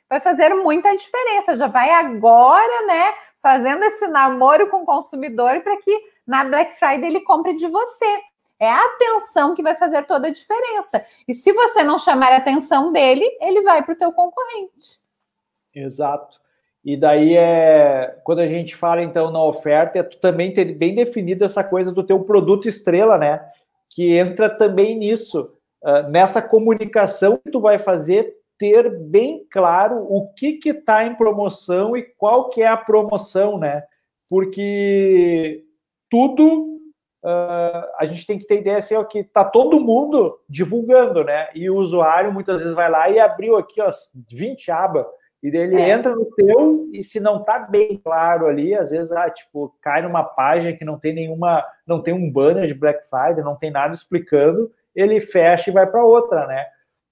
vai 0.10 0.20
fazer 0.20 0.54
muita 0.54 0.96
diferença, 0.96 1.56
já 1.56 1.68
vai 1.68 1.90
agora, 1.92 2.86
né, 2.86 3.14
fazendo 3.42 3.84
esse 3.86 4.08
namoro 4.08 4.70
com 4.70 4.84
o 4.84 4.86
consumidor 4.86 5.62
para 5.62 5.78
que 5.78 5.98
na 6.28 6.44
Black 6.44 6.78
Friday 6.78 7.06
ele 7.06 7.22
compre 7.22 7.56
de 7.56 7.68
você. 7.68 8.31
É 8.62 8.70
a 8.70 8.86
atenção 8.86 9.56
que 9.56 9.64
vai 9.64 9.74
fazer 9.74 10.06
toda 10.06 10.28
a 10.28 10.32
diferença. 10.32 11.04
E 11.28 11.34
se 11.34 11.52
você 11.52 11.82
não 11.82 11.98
chamar 11.98 12.32
a 12.32 12.38
atenção 12.38 12.92
dele, 12.92 13.26
ele 13.42 13.64
vai 13.64 13.84
para 13.84 13.96
o 13.96 13.98
teu 13.98 14.14
concorrente. 14.14 15.02
Exato. 15.74 16.40
E 16.86 16.96
daí 16.96 17.36
é 17.36 18.20
quando 18.24 18.38
a 18.38 18.46
gente 18.46 18.76
fala 18.76 19.02
então 19.02 19.32
na 19.32 19.44
oferta, 19.44 19.98
é 19.98 20.04
tu 20.04 20.20
também 20.20 20.54
ter 20.54 20.66
bem 20.74 20.94
definido 20.94 21.44
essa 21.44 21.64
coisa 21.64 21.92
do 21.92 22.04
teu 22.04 22.24
produto 22.24 22.70
estrela, 22.70 23.18
né? 23.18 23.44
Que 23.90 24.16
entra 24.16 24.48
também 24.48 24.96
nisso, 24.96 25.52
uh, 25.84 26.08
nessa 26.12 26.40
comunicação 26.40 27.38
que 27.38 27.50
tu 27.50 27.60
vai 27.60 27.80
fazer, 27.80 28.32
ter 28.60 28.96
bem 28.96 29.44
claro 29.50 30.06
o 30.08 30.32
que 30.34 30.54
que 30.54 30.70
está 30.70 31.04
em 31.04 31.16
promoção 31.16 31.98
e 31.98 32.04
qual 32.04 32.50
que 32.50 32.62
é 32.62 32.68
a 32.68 32.78
promoção, 32.78 33.58
né? 33.58 33.84
Porque 34.30 35.64
tudo 36.08 36.71
uh, 37.24 37.88
a 37.98 38.06
gente 38.06 38.26
tem 38.26 38.38
que 38.38 38.46
ter 38.46 38.60
ideia 38.60 38.78
assim, 38.78 38.96
ó, 38.96 39.04
que 39.04 39.24
tá 39.24 39.44
todo 39.44 39.80
mundo 39.80 40.40
divulgando, 40.48 41.24
né? 41.24 41.50
E 41.56 41.70
o 41.70 41.78
usuário 41.78 42.34
muitas 42.34 42.60
vezes 42.60 42.74
vai 42.74 42.90
lá 42.90 43.10
e 43.10 43.20
abriu 43.20 43.58
aqui, 43.58 43.82
ó, 43.82 43.90
20 44.30 44.72
abas 44.72 45.06
e 45.44 45.50
daí 45.50 45.62
ele 45.62 45.82
é. 45.82 45.90
entra 45.90 46.16
no 46.16 46.26
teu 46.26 46.88
e 46.94 47.02
se 47.02 47.20
não 47.20 47.44
tá 47.44 47.58
bem 47.60 48.00
claro 48.04 48.46
ali, 48.46 48.76
às 48.76 48.92
vezes, 48.92 49.12
ah, 49.12 49.30
tipo, 49.30 49.76
cai 49.82 50.02
numa 50.02 50.24
página 50.24 50.78
que 50.78 50.86
não 50.86 51.00
tem 51.00 51.14
nenhuma, 51.14 51.66
não 51.86 52.02
tem 52.02 52.14
um 52.14 52.32
banner 52.32 52.68
de 52.68 52.76
Black 52.76 53.10
Friday, 53.10 53.44
não 53.44 53.56
tem 53.56 53.72
nada 53.72 53.94
explicando, 53.94 54.72
ele 54.96 55.20
fecha 55.20 55.72
e 55.72 55.74
vai 55.74 55.88
para 55.88 56.06
outra, 56.06 56.46
né? 56.46 56.68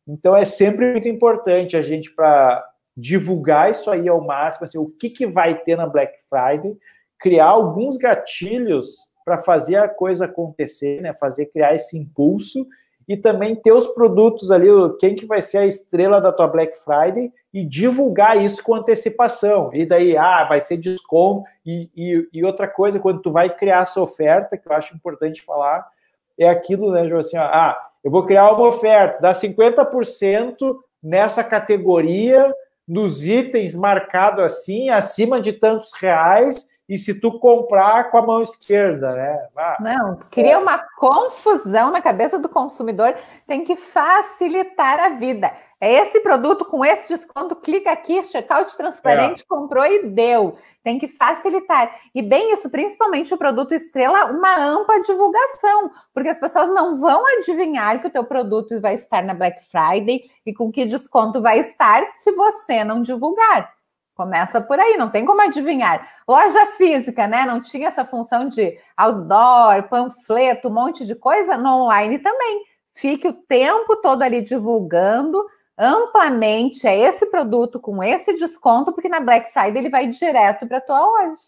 Então 0.07 0.35
é 0.35 0.45
sempre 0.45 0.91
muito 0.91 1.07
importante 1.07 1.75
a 1.75 1.81
gente 1.81 2.11
para 2.13 2.63
divulgar 2.95 3.71
isso 3.71 3.89
aí 3.89 4.07
ao 4.07 4.21
máximo, 4.21 4.65
assim, 4.65 4.77
o 4.77 4.89
que, 4.89 5.09
que 5.09 5.25
vai 5.25 5.57
ter 5.61 5.75
na 5.75 5.87
Black 5.87 6.13
Friday, 6.29 6.77
criar 7.19 7.47
alguns 7.47 7.97
gatilhos 7.97 9.08
para 9.29 9.37
fazer 9.37 9.75
a 9.75 9.87
coisa 9.87 10.25
acontecer, 10.25 11.01
né? 11.01 11.13
Fazer 11.13 11.45
criar 11.45 11.75
esse 11.75 11.95
impulso 11.95 12.65
e 13.07 13.15
também 13.15 13.55
ter 13.55 13.71
os 13.71 13.85
produtos 13.85 14.49
ali, 14.49 14.67
quem 14.99 15.15
que 15.15 15.27
vai 15.27 15.39
ser 15.39 15.59
a 15.59 15.67
estrela 15.67 16.19
da 16.19 16.31
tua 16.31 16.47
Black 16.47 16.75
Friday 16.79 17.31
e 17.53 17.63
divulgar 17.63 18.43
isso 18.43 18.63
com 18.63 18.73
antecipação. 18.73 19.69
E 19.71 19.85
daí, 19.85 20.17
ah, 20.17 20.45
vai 20.45 20.59
ser 20.59 20.77
desconto. 20.77 21.43
E, 21.63 21.91
e, 21.95 22.27
e 22.33 22.43
outra 22.43 22.67
coisa, 22.67 22.99
quando 22.99 23.21
tu 23.21 23.31
vai 23.31 23.55
criar 23.55 23.83
essa 23.83 24.01
oferta, 24.01 24.57
que 24.57 24.67
eu 24.67 24.73
acho 24.73 24.95
importante 24.95 25.43
falar, 25.43 25.87
é 26.35 26.49
aquilo, 26.49 26.91
né, 26.91 27.07
João, 27.07 27.19
assim, 27.19 27.37
ó, 27.37 27.43
ah, 27.43 27.77
eu 28.03 28.09
vou 28.09 28.25
criar 28.25 28.51
uma 28.51 28.67
oferta, 28.67 29.21
dá 29.21 29.31
50% 29.31 30.75
nessa 31.03 31.43
categoria, 31.43 32.51
nos 32.87 33.27
itens 33.27 33.75
marcado 33.75 34.41
assim, 34.41 34.89
acima 34.89 35.39
de 35.39 35.53
tantos 35.53 35.93
reais, 35.93 36.67
e 36.89 36.97
se 36.97 37.19
tu 37.19 37.37
comprar 37.37 38.09
com 38.09 38.17
a 38.17 38.25
mão 38.25 38.41
esquerda, 38.41 39.13
né? 39.13 39.47
Ah, 39.55 39.77
não, 39.79 40.15
cria 40.31 40.57
uma 40.57 40.79
confusão 40.97 41.91
na 41.91 42.01
cabeça 42.01 42.39
do 42.39 42.49
consumidor, 42.49 43.15
tem 43.45 43.63
que 43.63 43.75
facilitar 43.75 44.99
a 44.99 45.09
vida. 45.09 45.53
É 45.79 45.93
esse 45.93 46.19
produto 46.19 46.65
com 46.65 46.83
esse 46.83 47.07
desconto, 47.07 47.55
clica 47.55 47.91
aqui, 47.91 48.21
checkout 48.23 48.75
transparente, 48.75 49.43
é. 49.43 49.45
comprou 49.47 49.85
e 49.85 50.07
deu. 50.07 50.57
Tem 50.83 50.97
que 50.97 51.07
facilitar. 51.07 51.95
E 52.13 52.21
bem 52.21 52.51
isso, 52.51 52.69
principalmente 52.69 53.33
o 53.33 53.37
produto 53.37 53.73
estrela, 53.73 54.25
uma 54.25 54.57
ampla 54.57 54.99
divulgação, 55.01 55.91
porque 56.13 56.27
as 56.27 56.39
pessoas 56.39 56.69
não 56.73 56.99
vão 56.99 57.23
adivinhar 57.37 58.01
que 58.01 58.07
o 58.07 58.11
teu 58.11 58.25
produto 58.25 58.81
vai 58.81 58.95
estar 58.95 59.23
na 59.23 59.33
Black 59.33 59.63
Friday 59.65 60.23
e 60.45 60.53
com 60.53 60.69
que 60.69 60.85
desconto 60.85 61.39
vai 61.39 61.59
estar 61.59 62.03
se 62.17 62.31
você 62.33 62.83
não 62.83 63.01
divulgar. 63.01 63.78
Começa 64.19 64.59
por 64.59 64.77
aí, 64.77 64.97
não 64.97 65.09
tem 65.09 65.23
como 65.23 65.41
adivinhar. 65.41 66.05
Loja 66.27 66.65
física, 66.75 67.25
né? 67.25 67.45
Não 67.45 67.61
tinha 67.61 67.87
essa 67.87 68.03
função 68.03 68.49
de 68.49 68.77
outdoor, 68.97 69.87
panfleto, 69.87 70.67
um 70.67 70.73
monte 70.73 71.05
de 71.05 71.15
coisa. 71.15 71.55
No 71.55 71.85
online 71.85 72.19
também. 72.19 72.65
Fique 72.91 73.29
o 73.29 73.33
tempo 73.33 73.95
todo 74.01 74.21
ali 74.21 74.41
divulgando 74.41 75.41
amplamente 75.77 76.85
é 76.85 76.99
esse 76.99 77.27
produto 77.27 77.79
com 77.79 78.03
esse 78.03 78.33
desconto, 78.33 78.91
porque 78.91 79.07
na 79.07 79.21
Black 79.21 79.53
Friday 79.53 79.77
ele 79.77 79.89
vai 79.89 80.07
direto 80.07 80.67
para 80.67 80.79
a 80.79 80.81
tua 80.81 80.99
loja. 80.99 81.41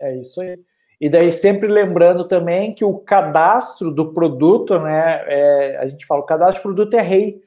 É 0.00 0.16
isso 0.16 0.40
aí. 0.40 0.56
E 0.98 1.10
daí 1.10 1.30
sempre 1.30 1.68
lembrando 1.68 2.26
também 2.26 2.74
que 2.74 2.86
o 2.86 2.98
cadastro 2.98 3.90
do 3.90 4.14
produto, 4.14 4.80
né? 4.80 5.24
É, 5.26 5.76
a 5.76 5.86
gente 5.86 6.06
fala, 6.06 6.22
o 6.22 6.26
cadastro 6.26 6.62
do 6.62 6.74
produto 6.74 6.94
é 6.94 7.02
rei, 7.02 7.42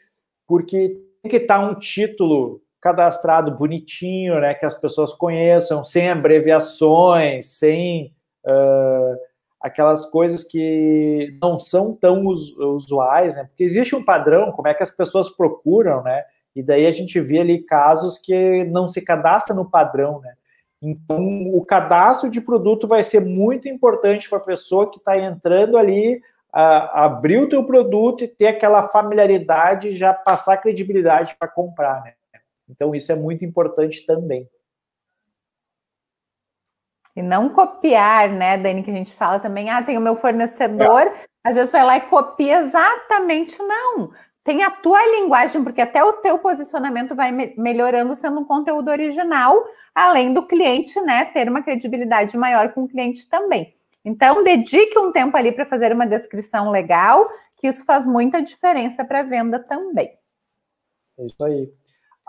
porque 0.48 1.02
tem 1.24 1.32
que 1.32 1.38
estar 1.38 1.68
um 1.68 1.74
título 1.74 2.62
cadastrado 2.82 3.56
bonitinho, 3.56 4.40
né, 4.40 4.56
que 4.56 4.66
as 4.66 4.76
pessoas 4.76 5.14
conheçam, 5.14 5.86
sem 5.86 6.10
abreviações, 6.10 7.46
sem 7.46 8.12
uh, 8.44 9.18
aquelas 9.62 10.10
coisas 10.10 10.44
que 10.44 11.38
não 11.40 11.60
são 11.60 11.94
tão 11.94 12.26
usuais, 12.26 13.36
né, 13.36 13.44
porque 13.44 13.64
existe 13.64 13.96
um 13.96 14.04
padrão, 14.04 14.52
como 14.52 14.68
é 14.68 14.74
que 14.74 14.82
as 14.82 14.90
pessoas 14.90 15.30
procuram, 15.30 16.02
né, 16.02 16.24
e 16.56 16.64
daí 16.64 16.88
a 16.88 16.92
gente 16.92 17.20
vê 17.20 17.40
ali 17.40 17.60
casos 17.60 18.18
que 18.18 18.66
não 18.66 18.90
se 18.90 19.02
cadastra 19.02 19.54
no 19.54 19.70
padrão, 19.70 20.20
né. 20.20 20.34
Então, 20.84 21.44
o 21.54 21.64
cadastro 21.64 22.28
de 22.28 22.42
produto 22.42 22.88
vai 22.88 23.04
ser 23.04 23.20
muito 23.20 23.70
importante 23.70 24.28
para 24.28 24.40
a 24.40 24.44
pessoa 24.44 24.90
que 24.90 24.98
está 24.98 25.16
entrando 25.16 25.78
ali, 25.78 26.20
a, 26.52 27.06
abrir 27.06 27.38
o 27.38 27.48
teu 27.48 27.64
produto 27.64 28.24
e 28.24 28.28
ter 28.28 28.48
aquela 28.48 28.88
familiaridade, 28.88 29.96
já 29.96 30.12
passar 30.12 30.58
credibilidade 30.58 31.36
para 31.38 31.48
comprar, 31.48 32.04
né. 32.04 32.14
Então, 32.72 32.96
isso 32.96 33.12
é 33.12 33.16
muito 33.16 33.44
importante 33.44 34.06
também. 34.06 34.50
E 37.14 37.22
não 37.22 37.50
copiar, 37.50 38.30
né, 38.30 38.58
Dani, 38.58 38.82
que 38.84 38.90
a 38.90 38.96
gente 38.96 39.14
fala 39.14 39.40
também, 39.40 39.70
ah, 39.70 39.84
tem 39.84 39.98
o 39.98 40.02
meu 40.02 40.16
fornecedor, 40.16 41.02
é. 41.02 41.26
às 41.44 41.56
vezes 41.56 41.72
vai 41.72 41.84
lá 41.84 41.98
e 41.98 42.10
copia 42.10 42.60
exatamente, 42.60 43.60
não. 43.60 44.12
Tem 44.44 44.64
a 44.64 44.72
tua 44.72 45.06
linguagem, 45.08 45.64
porque 45.64 45.82
até 45.82 46.04
o 46.04 46.14
teu 46.14 46.40
posicionamento 46.40 47.14
vai 47.14 47.32
me 47.32 47.54
melhorando 47.58 48.16
sendo 48.16 48.40
um 48.40 48.46
conteúdo 48.46 48.90
original, 48.90 49.56
além 49.94 50.34
do 50.34 50.48
cliente, 50.48 51.00
né, 51.02 51.26
ter 51.26 51.50
uma 51.50 51.62
credibilidade 51.62 52.38
maior 52.38 52.74
com 52.74 52.84
o 52.84 52.88
cliente 52.88 53.28
também. 53.28 53.74
Então, 54.06 54.44
dedique 54.44 54.98
um 54.98 55.12
tempo 55.12 55.36
ali 55.36 55.52
para 55.52 55.66
fazer 55.66 55.92
uma 55.92 56.08
descrição 56.08 56.72
legal, 56.72 57.30
que 57.58 57.68
isso 57.68 57.86
faz 57.86 58.08
muita 58.08 58.42
diferença 58.42 59.04
para 59.06 59.20
a 59.20 59.24
venda 59.24 59.60
também. 59.60 60.12
É 61.20 61.26
isso 61.26 61.44
aí. 61.44 61.70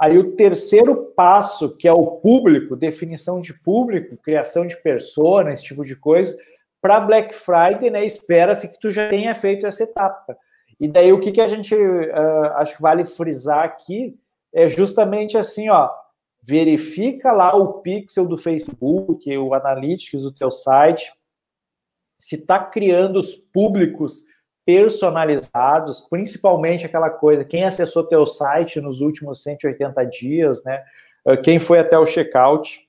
Aí 0.03 0.19
o 0.19 0.33
terceiro 0.33 1.13
passo, 1.15 1.77
que 1.77 1.87
é 1.87 1.93
o 1.93 2.17
público, 2.17 2.75
definição 2.75 3.41
de 3.41 3.55
público, 3.55 4.17
criação 4.17 4.67
de 4.67 4.77
persona, 4.83 5.53
esse 5.53 5.63
tipo 5.63 5.85
de 5.85 5.95
coisa, 5.95 6.37
para 6.81 6.99
Black 6.99 7.33
Friday, 7.33 7.89
né, 7.89 8.05
espera-se 8.05 8.67
que 8.67 8.81
tu 8.81 8.91
já 8.91 9.09
tenha 9.09 9.33
feito 9.33 9.65
essa 9.65 9.85
etapa. 9.85 10.37
E 10.81 10.89
daí 10.89 11.13
o 11.13 11.21
que, 11.21 11.31
que 11.31 11.41
a 11.41 11.47
gente 11.47 11.73
uh, 11.73 12.47
acho 12.57 12.75
que 12.75 12.83
vale 12.83 13.05
frisar 13.05 13.61
aqui 13.61 14.19
é 14.53 14.69
justamente 14.69 15.39
assim, 15.39 15.69
ó, 15.69 15.89
verifica 16.43 17.31
lá 17.31 17.55
o 17.55 17.75
pixel 17.75 18.27
do 18.27 18.37
Facebook, 18.37 19.39
o 19.39 19.55
Analytics 19.55 20.23
do 20.23 20.33
teu 20.33 20.51
site, 20.51 21.13
se 22.19 22.35
está 22.35 22.59
criando 22.59 23.21
os 23.21 23.37
públicos 23.37 24.27
personalizados, 24.65 26.01
principalmente 26.09 26.87
aquela 26.87 27.11
coisa, 27.11 27.45
quem 27.45 27.65
acessou 27.65 28.07
teu 28.07 28.27
site 28.27 28.81
nos 28.81 29.01
últimos 29.01 29.43
180 29.43 30.05
dias, 30.05 30.65
né? 30.65 30.83
Ah, 31.27 31.37
quem 31.37 31.59
foi 31.59 31.79
até 31.79 31.99
o 31.99 32.07
checkout 32.07 32.81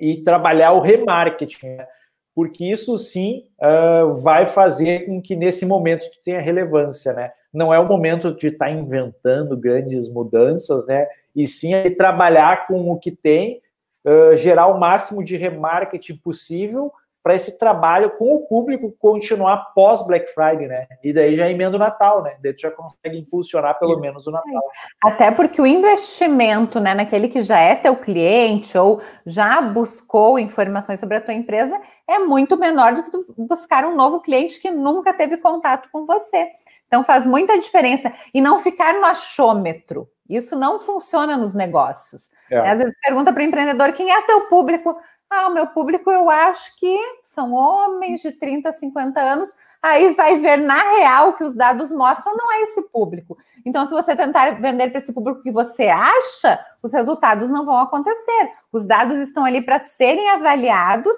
e 0.00 0.22
trabalhar 0.22 0.72
o 0.72 0.80
remarketing, 0.80 1.76
né? 1.76 1.86
porque 2.34 2.64
isso 2.64 2.98
sim 2.98 3.46
uh, 3.58 4.12
vai 4.20 4.44
fazer 4.44 5.06
com 5.06 5.22
que 5.22 5.34
nesse 5.34 5.64
momento 5.64 6.04
tu 6.10 6.20
tenha 6.22 6.40
relevância, 6.40 7.14
né? 7.14 7.32
Não 7.50 7.72
é 7.72 7.78
o 7.78 7.88
momento 7.88 8.34
de 8.34 8.48
estar 8.48 8.66
tá 8.66 8.70
inventando 8.70 9.56
grandes 9.56 10.12
mudanças, 10.12 10.86
né? 10.86 11.06
E 11.34 11.48
sim 11.48 11.72
é 11.72 11.88
trabalhar 11.88 12.66
com 12.66 12.92
o 12.92 12.98
que 12.98 13.10
tem, 13.10 13.62
uh, 14.04 14.36
gerar 14.36 14.66
o 14.66 14.78
máximo 14.78 15.24
de 15.24 15.36
remarketing 15.36 16.18
possível 16.18 16.92
para 17.26 17.34
esse 17.34 17.58
trabalho 17.58 18.10
com 18.10 18.36
o 18.36 18.46
público 18.46 18.94
continuar 19.00 19.72
pós 19.74 20.06
Black 20.06 20.32
Friday, 20.32 20.68
né? 20.68 20.86
E 21.02 21.12
daí 21.12 21.34
já 21.34 21.50
emenda 21.50 21.74
o 21.74 21.80
Natal, 21.80 22.22
né? 22.22 22.36
Daí 22.40 22.54
tu 22.54 22.60
já 22.60 22.70
consegue 22.70 23.18
impulsionar 23.18 23.76
pelo 23.80 23.98
menos 23.98 24.28
o 24.28 24.30
Natal. 24.30 24.62
Até 25.02 25.32
porque 25.32 25.60
o 25.60 25.66
investimento, 25.66 26.78
né, 26.78 26.94
naquele 26.94 27.26
que 27.26 27.42
já 27.42 27.58
é 27.58 27.74
teu 27.74 27.96
cliente 27.96 28.78
ou 28.78 29.00
já 29.26 29.60
buscou 29.60 30.38
informações 30.38 31.00
sobre 31.00 31.16
a 31.16 31.20
tua 31.20 31.34
empresa 31.34 31.76
é 32.06 32.20
muito 32.20 32.56
menor 32.56 32.94
do 32.94 33.02
que 33.02 33.10
tu 33.10 33.26
buscar 33.36 33.84
um 33.84 33.96
novo 33.96 34.20
cliente 34.20 34.60
que 34.60 34.70
nunca 34.70 35.12
teve 35.12 35.36
contato 35.38 35.88
com 35.90 36.06
você. 36.06 36.46
Então 36.86 37.02
faz 37.02 37.26
muita 37.26 37.58
diferença 37.58 38.14
e 38.32 38.40
não 38.40 38.60
ficar 38.60 38.94
no 38.94 39.04
achômetro. 39.04 40.08
Isso 40.30 40.56
não 40.56 40.78
funciona 40.78 41.36
nos 41.36 41.52
negócios. 41.54 42.30
É. 42.48 42.70
Às 42.70 42.78
vezes 42.78 42.94
pergunta 43.02 43.32
para 43.32 43.42
o 43.42 43.44
empreendedor 43.44 43.92
quem 43.94 44.12
é 44.12 44.22
teu 44.22 44.42
público. 44.42 44.96
Ah, 45.30 45.48
o 45.48 45.54
meu 45.54 45.66
público 45.68 46.10
eu 46.10 46.30
acho 46.30 46.76
que 46.78 46.98
são 47.22 47.52
homens 47.52 48.22
de 48.22 48.32
30, 48.32 48.70
50 48.72 49.20
anos. 49.20 49.48
Aí 49.82 50.14
vai 50.14 50.38
ver 50.38 50.56
na 50.56 50.92
real 50.92 51.32
que 51.34 51.44
os 51.44 51.54
dados 51.54 51.92
mostram 51.92 52.36
não 52.36 52.52
é 52.52 52.62
esse 52.62 52.82
público. 52.90 53.36
Então, 53.64 53.86
se 53.86 53.92
você 53.92 54.16
tentar 54.16 54.60
vender 54.60 54.90
para 54.90 55.00
esse 55.00 55.12
público 55.12 55.42
que 55.42 55.50
você 55.50 55.88
acha, 55.88 56.58
os 56.82 56.92
resultados 56.92 57.48
não 57.48 57.64
vão 57.64 57.78
acontecer. 57.78 58.52
Os 58.72 58.86
dados 58.86 59.18
estão 59.18 59.44
ali 59.44 59.62
para 59.62 59.78
serem 59.80 60.28
avaliados 60.30 61.14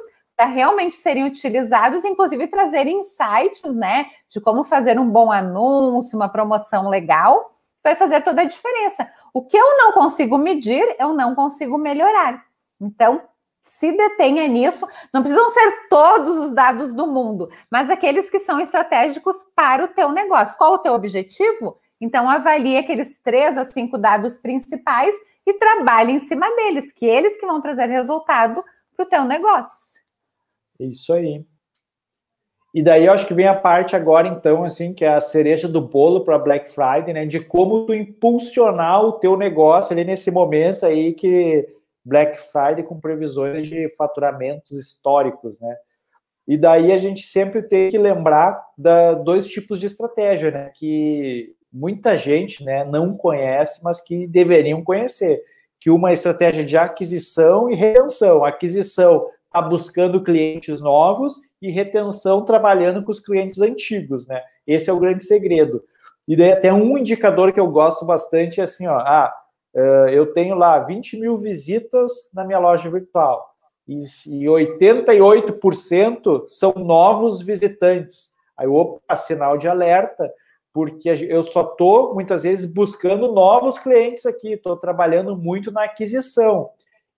realmente 0.46 0.96
serem 0.96 1.24
utilizados, 1.24 2.04
inclusive 2.04 2.46
trazer 2.48 2.86
insights, 2.86 3.74
né, 3.74 4.06
de 4.28 4.40
como 4.40 4.64
fazer 4.64 4.98
um 4.98 5.08
bom 5.08 5.32
anúncio, 5.32 6.16
uma 6.16 6.28
promoção 6.28 6.88
legal, 6.88 7.50
vai 7.82 7.96
fazer 7.96 8.22
toda 8.22 8.42
a 8.42 8.44
diferença. 8.44 9.10
O 9.32 9.42
que 9.42 9.56
eu 9.56 9.76
não 9.78 9.92
consigo 9.92 10.38
medir, 10.38 10.84
eu 10.98 11.12
não 11.12 11.34
consigo 11.34 11.78
melhorar. 11.78 12.44
Então, 12.80 13.22
se 13.68 13.92
detenha 13.96 14.48
nisso, 14.48 14.86
não 15.12 15.22
precisam 15.22 15.48
ser 15.50 15.88
todos 15.88 16.36
os 16.36 16.54
dados 16.54 16.94
do 16.94 17.06
mundo, 17.06 17.48
mas 17.70 17.90
aqueles 17.90 18.30
que 18.30 18.40
são 18.40 18.58
estratégicos 18.58 19.36
para 19.54 19.84
o 19.84 19.88
teu 19.88 20.10
negócio. 20.10 20.56
Qual 20.56 20.74
o 20.74 20.78
teu 20.78 20.94
objetivo? 20.94 21.78
Então, 22.00 22.28
avalie 22.28 22.78
aqueles 22.78 23.18
três 23.18 23.58
a 23.58 23.64
cinco 23.64 23.98
dados 23.98 24.38
principais 24.38 25.14
e 25.46 25.54
trabalhe 25.54 26.12
em 26.12 26.20
cima 26.20 26.48
deles, 26.56 26.92
que 26.92 27.06
eles 27.06 27.38
que 27.38 27.46
vão 27.46 27.60
trazer 27.60 27.86
resultado 27.86 28.64
para 28.96 29.04
o 29.04 29.08
teu 29.08 29.24
negócio. 29.24 30.00
Isso 30.80 31.12
aí. 31.12 31.44
E 32.74 32.82
daí 32.82 33.06
eu 33.06 33.12
acho 33.12 33.26
que 33.26 33.34
vem 33.34 33.46
a 33.46 33.54
parte 33.54 33.96
agora, 33.96 34.28
então, 34.28 34.62
assim, 34.62 34.94
que 34.94 35.04
é 35.04 35.08
a 35.08 35.20
cereja 35.20 35.66
do 35.66 35.80
bolo 35.80 36.20
para 36.20 36.38
Black 36.38 36.72
Friday, 36.72 37.12
né? 37.12 37.26
De 37.26 37.40
como 37.40 37.86
tu 37.86 37.94
impulsionar 37.94 39.02
o 39.04 39.12
teu 39.12 39.36
negócio 39.36 39.92
ali 39.92 40.04
nesse 40.04 40.30
momento 40.30 40.84
aí 40.84 41.12
que 41.12 41.77
Black 42.08 42.38
Friday 42.50 42.82
com 42.82 42.98
previsões 42.98 43.66
de 43.66 43.88
faturamentos 43.96 44.72
históricos, 44.72 45.60
né? 45.60 45.76
E 46.46 46.56
daí 46.56 46.92
a 46.92 46.98
gente 46.98 47.26
sempre 47.26 47.62
tem 47.62 47.90
que 47.90 47.98
lembrar 47.98 48.58
da 48.76 49.12
dois 49.12 49.46
tipos 49.46 49.78
de 49.78 49.86
estratégia, 49.86 50.50
né? 50.50 50.72
Que 50.74 51.54
muita 51.70 52.16
gente, 52.16 52.64
né, 52.64 52.82
não 52.84 53.14
conhece, 53.14 53.84
mas 53.84 54.00
que 54.00 54.26
deveriam 54.26 54.82
conhecer. 54.82 55.42
Que 55.78 55.90
uma 55.90 56.12
estratégia 56.12 56.64
de 56.64 56.76
aquisição 56.78 57.70
e 57.70 57.74
retenção. 57.74 58.44
Aquisição 58.44 59.26
está 59.44 59.60
buscando 59.60 60.24
clientes 60.24 60.80
novos 60.80 61.34
e 61.60 61.70
retenção 61.70 62.42
trabalhando 62.44 63.04
com 63.04 63.10
os 63.10 63.20
clientes 63.20 63.60
antigos, 63.60 64.26
né? 64.26 64.40
Esse 64.66 64.88
é 64.88 64.92
o 64.92 64.98
grande 64.98 65.24
segredo. 65.24 65.84
E 66.26 66.34
daí 66.34 66.52
até 66.52 66.72
um 66.72 66.96
indicador 66.96 67.52
que 67.52 67.60
eu 67.60 67.68
gosto 67.70 68.06
bastante 68.06 68.60
é 68.60 68.64
assim, 68.64 68.86
ó, 68.86 68.98
ah, 68.98 69.34
eu 70.12 70.32
tenho 70.32 70.54
lá 70.54 70.78
20 70.80 71.18
mil 71.18 71.38
visitas 71.38 72.30
na 72.34 72.44
minha 72.44 72.58
loja 72.58 72.90
virtual 72.90 73.48
e 73.88 74.44
88% 74.44 76.44
são 76.48 76.74
novos 76.76 77.40
visitantes. 77.40 78.36
Aí, 78.56 78.66
opa, 78.66 79.16
sinal 79.16 79.56
de 79.56 79.66
alerta, 79.66 80.30
porque 80.74 81.08
eu 81.08 81.42
só 81.42 81.62
estou, 81.62 82.14
muitas 82.14 82.42
vezes, 82.42 82.70
buscando 82.70 83.32
novos 83.32 83.78
clientes 83.78 84.26
aqui, 84.26 84.52
estou 84.52 84.76
trabalhando 84.76 85.34
muito 85.36 85.72
na 85.72 85.84
aquisição. 85.84 86.68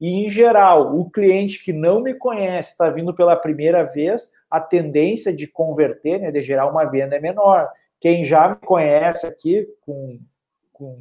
E, 0.00 0.24
em 0.24 0.30
geral, 0.30 0.96
o 0.96 1.10
cliente 1.10 1.64
que 1.64 1.72
não 1.72 2.00
me 2.00 2.14
conhece, 2.14 2.70
está 2.70 2.88
vindo 2.88 3.12
pela 3.12 3.34
primeira 3.34 3.82
vez, 3.82 4.30
a 4.48 4.60
tendência 4.60 5.34
de 5.34 5.48
converter, 5.48 6.20
né, 6.20 6.30
de 6.30 6.40
gerar 6.40 6.66
uma 6.66 6.84
venda 6.84 7.16
é 7.16 7.20
menor. 7.20 7.68
Quem 8.00 8.24
já 8.24 8.50
me 8.50 8.56
conhece 8.56 9.26
aqui, 9.26 9.66
com, 9.84 10.20
com, 10.72 10.96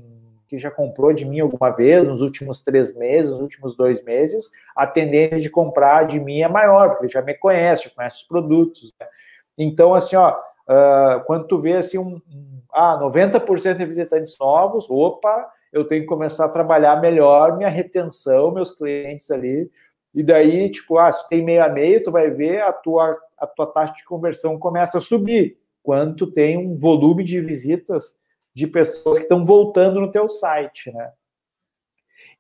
que 0.50 0.58
já 0.58 0.72
comprou 0.72 1.14
de 1.14 1.24
mim 1.24 1.40
alguma 1.40 1.70
vez, 1.70 2.08
nos 2.08 2.22
últimos 2.22 2.64
três 2.64 2.98
meses, 2.98 3.32
nos 3.32 3.40
últimos 3.40 3.78
dois 3.78 4.04
meses, 4.04 4.50
a 4.76 4.88
tendência 4.88 5.40
de 5.40 5.50
comprar 5.50 6.08
de 6.08 6.20
mim 6.20 6.42
é 6.42 6.48
maior, 6.48 6.96
porque 6.96 7.08
já 7.08 7.22
me 7.22 7.36
conhece, 7.36 7.86
já 7.86 7.92
conhece 7.92 8.18
os 8.18 8.24
produtos. 8.24 8.92
Né? 9.00 9.08
Então, 9.56 9.94
assim, 9.94 10.16
ó, 10.16 10.32
uh, 10.32 11.24
quando 11.26 11.46
tu 11.46 11.60
vê 11.60 11.74
assim, 11.74 12.00
um, 12.00 12.16
um, 12.16 12.62
ah, 12.74 12.98
90% 13.00 13.78
de 13.78 13.86
visitantes 13.86 14.36
novos, 14.40 14.90
opa, 14.90 15.48
eu 15.72 15.86
tenho 15.86 16.02
que 16.02 16.08
começar 16.08 16.46
a 16.46 16.50
trabalhar 16.50 17.00
melhor 17.00 17.56
minha 17.56 17.70
retenção, 17.70 18.52
meus 18.52 18.72
clientes 18.72 19.30
ali. 19.30 19.70
E 20.16 20.24
daí, 20.24 20.72
tipo, 20.72 20.98
ah, 20.98 21.12
se 21.12 21.30
tem 21.30 21.44
meio 21.44 21.64
a 21.64 21.70
meio, 21.70 22.04
tu 22.04 22.12
vai 22.12 22.32
ver 22.32 22.62
a 22.62 22.74
tua, 22.74 23.16
a 23.38 23.46
tua 23.46 23.68
taxa 23.68 23.94
de 23.94 24.04
conversão 24.04 24.58
começa 24.58 24.98
a 24.98 25.02
subir. 25.02 25.60
Quando 25.84 26.16
tu 26.16 26.32
tem 26.32 26.58
um 26.58 26.76
volume 26.76 27.24
de 27.24 27.40
visitas 27.40 28.18
de 28.54 28.68
pessoas 28.68 29.18
que 29.18 29.24
estão 29.24 29.46
voltando 29.46 30.02
no 30.02 30.12
teu 30.12 30.30
site, 30.30 30.92
né? 30.92 31.12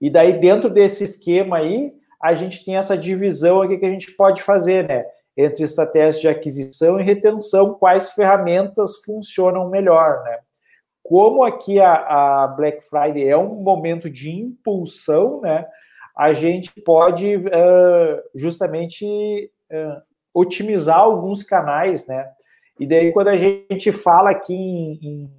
E 0.01 0.10
daí, 0.10 0.39
dentro 0.39 0.70
desse 0.70 1.03
esquema 1.03 1.57
aí, 1.57 1.93
a 2.22 2.34
gente 2.34 2.64
tem 2.64 2.76
essa 2.76 2.97
divisão 2.97 3.62
aqui 3.62 3.78
que 3.78 3.86
a 3.86 3.91
gente 3.91 4.12
pode 4.12 4.41
fazer, 4.41 4.88
né? 4.88 5.05
Entre 5.38 5.64
estratégias 5.64 6.22
de 6.22 6.28
aquisição 6.28 6.99
e 6.99 7.03
retenção, 7.03 7.74
quais 7.74 8.12
ferramentas 8.12 8.97
funcionam 9.03 9.70
melhor, 9.70 10.24
né? 10.24 10.39
como 11.10 11.43
aqui 11.43 11.80
a, 11.80 11.93
a, 12.43 12.47
Black 12.49 12.88
Friday 12.88 13.28
é 13.28 13.36
um 13.36 13.55
momento 13.55 14.07
de 14.07 14.30
impulsão, 14.30 15.41
né? 15.41 15.66
A 16.16 16.34
gente 16.34 16.72
pode 16.82 17.36
uh, 17.36 18.22
justamente 18.36 19.51
uh, 19.72 20.01
otimizar 20.32 20.99
alguns 20.99 21.41
canais, 21.41 22.05
né? 22.05 22.30
E 22.80 22.86
daí, 22.86 23.12
quando 23.12 23.30
a 23.30 23.38
gente 23.38 23.91
fala 23.91 24.30
aqui 24.30 24.53
em, 24.53 24.99
em, 25.01 25.32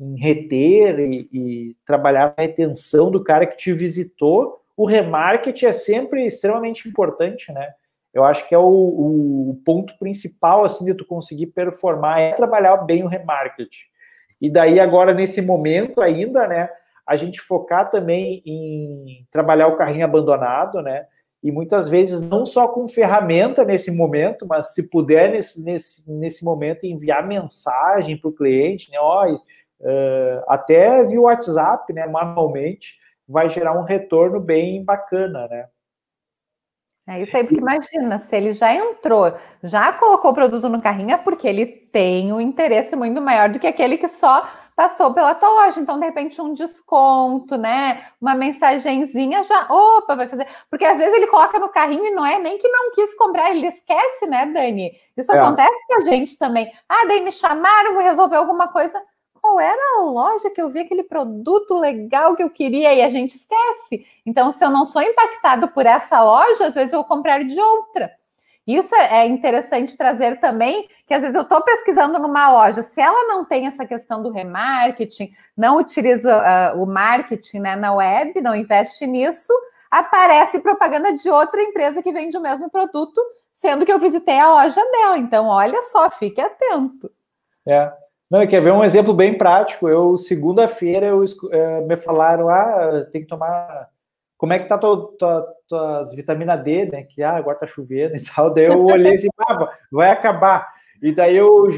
em 0.00 0.16
reter 0.16 1.00
e, 1.00 1.28
e, 1.32 1.76
trabalhar 1.84 2.34
a 2.36 2.42
retenção 2.42 3.10
do 3.10 3.22
cara 3.22 3.46
que 3.46 3.56
te 3.56 3.72
visitou, 3.72 4.60
o 4.76 4.86
remarketing 4.86 5.66
é 5.66 5.72
sempre 5.72 6.24
extremamente 6.24 6.88
importante, 6.88 7.52
né? 7.52 7.72
Eu 8.14 8.24
acho 8.24 8.48
que 8.48 8.54
é 8.54 8.58
o, 8.58 8.64
o 8.64 9.60
ponto 9.64 9.98
principal, 9.98 10.64
assim, 10.64 10.84
de 10.84 10.94
tu 10.94 11.04
conseguir 11.04 11.48
performar, 11.48 12.20
é 12.20 12.32
trabalhar 12.32 12.76
bem 12.78 13.02
o 13.02 13.08
remarketing. 13.08 13.86
E 14.40 14.50
daí, 14.50 14.78
agora, 14.80 15.12
nesse 15.12 15.42
momento 15.42 16.00
ainda, 16.00 16.46
né, 16.46 16.70
a 17.06 17.16
gente 17.16 17.40
focar 17.40 17.90
também 17.90 18.42
em 18.46 19.26
trabalhar 19.30 19.68
o 19.68 19.76
carrinho 19.76 20.04
abandonado, 20.04 20.80
né? 20.80 21.06
E 21.42 21.52
muitas 21.52 21.88
vezes 21.88 22.20
não 22.20 22.44
só 22.44 22.68
com 22.68 22.88
ferramenta 22.88 23.64
nesse 23.64 23.90
momento, 23.90 24.46
mas 24.46 24.74
se 24.74 24.90
puder 24.90 25.30
nesse, 25.30 25.64
nesse, 25.64 26.10
nesse 26.10 26.44
momento 26.44 26.84
enviar 26.84 27.26
mensagem 27.26 28.16
para 28.16 28.28
o 28.28 28.34
cliente, 28.34 28.90
né? 28.90 28.98
Ó, 29.00 29.26
uh, 29.80 30.44
até 30.48 31.04
via 31.04 31.20
WhatsApp, 31.20 31.92
né? 31.92 32.06
Manualmente, 32.06 32.98
vai 33.26 33.48
gerar 33.48 33.78
um 33.78 33.84
retorno 33.84 34.40
bem 34.40 34.84
bacana, 34.84 35.46
né? 35.48 35.68
É 37.06 37.22
isso 37.22 37.34
aí, 37.34 37.42
porque 37.42 37.58
imagina, 37.58 38.18
se 38.18 38.36
ele 38.36 38.52
já 38.52 38.74
entrou, 38.74 39.32
já 39.62 39.90
colocou 39.94 40.30
o 40.30 40.34
produto 40.34 40.68
no 40.68 40.82
carrinho, 40.82 41.12
é 41.12 41.16
porque 41.16 41.48
ele 41.48 41.64
tem 41.64 42.30
um 42.34 42.40
interesse 42.40 42.94
muito 42.94 43.18
maior 43.18 43.48
do 43.48 43.58
que 43.58 43.66
aquele 43.66 43.96
que 43.96 44.08
só 44.08 44.46
passou 44.76 45.14
pela 45.14 45.34
tua 45.34 45.48
loja. 45.48 45.80
Então, 45.80 45.98
de 45.98 46.04
repente, 46.04 46.38
um 46.40 46.52
desconto, 46.52 47.56
né? 47.56 48.04
Uma 48.20 48.34
mensagenzinha 48.34 49.42
já, 49.42 49.66
opa, 49.70 50.14
vai 50.14 50.28
fazer. 50.28 50.46
Porque 50.70 50.84
às 50.84 50.98
vezes 50.98 51.14
ele 51.14 51.26
coloca 51.28 51.58
no 51.58 51.70
carrinho 51.70 52.04
e 52.04 52.10
não 52.10 52.26
é 52.26 52.38
nem 52.38 52.58
que 52.58 52.68
não 52.68 52.92
quis 52.92 53.16
comprar, 53.16 53.50
ele 53.50 53.66
esquece, 53.66 54.26
né, 54.26 54.44
Dani? 54.44 54.92
Isso 55.16 55.32
é. 55.32 55.38
acontece 55.38 55.86
com 55.86 55.94
a 55.94 56.00
gente 56.02 56.36
também. 56.38 56.70
Ah, 56.86 57.06
daí 57.08 57.22
me 57.22 57.32
chamaram, 57.32 57.94
vou 57.94 58.02
resolver 58.02 58.36
alguma 58.36 58.68
coisa 58.68 59.02
qual 59.48 59.60
era 59.60 59.80
a 59.96 60.02
loja 60.02 60.50
que 60.50 60.60
eu 60.60 60.68
vi 60.68 60.80
aquele 60.80 61.02
produto 61.02 61.78
legal 61.78 62.36
que 62.36 62.42
eu 62.42 62.50
queria 62.50 62.92
e 62.92 63.00
a 63.00 63.08
gente 63.08 63.30
esquece. 63.30 64.06
Então, 64.26 64.52
se 64.52 64.62
eu 64.62 64.70
não 64.70 64.84
sou 64.84 65.00
impactado 65.00 65.68
por 65.68 65.86
essa 65.86 66.22
loja, 66.22 66.66
às 66.66 66.74
vezes 66.74 66.92
eu 66.92 66.98
vou 66.98 67.08
comprar 67.08 67.42
de 67.42 67.58
outra. 67.58 68.12
Isso 68.66 68.94
é, 68.94 69.20
é 69.20 69.26
interessante 69.26 69.96
trazer 69.96 70.38
também, 70.38 70.86
que 71.06 71.14
às 71.14 71.22
vezes 71.22 71.34
eu 71.34 71.42
estou 71.42 71.62
pesquisando 71.62 72.18
numa 72.18 72.52
loja, 72.52 72.82
se 72.82 73.00
ela 73.00 73.24
não 73.26 73.42
tem 73.42 73.66
essa 73.66 73.86
questão 73.86 74.22
do 74.22 74.30
remarketing, 74.30 75.30
não 75.56 75.78
utiliza 75.78 76.36
uh, 76.36 76.82
o 76.82 76.84
marketing 76.84 77.60
né, 77.60 77.76
na 77.76 77.94
web, 77.94 78.38
não 78.42 78.54
investe 78.54 79.06
nisso, 79.06 79.54
aparece 79.90 80.60
propaganda 80.60 81.14
de 81.14 81.30
outra 81.30 81.62
empresa 81.62 82.02
que 82.02 82.12
vende 82.12 82.36
o 82.36 82.42
mesmo 82.42 82.68
produto, 82.68 83.18
sendo 83.54 83.86
que 83.86 83.92
eu 83.92 83.98
visitei 83.98 84.38
a 84.38 84.52
loja 84.52 84.82
dela. 84.90 85.16
Então, 85.16 85.46
olha 85.46 85.82
só, 85.84 86.10
fique 86.10 86.38
atento. 86.38 87.08
É, 87.66 87.90
não, 88.30 88.46
quer 88.46 88.60
ver 88.60 88.72
um 88.72 88.84
exemplo 88.84 89.14
bem 89.14 89.36
prático? 89.36 89.88
Eu, 89.88 90.16
segunda-feira, 90.16 91.06
eu, 91.06 91.24
é, 91.50 91.80
me 91.82 91.96
falaram, 91.96 92.48
ah, 92.48 93.06
tem 93.10 93.22
que 93.22 93.28
tomar... 93.28 93.88
Como 94.36 94.52
é 94.52 94.58
que 94.58 94.68
tá 94.68 94.78
tua, 94.78 95.12
tua, 95.18 95.44
tuas 95.66 96.14
vitamina 96.14 96.56
D, 96.56 96.86
né? 96.86 97.02
Que 97.02 97.22
ah, 97.22 97.36
agora 97.36 97.58
tá 97.58 97.66
chovendo 97.66 98.14
e 98.16 98.20
tal. 98.22 98.54
Daí 98.54 98.66
eu 98.66 98.84
olhei 98.84 99.14
assim, 99.14 99.28
ah, 99.38 99.72
vai 99.90 100.10
acabar. 100.10 100.72
E 101.02 101.12
daí 101.12 101.36
eu 101.36 101.68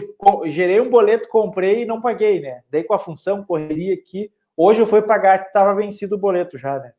gerei 0.47 0.81
um 0.81 0.91
boleto, 0.91 1.29
comprei 1.29 1.83
e 1.83 1.87
não 1.87 2.01
paguei, 2.01 2.41
né? 2.41 2.63
Daí 2.71 2.85
com 2.85 2.95
a 2.95 2.99
função, 2.99 3.45
correria 3.45 3.95
aqui. 3.95 4.31
Hoje 4.57 4.81
eu 4.81 4.87
fui 4.87 5.01
pagar, 5.01 5.47
estava 5.47 5.75
vencido 5.75 6.17
o 6.17 6.19
boleto 6.19 6.59
já, 6.59 6.79
né? 6.79 6.93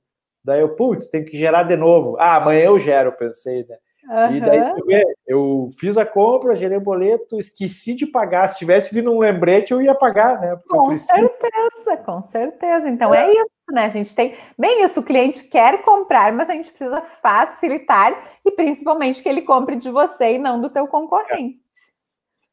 Daí 0.44 0.62
eu, 0.62 0.76
putz, 0.76 1.08
tem 1.08 1.24
que 1.24 1.38
gerar 1.38 1.64
de 1.64 1.76
novo. 1.76 2.18
Ah, 2.20 2.38
amanhã 2.38 2.66
eu 2.66 2.80
gero, 2.80 3.12
pensei, 3.12 3.66
né? 3.68 3.78
Uhum. 4.10 4.36
E 4.36 4.42
daí 4.42 5.04
eu 5.28 5.70
fiz 5.80 5.96
a 5.96 6.06
compra, 6.06 6.56
gerei 6.56 6.78
o 6.78 6.82
boleto, 6.82 7.38
esqueci 7.38 7.96
de 7.96 8.08
pagar. 8.08 8.48
Se 8.48 8.58
tivesse 8.58 8.94
vindo 8.94 9.12
um 9.12 9.20
lembrete, 9.20 9.72
eu 9.72 9.82
ia 9.82 9.94
pagar, 9.94 10.40
né? 10.42 10.58
Com 10.70 10.96
certeza, 10.96 11.98
com 12.04 12.22
certeza. 12.28 12.90
Então 12.90 13.14
é. 13.14 13.28
é. 13.28 13.32
isso, 13.32 13.72
né? 13.72 13.86
A 13.86 13.90
gente 13.90 14.16
tem 14.16 14.36
bem 14.58 14.84
isso, 14.84 15.00
o 15.00 15.04
cliente 15.04 15.44
quer 15.44 15.84
comprar, 15.84 16.34
mas 16.34 16.50
a 16.50 16.54
gente 16.54 16.72
precisa 16.72 17.02
facilitar 17.02 18.14
e 18.46 18.52
principalmente 18.52 19.22
que 19.22 19.30
ele 19.30 19.44
compre 19.44 19.76
de 19.76 19.90
você 19.90 20.36
e 20.36 20.40
não 20.40 20.60
do 20.60 20.70
seu 20.70 20.88
concorrente. 20.88 21.62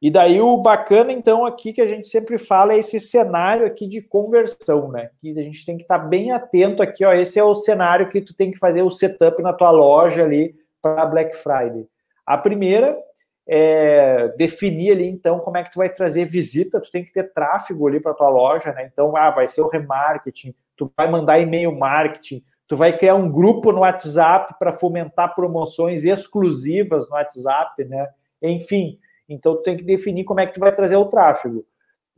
E 0.01 0.13
daí 0.13 0.41
o 0.41 0.57
bacana, 0.59 1.13
então, 1.13 1.45
aqui 1.45 1.73
que 1.73 1.81
a 1.81 1.87
gente 1.87 2.07
sempre 2.07 2.39
fala 2.39 2.73
é 2.73 2.79
esse 2.79 3.01
cenário 3.01 3.67
aqui 3.67 3.89
de 3.89 4.01
conversão, 4.01 4.93
né? 4.93 5.11
Que 5.21 5.31
a 5.37 5.43
gente 5.43 5.67
tem 5.67 5.77
que 5.77 5.83
estar 5.83 5.99
bem 5.99 6.31
atento 6.31 6.85
aqui, 6.85 7.05
ó. 7.05 7.13
Esse 7.13 7.41
é 7.41 7.43
o 7.43 7.55
cenário 7.55 8.09
que 8.09 8.21
tu 8.21 8.33
tem 8.33 8.53
que 8.53 8.59
fazer 8.59 8.83
o 8.83 8.93
setup 8.93 9.43
na 9.43 9.53
tua 9.53 9.73
loja 9.73 10.23
ali 10.23 10.55
para 10.81 11.07
Black 11.07 11.37
Friday. 11.37 11.87
A 12.27 12.37
primeira 12.37 12.99
é 13.47 14.29
definir 14.37 14.93
ali, 14.93 15.09
então, 15.09 15.39
como 15.41 15.57
é 15.57 15.65
que 15.65 15.73
tu 15.73 15.79
vai 15.79 15.89
trazer 15.89 16.27
visita, 16.27 16.81
tu 16.81 16.91
tem 16.91 17.03
que 17.03 17.13
ter 17.13 17.33
tráfego 17.33 17.89
ali 17.89 17.99
para 17.99 18.13
tua 18.13 18.29
loja, 18.29 18.73
né? 18.73 18.91
Então, 18.93 19.17
ah, 19.17 19.31
vai 19.31 19.49
ser 19.49 19.63
o 19.63 19.69
remarketing, 19.69 20.55
tu 20.77 20.93
vai 20.95 21.11
mandar 21.11 21.39
e-mail 21.39 21.75
marketing, 21.75 22.43
tu 22.67 22.77
vai 22.77 22.97
criar 22.97 23.15
um 23.15 23.31
grupo 23.31 23.73
no 23.73 23.81
WhatsApp 23.81 24.55
para 24.59 24.75
fomentar 24.75 25.35
promoções 25.35 26.05
exclusivas 26.05 27.09
no 27.09 27.17
WhatsApp, 27.17 27.83
né? 27.87 28.09
Enfim, 28.43 28.99
então 29.27 29.57
tu 29.57 29.63
tem 29.63 29.77
que 29.77 29.83
definir 29.83 30.25
como 30.25 30.41
é 30.41 30.47
que 30.47 30.53
tu 30.53 30.61
vai 30.61 30.75
trazer 30.75 30.97
o 30.97 31.07
tráfego. 31.07 31.65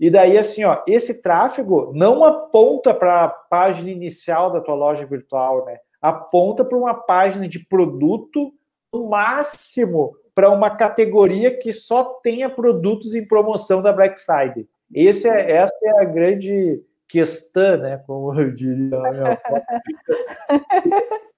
E 0.00 0.10
daí, 0.10 0.36
assim, 0.36 0.64
ó, 0.64 0.82
esse 0.86 1.22
tráfego 1.22 1.92
não 1.94 2.24
aponta 2.24 2.92
para 2.92 3.24
a 3.24 3.28
página 3.28 3.90
inicial 3.90 4.50
da 4.50 4.60
tua 4.60 4.74
loja 4.74 5.04
virtual, 5.04 5.64
né? 5.66 5.78
Aponta 6.00 6.64
para 6.64 6.78
uma 6.78 6.94
página 6.94 7.46
de 7.46 7.58
produto, 7.58 8.52
no 8.92 9.08
máximo 9.08 10.14
para 10.34 10.50
uma 10.50 10.70
categoria 10.70 11.56
que 11.56 11.72
só 11.72 12.04
tenha 12.22 12.48
produtos 12.48 13.14
em 13.14 13.26
promoção 13.26 13.82
da 13.82 13.92
Black 13.92 14.20
Friday. 14.20 14.66
Esse 14.92 15.28
é, 15.28 15.52
essa 15.52 15.74
é 15.82 16.00
a 16.00 16.04
grande 16.04 16.82
questão, 17.06 17.76
né? 17.76 18.02
Como 18.06 18.40
eu 18.40 18.50
diria 18.54 18.96
minha 19.12 19.38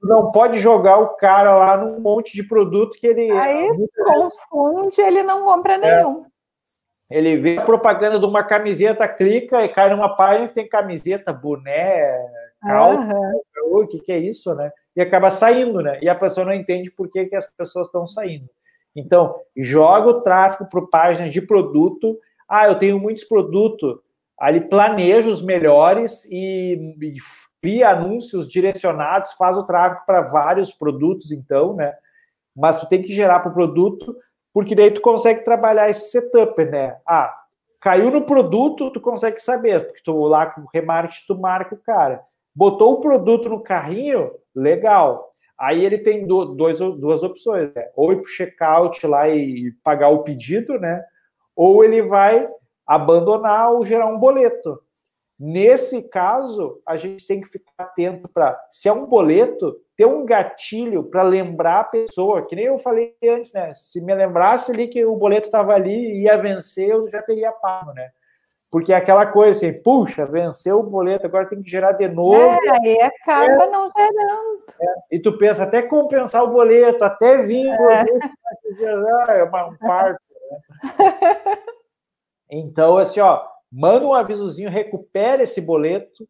Não 0.02 0.30
pode 0.30 0.58
jogar 0.60 0.98
o 0.98 1.16
cara 1.16 1.54
lá 1.56 1.76
num 1.76 2.00
monte 2.00 2.34
de 2.34 2.42
produto 2.42 2.96
que 2.98 3.06
ele. 3.06 3.30
Aí 3.30 3.70
confunde, 4.04 5.00
ele 5.00 5.22
não 5.22 5.44
compra 5.44 5.74
é. 5.74 5.78
nenhum. 5.78 6.24
Ele 7.10 7.36
vê 7.36 7.58
a 7.58 7.64
propaganda 7.64 8.18
de 8.18 8.24
uma 8.24 8.42
camiseta, 8.42 9.06
clica 9.06 9.64
e 9.64 9.68
cai 9.68 9.90
numa 9.90 10.16
página 10.16 10.48
que 10.48 10.54
tem 10.54 10.68
camiseta, 10.68 11.32
boné, 11.32 12.18
calça, 12.62 13.14
uhum. 13.14 13.82
o 13.82 13.86
que, 13.86 14.00
que 14.00 14.12
é 14.12 14.18
isso, 14.18 14.54
né? 14.54 14.70
E 14.94 15.00
acaba 15.00 15.30
saindo, 15.30 15.80
né? 15.80 15.98
E 16.02 16.08
a 16.08 16.14
pessoa 16.14 16.46
não 16.46 16.54
entende 16.54 16.90
por 16.90 17.08
que, 17.08 17.26
que 17.26 17.36
as 17.36 17.50
pessoas 17.50 17.86
estão 17.86 18.06
saindo. 18.06 18.48
Então, 18.94 19.34
joga 19.56 20.08
o 20.08 20.20
tráfego 20.20 20.68
para 20.68 20.82
página 20.82 21.28
de 21.28 21.40
produto. 21.40 22.18
Ah, 22.48 22.66
eu 22.66 22.74
tenho 22.74 22.98
muitos 22.98 23.24
produtos 23.24 23.98
ali 24.38 24.60
planeja 24.60 25.28
os 25.28 25.42
melhores 25.42 26.24
e, 26.24 26.96
e 27.00 27.14
cria 27.60 27.90
anúncios 27.90 28.48
direcionados, 28.48 29.32
faz 29.34 29.56
o 29.56 29.64
tráfego 29.64 30.04
para 30.04 30.22
vários 30.22 30.72
produtos, 30.72 31.30
então, 31.30 31.76
né? 31.76 31.94
Mas 32.54 32.80
tu 32.80 32.88
tem 32.88 33.00
que 33.00 33.14
gerar 33.14 33.38
para 33.38 33.52
o 33.52 33.54
produto, 33.54 34.16
porque 34.52 34.74
daí 34.74 34.90
tu 34.90 35.00
consegue 35.00 35.44
trabalhar 35.44 35.88
esse 35.88 36.10
setup, 36.10 36.62
né? 36.64 36.96
Ah, 37.06 37.32
caiu 37.80 38.10
no 38.10 38.22
produto, 38.22 38.90
tu 38.90 39.00
consegue 39.00 39.40
saber, 39.40 39.86
porque 39.86 40.02
tu 40.04 40.12
lá 40.26 40.46
com 40.46 40.62
o 40.62 40.68
remarketing 40.74 41.24
tu 41.26 41.38
marca 41.38 41.74
o 41.76 41.78
cara. 41.78 42.20
Botou 42.54 42.94
o 42.94 43.00
produto 43.00 43.48
no 43.48 43.62
carrinho, 43.62 44.30
legal. 44.54 45.32
Aí 45.58 45.84
ele 45.84 45.98
tem 45.98 46.26
dois, 46.26 46.78
duas 46.78 47.22
opções, 47.22 47.72
né? 47.74 47.88
Ou 47.94 48.12
ir 48.12 48.16
para 48.16 48.24
o 48.24 48.28
checkout 48.28 49.06
lá 49.06 49.28
e 49.28 49.72
pagar 49.84 50.08
o 50.08 50.22
pedido, 50.22 50.78
né? 50.78 51.02
Ou 51.54 51.84
ele 51.84 52.02
vai 52.02 52.48
abandonar 52.86 53.72
ou 53.72 53.84
gerar 53.84 54.06
um 54.06 54.18
boleto. 54.18 54.80
Nesse 55.38 56.02
caso, 56.02 56.80
a 56.86 56.96
gente 56.96 57.26
tem 57.26 57.40
que 57.40 57.48
ficar 57.48 57.72
atento 57.78 58.28
para, 58.28 58.56
se 58.70 58.88
é 58.88 58.92
um 58.92 59.06
boleto, 59.06 59.76
ter 59.96 60.04
um 60.04 60.24
gatilho 60.24 61.04
para 61.04 61.22
lembrar 61.22 61.80
a 61.80 61.84
pessoa, 61.84 62.46
que 62.46 62.54
nem 62.54 62.66
eu 62.66 62.78
falei 62.78 63.16
antes, 63.24 63.52
né? 63.52 63.74
Se 63.74 64.00
me 64.00 64.14
lembrasse 64.14 64.70
ali 64.70 64.86
que 64.86 65.04
o 65.04 65.16
boleto 65.16 65.46
estava 65.46 65.74
ali 65.74 65.92
e 65.92 66.22
ia 66.22 66.36
vencer, 66.36 66.90
eu 66.90 67.08
já 67.08 67.22
teria 67.22 67.50
pago, 67.50 67.92
né? 67.92 68.10
Porque 68.72 68.90
é 68.90 68.96
aquela 68.96 69.26
coisa 69.26 69.54
assim, 69.54 69.82
puxa, 69.82 70.24
venceu 70.24 70.80
o 70.80 70.82
boleto, 70.82 71.26
agora 71.26 71.46
tem 71.46 71.62
que 71.62 71.70
gerar 71.70 71.92
de 71.92 72.08
novo. 72.08 72.34
É, 72.34 72.58
aí 72.70 73.00
acaba 73.02 73.64
é, 73.64 73.70
não 73.70 73.92
gerando. 73.94 74.62
É, 74.80 74.94
e 75.10 75.18
tu 75.20 75.36
pensa 75.36 75.64
até 75.64 75.82
compensar 75.82 76.42
o 76.42 76.50
boleto, 76.50 77.04
até 77.04 77.42
vir 77.42 77.68
o 77.68 77.90
é. 77.90 78.02
boleto, 78.02 79.30
é 79.30 79.44
um 79.44 79.76
parto. 79.76 80.22
Né? 80.98 81.58
Então, 82.54 82.98
assim, 82.98 83.18
ó, 83.18 83.42
manda 83.70 84.06
um 84.06 84.12
avisozinho, 84.12 84.68
recupera 84.68 85.42
esse 85.42 85.58
boleto. 85.58 86.28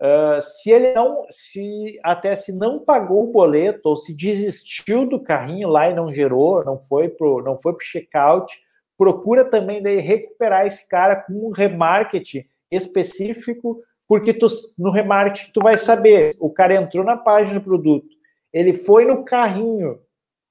Uh, 0.00 0.42
se 0.42 0.68
ele 0.68 0.92
não, 0.92 1.24
se 1.30 1.96
até 2.02 2.34
se 2.34 2.52
não 2.52 2.80
pagou 2.80 3.22
o 3.22 3.32
boleto 3.32 3.88
ou 3.88 3.96
se 3.96 4.12
desistiu 4.12 5.06
do 5.06 5.22
carrinho 5.22 5.68
lá 5.68 5.88
e 5.88 5.94
não 5.94 6.10
gerou, 6.10 6.64
não 6.64 6.76
foi 6.76 7.08
pro, 7.08 7.40
não 7.40 7.56
foi 7.56 7.72
pro 7.72 7.84
checkout, 7.84 8.52
procura 9.00 9.46
também 9.46 9.82
daí 9.82 9.98
recuperar 9.98 10.66
esse 10.66 10.86
cara 10.86 11.16
com 11.16 11.32
um 11.32 11.50
remarketing 11.50 12.44
específico, 12.70 13.82
porque 14.06 14.34
tu, 14.34 14.46
no 14.78 14.90
remarketing 14.90 15.52
tu 15.52 15.62
vai 15.62 15.78
saber, 15.78 16.36
o 16.38 16.50
cara 16.50 16.74
entrou 16.74 17.02
na 17.02 17.16
página 17.16 17.58
do 17.58 17.64
produto, 17.64 18.06
ele 18.52 18.74
foi 18.74 19.06
no 19.06 19.24
carrinho, 19.24 19.98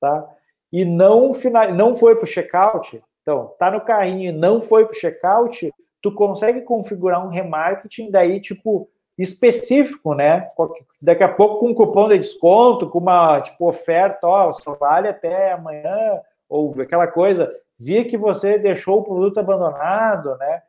tá? 0.01 0.27
E 0.73 0.83
não 0.83 1.31
final, 1.31 1.71
não 1.75 1.95
foi 1.95 2.15
pro 2.15 2.25
checkout, 2.25 2.99
então, 3.21 3.53
tá 3.59 3.69
no 3.69 3.81
carrinho 3.81 4.29
e 4.29 4.31
não 4.31 4.59
foi 4.63 4.83
para 4.83 4.93
o 4.93 4.99
checkout, 4.99 5.71
tu 6.01 6.11
consegue 6.11 6.61
configurar 6.61 7.23
um 7.23 7.29
remarketing 7.29 8.09
daí, 8.09 8.41
tipo, 8.41 8.89
específico, 9.15 10.15
né? 10.15 10.47
Daqui 10.99 11.23
a 11.23 11.31
pouco 11.31 11.59
com 11.59 11.67
um 11.67 11.75
cupom 11.75 12.09
de 12.09 12.17
desconto, 12.17 12.89
com 12.89 12.97
uma, 12.97 13.41
tipo, 13.41 13.69
oferta, 13.69 14.25
ó, 14.25 14.51
só 14.53 14.73
vale 14.73 15.07
até 15.07 15.51
amanhã, 15.51 16.19
ou 16.49 16.73
aquela 16.81 17.05
coisa, 17.05 17.53
via 17.79 18.03
que 18.03 18.17
você 18.17 18.59
deixou 18.59 18.99
o 18.99 19.03
produto 19.03 19.39
abandonado, 19.39 20.35
né? 20.37 20.61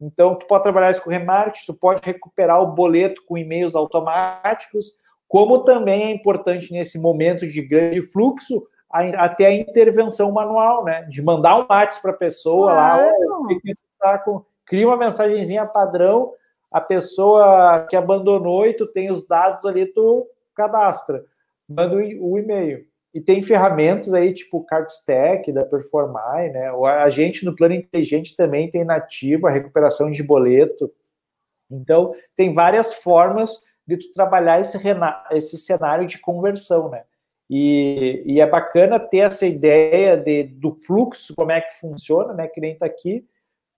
Então, 0.00 0.36
tu 0.36 0.46
pode 0.46 0.62
trabalhar 0.62 0.90
isso 0.90 1.02
com 1.02 1.10
remarketing, 1.10 1.66
tu 1.66 1.74
pode 1.74 2.00
recuperar 2.04 2.62
o 2.62 2.72
boleto 2.72 3.22
com 3.26 3.38
e-mails 3.38 3.74
automáticos, 3.74 4.92
como 5.26 5.64
também 5.64 6.04
é 6.04 6.10
importante 6.10 6.72
nesse 6.72 6.98
momento 6.98 7.46
de 7.46 7.60
grande 7.62 8.02
fluxo, 8.02 8.66
até 8.90 9.46
a 9.46 9.52
intervenção 9.52 10.30
manual, 10.32 10.84
né? 10.84 11.02
De 11.02 11.20
mandar 11.20 11.56
um 11.56 11.66
WhatsApp 11.68 12.02
para 12.02 12.10
a 12.12 12.16
pessoa 12.16 12.72
lá, 12.72 13.12
tá 13.98 14.18
com, 14.18 14.44
cria 14.64 14.86
uma 14.86 14.96
mensagenzinha 14.96 15.66
padrão, 15.66 16.32
a 16.72 16.80
pessoa 16.80 17.86
que 17.88 17.96
abandonou 17.96 18.66
e 18.66 18.74
tu 18.74 18.86
tem 18.86 19.10
os 19.10 19.26
dados 19.26 19.64
ali, 19.64 19.86
tu 19.86 20.26
cadastra, 20.54 21.24
manda 21.68 21.96
o 21.96 22.38
e-mail. 22.38 22.87
E 23.14 23.20
tem 23.20 23.42
ferramentas 23.42 24.12
aí, 24.12 24.32
tipo 24.32 24.64
CardStack 24.64 25.50
da 25.52 25.64
Performai, 25.64 26.50
né? 26.50 26.70
A 27.00 27.08
gente 27.08 27.44
no 27.44 27.56
plano 27.56 27.74
inteligente 27.74 28.36
também 28.36 28.70
tem 28.70 28.84
nativo 28.84 29.46
a 29.46 29.50
recuperação 29.50 30.10
de 30.10 30.22
boleto. 30.22 30.92
Então, 31.70 32.14
tem 32.36 32.52
várias 32.52 32.94
formas 32.94 33.62
de 33.86 33.96
tu 33.96 34.12
trabalhar 34.12 34.60
esse, 34.60 34.78
esse 35.32 35.56
cenário 35.56 36.06
de 36.06 36.18
conversão, 36.18 36.90
né? 36.90 37.04
E, 37.50 38.22
e, 38.26 38.40
é 38.40 38.46
bacana 38.46 39.00
ter 39.00 39.18
essa 39.18 39.46
ideia 39.46 40.16
de, 40.18 40.44
do 40.44 40.70
fluxo, 40.70 41.34
como 41.34 41.50
é 41.50 41.62
que 41.62 41.80
funciona, 41.80 42.34
né? 42.34 42.46
Que 42.46 42.60
nem 42.60 42.72
está 42.74 42.84
aqui, 42.84 43.26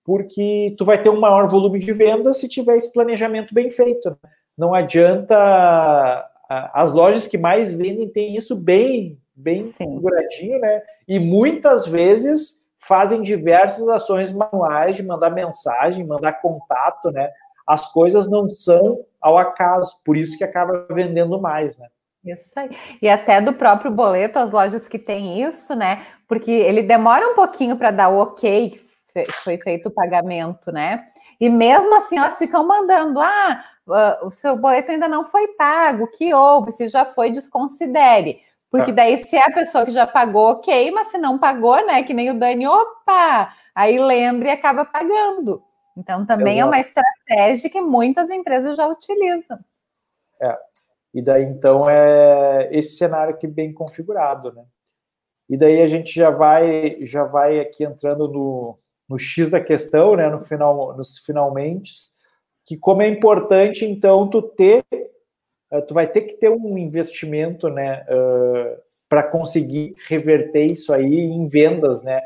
porque 0.04 0.74
tu 0.76 0.84
vai 0.84 1.00
ter 1.00 1.08
um 1.08 1.20
maior 1.20 1.46
volume 1.46 1.78
de 1.78 1.92
vendas 1.92 2.38
se 2.38 2.48
tiver 2.48 2.76
esse 2.76 2.92
planejamento 2.92 3.54
bem 3.54 3.70
feito. 3.70 4.10
Né? 4.10 4.16
Não 4.58 4.74
adianta. 4.74 6.28
As 6.50 6.92
lojas 6.92 7.28
que 7.28 7.38
mais 7.38 7.72
vendem 7.72 8.08
têm 8.08 8.34
isso 8.34 8.56
bem, 8.56 9.16
bem 9.36 9.62
configuradinho, 9.62 10.58
né? 10.58 10.82
E 11.06 11.16
muitas 11.20 11.86
vezes 11.86 12.60
fazem 12.76 13.22
diversas 13.22 13.86
ações 13.86 14.32
manuais 14.32 14.96
de 14.96 15.02
mandar 15.04 15.30
mensagem, 15.30 16.04
mandar 16.04 16.40
contato, 16.40 17.12
né? 17.12 17.30
As 17.64 17.92
coisas 17.92 18.28
não 18.28 18.48
são 18.48 19.04
ao 19.20 19.38
acaso, 19.38 20.00
por 20.04 20.16
isso 20.16 20.36
que 20.36 20.42
acaba 20.42 20.88
vendendo 20.90 21.40
mais, 21.40 21.78
né? 21.78 21.86
Isso 22.24 22.58
aí. 22.58 22.70
E 23.00 23.08
até 23.08 23.40
do 23.40 23.52
próprio 23.52 23.92
boleto, 23.92 24.40
as 24.40 24.50
lojas 24.50 24.88
que 24.88 24.98
têm 24.98 25.40
isso, 25.40 25.76
né? 25.76 26.04
Porque 26.26 26.50
ele 26.50 26.82
demora 26.82 27.28
um 27.28 27.34
pouquinho 27.36 27.76
para 27.76 27.92
dar 27.92 28.08
o 28.08 28.18
ok 28.18 28.76
foi 29.44 29.58
feito 29.60 29.88
o 29.88 29.92
pagamento, 29.92 30.70
né? 30.70 31.04
E 31.40 31.48
mesmo 31.48 31.94
assim, 31.96 32.18
elas 32.18 32.38
ficam 32.38 32.66
mandando: 32.66 33.20
ah, 33.20 33.64
o 34.22 34.30
seu 34.30 34.56
boleto 34.56 34.90
ainda 34.90 35.08
não 35.08 35.24
foi 35.24 35.48
pago, 35.48 36.04
o 36.04 36.10
que 36.10 36.32
houve? 36.32 36.72
Se 36.72 36.88
já 36.88 37.04
foi, 37.04 37.30
desconsidere. 37.30 38.40
Porque 38.70 38.92
ah. 38.92 38.94
daí, 38.94 39.18
se 39.18 39.36
é 39.36 39.44
a 39.44 39.52
pessoa 39.52 39.84
que 39.84 39.90
já 39.90 40.06
pagou, 40.06 40.52
ok, 40.52 40.90
mas 40.92 41.08
se 41.08 41.18
não 41.18 41.38
pagou, 41.38 41.84
né? 41.86 42.02
Que 42.04 42.14
nem 42.14 42.30
o 42.30 42.38
Dani, 42.38 42.66
opa! 42.66 43.52
Aí 43.74 43.98
lembra 43.98 44.48
e 44.48 44.52
acaba 44.52 44.84
pagando. 44.84 45.62
Então, 45.96 46.24
também 46.24 46.60
é 46.60 46.64
uma 46.64 46.78
estratégia 46.78 47.68
que 47.68 47.80
muitas 47.80 48.30
empresas 48.30 48.76
já 48.76 48.86
utilizam. 48.86 49.58
É, 50.40 50.56
e 51.12 51.20
daí, 51.20 51.44
então, 51.44 51.90
é 51.90 52.68
esse 52.70 52.96
cenário 52.96 53.34
aqui 53.34 53.46
bem 53.46 53.72
configurado, 53.72 54.52
né? 54.52 54.64
E 55.48 55.56
daí 55.56 55.82
a 55.82 55.86
gente 55.88 56.14
já 56.14 56.30
vai, 56.30 56.96
já 57.00 57.24
vai 57.24 57.58
aqui 57.58 57.82
entrando 57.82 58.28
no, 58.28 58.78
no 59.10 59.18
X 59.18 59.50
da 59.50 59.60
questão, 59.60 60.14
né? 60.14 60.28
No 60.30 60.40
final, 60.40 60.96
nos 60.96 61.18
finalmente, 61.18 61.92
que 62.64 62.76
como 62.76 63.02
é 63.02 63.08
importante, 63.08 63.84
então, 63.84 64.30
tu 64.30 64.40
ter, 64.40 64.84
eh, 64.92 65.80
tu 65.82 65.92
vai 65.92 66.06
ter 66.06 66.22
que 66.22 66.34
ter 66.34 66.48
um 66.48 66.78
investimento, 66.78 67.68
né? 67.68 68.04
Uh, 68.08 68.90
para 69.08 69.24
conseguir 69.24 69.92
reverter 70.06 70.66
isso 70.66 70.92
aí 70.92 71.18
em 71.18 71.48
vendas, 71.48 72.04
né? 72.04 72.20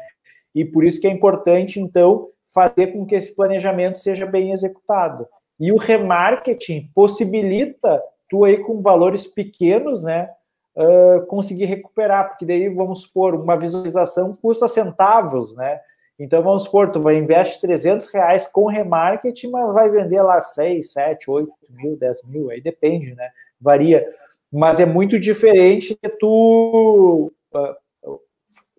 E 0.54 0.66
por 0.66 0.84
isso 0.84 1.00
que 1.00 1.06
é 1.06 1.10
importante, 1.10 1.80
então, 1.80 2.28
fazer 2.46 2.88
com 2.88 3.06
que 3.06 3.14
esse 3.14 3.34
planejamento 3.34 3.98
seja 3.98 4.26
bem 4.26 4.52
executado. 4.52 5.26
E 5.58 5.72
o 5.72 5.78
remarketing 5.78 6.90
possibilita 6.94 8.02
tu 8.28 8.44
aí 8.44 8.58
com 8.58 8.82
valores 8.82 9.26
pequenos, 9.26 10.04
né? 10.04 10.28
uh, 10.76 11.24
conseguir 11.26 11.66
recuperar, 11.66 12.28
porque 12.28 12.44
daí, 12.44 12.68
vamos 12.68 13.02
supor, 13.02 13.34
uma 13.34 13.56
visualização 13.56 14.36
custa 14.36 14.68
centavos, 14.68 15.54
né? 15.56 15.80
Então, 16.18 16.42
vamos 16.42 16.64
supor, 16.64 16.92
tu 16.92 17.00
vai 17.00 17.16
investir 17.16 17.60
300 17.60 18.08
reais 18.12 18.46
com 18.46 18.66
remarketing, 18.66 19.50
mas 19.50 19.72
vai 19.72 19.88
vender 19.90 20.22
lá 20.22 20.40
6, 20.40 20.92
7, 20.92 21.30
8 21.30 21.52
mil, 21.70 21.96
10 21.96 22.22
mil, 22.28 22.50
aí 22.50 22.60
depende, 22.60 23.14
né? 23.14 23.30
Varia. 23.60 24.06
Mas 24.52 24.78
é 24.78 24.86
muito 24.86 25.18
diferente 25.18 25.98
de 26.00 26.08
tu 26.10 27.32
uh, 27.52 28.20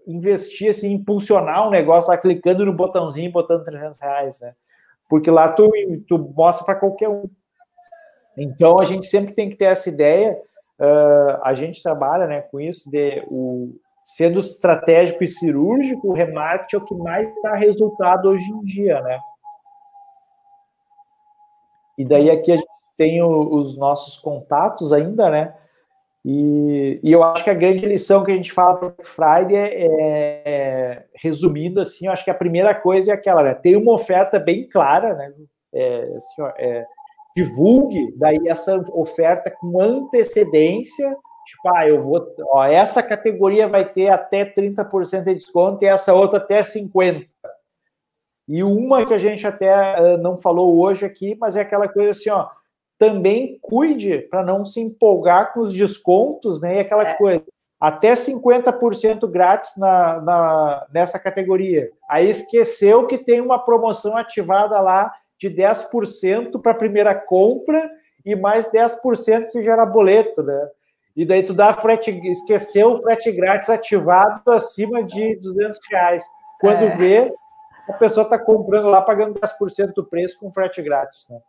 investir, 0.08 0.70
assim, 0.70 0.94
impulsionar 0.94 1.68
um 1.68 1.72
negócio 1.72 2.10
lá, 2.10 2.18
clicando 2.18 2.66
no 2.66 2.72
botãozinho 2.72 3.28
e 3.28 3.32
botando 3.32 3.66
300 3.66 4.00
reais, 4.00 4.40
né? 4.40 4.56
Porque 5.10 5.30
lá 5.30 5.50
tu, 5.52 5.70
tu 6.08 6.18
mostra 6.18 6.66
para 6.66 6.76
qualquer 6.76 7.10
um. 7.10 7.30
Então, 8.38 8.80
a 8.80 8.86
gente 8.86 9.08
sempre 9.08 9.34
tem 9.34 9.50
que 9.50 9.58
ter 9.58 9.66
essa 9.66 9.90
ideia, 9.90 10.40
uh, 10.80 11.42
a 11.44 11.54
gente 11.54 11.84
trabalha 11.84 12.28
né, 12.28 12.42
com 12.42 12.62
isso, 12.62 12.90
de 12.90 13.22
o, 13.28 13.76
sendo 14.06 14.40
estratégico 14.40 15.24
e 15.24 15.28
cirúrgico, 15.28 16.10
o 16.10 16.14
remarketing 16.14 16.76
é 16.76 16.80
o 16.80 16.86
que 16.86 16.94
mais 16.94 17.28
dá 17.42 17.56
resultado 17.56 18.30
hoje 18.30 18.48
em 18.52 18.64
dia, 18.64 19.02
né? 19.02 19.20
E 21.98 22.06
daí 22.06 22.30
aqui 22.30 22.52
a 22.52 22.58
gente 22.58 22.68
tem 22.96 23.20
o, 23.24 23.56
os 23.56 23.76
nossos 23.76 24.18
contatos 24.20 24.94
ainda, 24.94 25.32
né? 25.32 25.56
E, 26.24 27.00
e, 27.04 27.12
eu 27.12 27.24
acho 27.24 27.44
que 27.44 27.50
a 27.50 27.56
grande 27.56 27.86
lição 27.86 28.24
que 28.24 28.32
a 28.32 28.36
gente 28.36 28.52
fala 28.52 28.78
para 28.78 28.90
Black 28.90 29.08
Friday 29.08 29.58
é, 29.58 30.42
é, 30.46 31.06
resumindo 31.16 31.82
assim, 31.82 32.06
eu 32.06 32.12
acho 32.12 32.24
que 32.24 32.32
a 32.32 32.36
primeira 32.36 32.74
coisa 32.76 33.12
é 33.12 33.14
aquela, 33.16 33.42
né? 33.42 33.54
Tem 33.56 33.76
uma 33.76 33.94
oferta 33.94 34.40
bem 34.40 34.70
clara, 34.70 35.16
né? 35.16 35.34
É, 35.74 36.04
assim, 36.16 36.42
ó, 36.42 36.52
é, 36.58 36.86
divulgue 37.36 38.14
daí 38.18 38.40
essa 38.48 38.78
oferta 38.92 39.50
com 39.50 39.80
antecedência 39.82 41.16
Tipo, 41.46 41.70
ah, 41.76 41.88
eu 41.88 42.02
vou. 42.02 42.34
Ó, 42.52 42.64
essa 42.66 43.04
categoria 43.04 43.68
vai 43.68 43.86
ter 43.86 44.10
até 44.10 44.46
30% 44.46 45.24
de 45.24 45.36
desconto 45.36 45.84
e 45.84 45.88
essa 45.88 46.14
outra 46.14 46.40
até 46.40 46.62
50%. 46.62 47.28
E 48.48 48.64
uma 48.64 49.06
que 49.06 49.14
a 49.14 49.18
gente 49.18 49.46
até 49.46 50.00
uh, 50.00 50.18
não 50.18 50.38
falou 50.38 50.80
hoje 50.80 51.06
aqui, 51.06 51.36
mas 51.40 51.56
é 51.56 51.62
aquela 51.62 51.88
coisa 51.88 52.12
assim, 52.12 52.30
ó. 52.30 52.48
Também 52.98 53.60
cuide 53.62 54.20
para 54.20 54.44
não 54.44 54.64
se 54.64 54.80
empolgar 54.80 55.54
com 55.54 55.60
os 55.60 55.74
descontos, 55.74 56.62
né? 56.62 56.78
E 56.78 56.80
aquela 56.80 57.10
é. 57.10 57.14
coisa. 57.16 57.44
Até 57.80 58.14
50% 58.14 59.28
grátis 59.30 59.76
na, 59.78 60.22
na, 60.22 60.88
nessa 60.94 61.20
categoria. 61.20 61.90
Aí 62.10 62.30
esqueceu 62.30 63.06
que 63.06 63.18
tem 63.18 63.42
uma 63.42 63.60
promoção 63.60 64.16
ativada 64.16 64.80
lá 64.80 65.12
de 65.38 65.50
10% 65.50 66.62
para 66.62 66.72
a 66.72 66.76
primeira 66.76 67.14
compra 67.14 67.92
e 68.26 68.36
mais 68.36 68.72
10% 68.72 69.50
se 69.50 69.62
gera 69.62 69.86
boleto, 69.86 70.42
né? 70.42 70.70
E 71.16 71.26
daí 71.26 71.44
tu 71.44 71.54
dá 71.54 71.74
frete, 71.74 72.12
esqueceu 72.30 72.94
o 72.94 73.02
frete 73.02 73.32
grátis 73.32 73.70
ativado 73.70 74.52
acima 74.52 75.04
de 75.04 75.38
200 75.38 75.80
reais. 75.90 76.24
Quando 76.60 76.84
é. 76.84 76.96
vê, 76.98 77.34
a 77.90 77.94
pessoa 77.94 78.26
está 78.26 78.38
comprando 78.38 78.88
lá, 78.88 79.02
pagando 79.02 79.40
10% 79.40 79.94
do 79.94 80.06
preço 80.06 80.38
com 80.40 80.52
frete 80.52 80.82
grátis. 80.82 81.28
Né? 81.30 81.40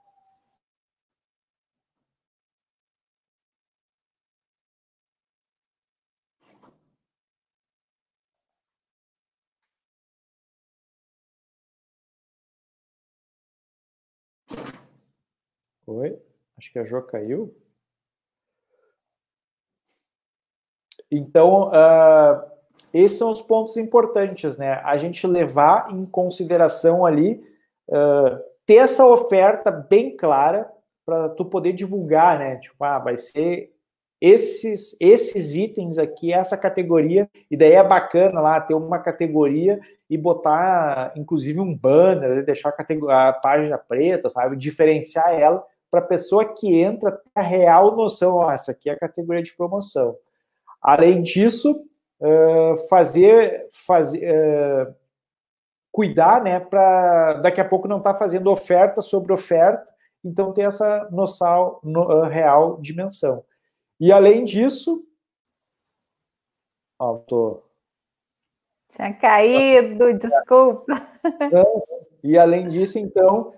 Oi? 15.86 16.18
Acho 16.58 16.72
que 16.72 16.78
a 16.78 16.84
Jo 16.84 17.02
caiu. 17.02 17.54
Então, 21.10 21.68
uh, 21.68 22.42
esses 22.92 23.18
são 23.18 23.30
os 23.30 23.42
pontos 23.42 23.76
importantes, 23.76 24.56
né? 24.56 24.80
A 24.84 24.96
gente 24.96 25.26
levar 25.26 25.92
em 25.92 26.04
consideração 26.06 27.04
ali, 27.04 27.42
uh, 27.88 28.38
ter 28.64 28.76
essa 28.76 29.06
oferta 29.06 29.70
bem 29.70 30.16
clara 30.16 30.68
para 31.04 31.28
tu 31.30 31.44
poder 31.44 31.72
divulgar, 31.72 32.38
né? 32.38 32.56
Tipo, 32.56 32.84
ah, 32.84 32.98
vai 32.98 33.16
ser 33.16 33.72
esses 34.20 34.96
esses 34.98 35.54
itens 35.54 35.98
aqui, 35.98 36.32
essa 36.32 36.56
categoria, 36.56 37.28
e 37.50 37.56
daí 37.56 37.72
é 37.72 37.84
bacana 37.84 38.40
lá 38.40 38.60
ter 38.60 38.74
uma 38.74 38.98
categoria 38.98 39.78
e 40.08 40.16
botar, 40.16 41.12
inclusive, 41.16 41.60
um 41.60 41.76
banner, 41.76 42.44
deixar 42.44 42.74
a, 43.08 43.28
a 43.28 43.32
página 43.32 43.78
preta, 43.78 44.30
sabe? 44.30 44.56
Diferenciar 44.56 45.32
ela 45.34 45.64
para 45.90 46.00
a 46.00 46.06
pessoa 46.06 46.44
que 46.44 46.80
entra 46.80 47.12
ter 47.12 47.30
a 47.34 47.42
real 47.42 47.94
noção, 47.94 48.36
ó, 48.36 48.50
essa 48.50 48.72
aqui 48.72 48.90
é 48.90 48.92
a 48.92 48.98
categoria 48.98 49.42
de 49.42 49.54
promoção. 49.56 50.16
Além 50.86 51.20
disso, 51.20 51.84
uh, 52.20 52.88
fazer, 52.88 53.66
fazer 53.72 54.22
uh, 54.22 54.94
cuidar, 55.90 56.40
né, 56.40 56.60
para 56.60 57.34
daqui 57.40 57.60
a 57.60 57.68
pouco 57.68 57.88
não 57.88 57.98
estar 57.98 58.12
tá 58.12 58.18
fazendo 58.20 58.52
oferta 58.52 59.02
sobre 59.02 59.32
oferta, 59.32 59.84
então 60.24 60.52
ter 60.52 60.62
essa 60.62 61.08
noção 61.10 61.80
no, 61.82 62.02
uh, 62.02 62.28
real 62.28 62.80
dimensão. 62.80 63.44
E 63.98 64.12
além 64.12 64.44
disso, 64.44 65.04
ó, 67.00 67.16
tô 67.16 67.64
tinha 68.94 69.12
caído, 69.12 70.14
desculpa. 70.14 70.86
E 72.22 72.38
além 72.38 72.68
disso, 72.68 72.98
então, 72.98 73.52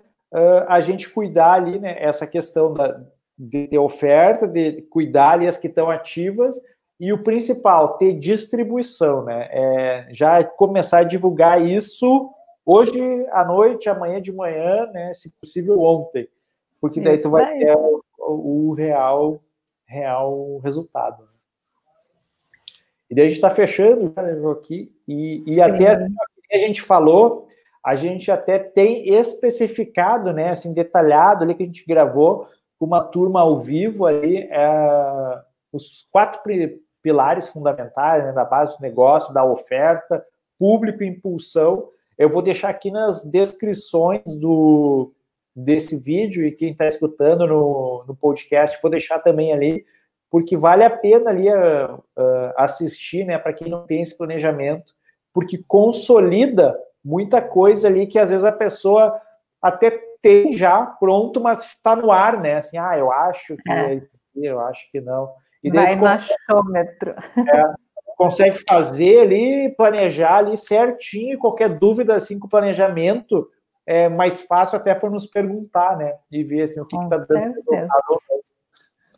a 0.67 0.81
gente 0.81 1.09
cuidar 1.09 1.53
ali, 1.53 1.79
né, 1.79 1.95
essa 1.97 2.27
questão 2.27 2.73
da, 2.73 3.01
de 3.37 3.67
ter 3.67 3.77
oferta, 3.77 4.47
de 4.47 4.81
cuidar 4.89 5.31
ali 5.31 5.47
as 5.47 5.57
que 5.57 5.67
estão 5.67 5.89
ativas, 5.89 6.59
e 6.99 7.13
o 7.13 7.23
principal, 7.23 7.97
ter 7.97 8.13
distribuição, 8.13 9.23
né? 9.23 9.47
É, 9.51 10.07
já 10.11 10.43
começar 10.43 10.99
a 10.99 11.03
divulgar 11.03 11.65
isso 11.65 12.29
hoje 12.65 12.99
à 13.31 13.45
noite, 13.45 13.87
amanhã 13.87 14.21
de 14.21 14.33
manhã, 14.33 14.85
né? 14.87 15.13
Se 15.13 15.31
possível 15.39 15.79
ontem, 15.79 16.27
porque 16.81 16.99
daí 16.99 17.17
tu 17.17 17.29
vai 17.29 17.57
ter 17.57 17.75
o, 17.75 18.03
o 18.17 18.73
real, 18.73 19.41
real 19.85 20.59
resultado. 20.59 21.23
E 23.09 23.15
daí 23.15 23.25
a 23.25 23.27
gente 23.27 23.37
está 23.37 23.49
fechando 23.49 24.13
né, 24.15 24.51
aqui, 24.51 24.93
e, 25.07 25.55
e 25.55 25.61
até 25.61 25.91
assim, 25.91 26.13
a 26.51 26.57
gente 26.57 26.81
falou, 26.81 27.47
a 27.83 27.95
gente 27.95 28.29
até 28.29 28.59
tem 28.59 29.09
especificado, 29.15 30.33
né? 30.33 30.49
Assim, 30.49 30.73
detalhado 30.73 31.43
ali 31.43 31.55
que 31.55 31.63
a 31.63 31.65
gente 31.65 31.85
gravou 31.87 32.47
com 32.77 32.85
uma 32.85 33.03
turma 33.03 33.41
ao 33.41 33.59
vivo 33.59 34.05
ali, 34.05 34.43
é, 34.51 35.41
os 35.71 36.07
quatro 36.11 36.41
pilares 37.01 37.47
fundamentais 37.47 38.23
né, 38.23 38.31
da 38.31 38.45
base 38.45 38.77
do 38.77 38.81
negócio, 38.81 39.33
da 39.33 39.43
oferta, 39.43 40.23
público 40.57 41.03
e 41.03 41.07
impulsão. 41.07 41.89
Eu 42.17 42.29
vou 42.29 42.41
deixar 42.41 42.69
aqui 42.69 42.91
nas 42.91 43.23
descrições 43.23 44.23
do, 44.25 45.13
desse 45.55 45.97
vídeo 45.97 46.45
e 46.45 46.51
quem 46.51 46.71
está 46.71 46.87
escutando 46.87 47.47
no, 47.47 48.03
no 48.07 48.15
podcast, 48.15 48.77
vou 48.81 48.91
deixar 48.91 49.19
também 49.19 49.53
ali, 49.53 49.85
porque 50.29 50.57
vale 50.57 50.83
a 50.83 50.89
pena 50.89 51.29
ali 51.29 51.49
uh, 51.49 51.95
uh, 51.95 52.53
assistir, 52.57 53.25
né, 53.25 53.37
para 53.37 53.53
quem 53.53 53.69
não 53.69 53.85
tem 53.85 54.01
esse 54.01 54.17
planejamento, 54.17 54.93
porque 55.33 55.63
consolida 55.67 56.77
muita 57.03 57.41
coisa 57.41 57.87
ali 57.87 58.05
que 58.05 58.19
às 58.19 58.29
vezes 58.29 58.43
a 58.43 58.51
pessoa 58.51 59.19
até 59.61 59.91
tem 60.21 60.53
já 60.53 60.85
pronto, 60.85 61.39
mas 61.39 61.65
está 61.65 61.95
no 61.95 62.11
ar, 62.11 62.39
né? 62.39 62.57
Assim, 62.57 62.77
ah, 62.77 62.97
eu 62.97 63.11
acho 63.11 63.55
que 63.55 63.71
é. 63.71 64.01
eu 64.35 64.59
acho 64.59 64.89
que 64.91 64.99
não. 64.99 65.31
E 65.63 65.69
Vai 65.69 65.95
no 65.95 66.05
achômetro. 66.05 67.11
É, 67.11 67.73
consegue 68.17 68.63
fazer 68.67 69.21
ali, 69.21 69.75
planejar 69.75 70.37
ali 70.37 70.57
certinho, 70.57 71.39
qualquer 71.39 71.69
dúvida 71.69 72.15
assim 72.15 72.39
com 72.39 72.47
o 72.47 72.49
planejamento 72.49 73.47
é 73.89 74.07
mais 74.07 74.41
fácil 74.41 74.77
até 74.77 74.93
para 74.93 75.09
nos 75.09 75.25
perguntar, 75.25 75.97
né? 75.97 76.13
E 76.31 76.43
ver 76.43 76.61
assim, 76.61 76.79
o 76.79 76.85
que 76.85 76.95
está 76.95 77.17
dando 77.17 77.55
resultado. 77.71 78.21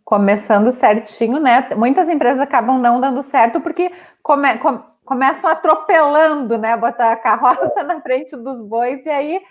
Começando 0.05 0.71
certinho, 0.71 1.41
né? 1.41 1.67
Muitas 1.75 2.07
empresas 2.07 2.39
acabam 2.39 2.79
não 2.79 3.01
dando 3.01 3.21
certo 3.21 3.59
porque 3.59 3.91
come, 4.23 4.57
come, 4.59 4.81
começam 5.03 5.49
atropelando, 5.49 6.57
né? 6.57 6.77
Botar 6.77 7.11
a 7.11 7.17
carroça 7.17 7.83
na 7.83 7.99
frente 7.99 8.37
dos 8.37 8.61
bois 8.61 9.05
e 9.05 9.09
aí 9.09 9.41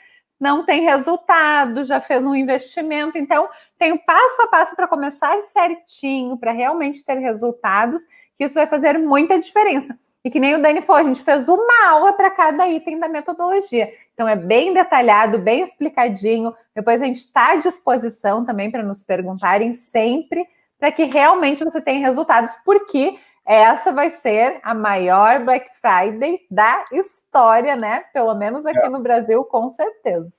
não 0.40 0.64
tem 0.64 0.80
resultado, 0.80 1.84
já 1.84 2.00
fez 2.00 2.24
um 2.24 2.34
investimento. 2.34 3.18
Então, 3.18 3.46
tem 3.78 3.92
o 3.92 3.98
passo 3.98 4.42
a 4.42 4.46
passo 4.46 4.74
para 4.74 4.88
começar 4.88 5.40
certinho, 5.42 6.38
para 6.38 6.50
realmente 6.50 7.04
ter 7.04 7.18
resultados, 7.18 8.02
que 8.34 8.44
isso 8.44 8.54
vai 8.54 8.66
fazer 8.66 8.98
muita 8.98 9.38
diferença. 9.38 9.96
E 10.24 10.30
que 10.30 10.40
nem 10.40 10.54
o 10.54 10.62
Dani 10.62 10.80
falou, 10.80 11.02
a 11.02 11.06
gente 11.06 11.22
fez 11.22 11.48
uma 11.48 11.88
aula 11.88 12.14
para 12.14 12.30
cada 12.30 12.66
item 12.66 12.98
da 12.98 13.08
metodologia. 13.08 13.92
Então, 14.14 14.26
é 14.26 14.34
bem 14.36 14.72
detalhado, 14.72 15.38
bem 15.38 15.62
explicadinho. 15.62 16.54
Depois 16.74 17.00
a 17.02 17.04
gente 17.04 17.18
está 17.18 17.52
à 17.52 17.56
disposição 17.56 18.44
também 18.44 18.70
para 18.70 18.82
nos 18.82 19.04
perguntarem 19.04 19.74
sempre, 19.74 20.46
para 20.78 20.90
que 20.90 21.04
realmente 21.04 21.62
você 21.62 21.80
tenha 21.82 22.00
resultados, 22.00 22.54
porque 22.64 23.18
essa 23.46 23.92
vai 23.92 24.10
ser 24.10 24.60
a 24.62 24.74
maior 24.74 25.44
Black 25.44 25.68
Friday 25.80 26.40
da 26.50 26.84
história, 26.92 27.76
né? 27.76 28.04
Pelo 28.12 28.34
menos 28.34 28.64
aqui 28.66 28.78
é. 28.78 28.88
no 28.88 29.00
Brasil, 29.00 29.44
com 29.44 29.68
certeza. 29.70 30.30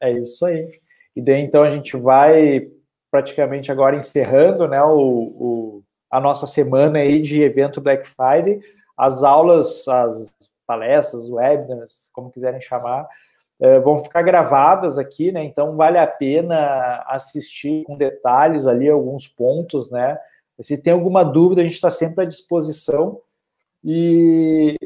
É 0.00 0.10
isso 0.10 0.44
aí. 0.46 0.68
E 1.16 1.22
daí, 1.22 1.40
então, 1.40 1.62
a 1.62 1.68
gente 1.68 1.96
vai 1.96 2.68
praticamente 3.10 3.70
agora 3.70 3.96
encerrando 3.96 4.66
né, 4.66 4.82
o, 4.82 4.98
o 4.98 5.82
a 6.10 6.20
nossa 6.20 6.46
semana 6.46 6.98
aí 7.00 7.20
de 7.20 7.42
evento 7.42 7.80
Black 7.80 8.06
Friday. 8.06 8.60
As 8.96 9.24
aulas, 9.24 9.88
as 9.88 10.32
palestras, 10.66 11.28
webinars, 11.28 12.08
como 12.12 12.30
quiserem 12.30 12.60
chamar, 12.60 13.08
é, 13.60 13.78
vão 13.80 14.02
ficar 14.02 14.22
gravadas 14.22 14.98
aqui, 14.98 15.32
né? 15.32 15.42
Então 15.44 15.76
vale 15.76 15.98
a 15.98 16.06
pena 16.06 17.02
assistir 17.06 17.84
com 17.84 17.96
detalhes 17.96 18.66
ali 18.66 18.88
alguns 18.88 19.26
pontos, 19.26 19.90
né? 19.90 20.18
Se 20.60 20.80
tem 20.80 20.92
alguma 20.92 21.24
dúvida, 21.24 21.60
a 21.60 21.64
gente 21.64 21.74
está 21.74 21.90
sempre 21.90 22.24
à 22.24 22.28
disposição. 22.28 23.20
E 23.82 24.76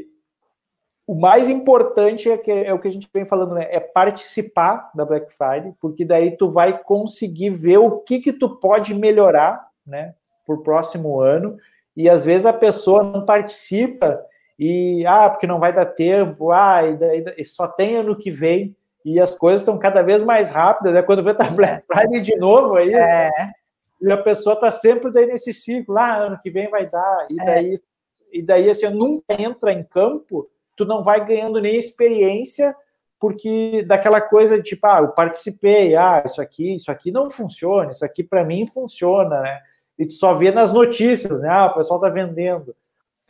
o 1.06 1.14
mais 1.14 1.48
importante 1.48 2.30
é, 2.30 2.36
que, 2.36 2.50
é 2.50 2.72
o 2.72 2.78
que 2.78 2.88
a 2.88 2.90
gente 2.90 3.08
vem 3.12 3.24
falando, 3.24 3.54
né? 3.54 3.66
É 3.70 3.80
participar 3.80 4.90
da 4.94 5.04
Black 5.04 5.32
Friday, 5.32 5.72
porque 5.80 6.04
daí 6.04 6.36
tu 6.36 6.48
vai 6.48 6.82
conseguir 6.82 7.50
ver 7.50 7.78
o 7.78 7.98
que 7.98 8.18
que 8.18 8.32
tu 8.32 8.56
pode 8.56 8.94
melhorar, 8.94 9.68
né? 9.86 10.14
Por 10.46 10.62
próximo 10.62 11.20
ano. 11.20 11.56
E 11.96 12.08
às 12.08 12.24
vezes 12.24 12.46
a 12.46 12.52
pessoa 12.52 13.02
não 13.02 13.24
participa 13.24 14.22
e 14.58 15.06
ah, 15.06 15.30
porque 15.30 15.46
não 15.46 15.60
vai 15.60 15.72
dar 15.72 15.86
tempo, 15.86 16.50
ah, 16.50 16.82
e 16.84 16.96
daí, 16.96 17.24
e 17.36 17.44
só 17.44 17.68
tem 17.68 17.96
ano 17.96 18.16
que 18.16 18.30
vem, 18.30 18.74
e 19.04 19.20
as 19.20 19.36
coisas 19.36 19.62
estão 19.62 19.78
cada 19.78 20.02
vez 20.02 20.24
mais 20.24 20.50
rápidas, 20.50 20.92
é 20.94 20.96
né? 20.96 21.02
quando 21.02 21.22
vê 21.22 21.32
tá 21.32 21.44
Black 21.44 21.86
Friday 21.86 22.20
de 22.20 22.36
novo 22.36 22.74
aí, 22.74 22.92
é. 22.92 23.30
E 24.00 24.10
a 24.10 24.16
pessoa 24.16 24.54
está 24.54 24.70
sempre 24.70 25.10
daí 25.10 25.26
nesse 25.26 25.52
ciclo, 25.52 25.98
ah, 25.98 26.16
ano 26.16 26.38
que 26.40 26.50
vem 26.50 26.70
vai 26.70 26.86
dar, 26.86 27.26
e 27.30 27.40
é. 27.40 27.44
daí, 27.44 27.74
é. 27.74 27.78
e 28.32 28.42
daí 28.42 28.70
assim, 28.70 28.88
nunca 28.90 29.40
entra 29.40 29.72
em 29.72 29.82
campo, 29.82 30.48
tu 30.76 30.84
não 30.84 31.02
vai 31.02 31.24
ganhando 31.24 31.60
nem 31.60 31.76
experiência, 31.76 32.74
porque 33.20 33.82
daquela 33.82 34.20
coisa 34.20 34.56
de 34.56 34.62
tipo, 34.62 34.86
ah, 34.86 35.00
eu 35.00 35.08
participei, 35.08 35.96
ah, 35.96 36.22
isso 36.24 36.40
aqui, 36.40 36.76
isso 36.76 36.90
aqui 36.90 37.10
não 37.10 37.28
funciona, 37.28 37.90
isso 37.90 38.04
aqui 38.04 38.22
para 38.22 38.44
mim 38.44 38.66
funciona, 38.66 39.40
né? 39.40 39.60
E 39.98 40.06
tu 40.06 40.14
só 40.14 40.34
vê 40.34 40.52
nas 40.52 40.72
notícias, 40.72 41.40
né? 41.40 41.48
Ah, 41.48 41.66
o 41.66 41.74
pessoal 41.74 42.00
tá 42.00 42.08
vendendo 42.08 42.74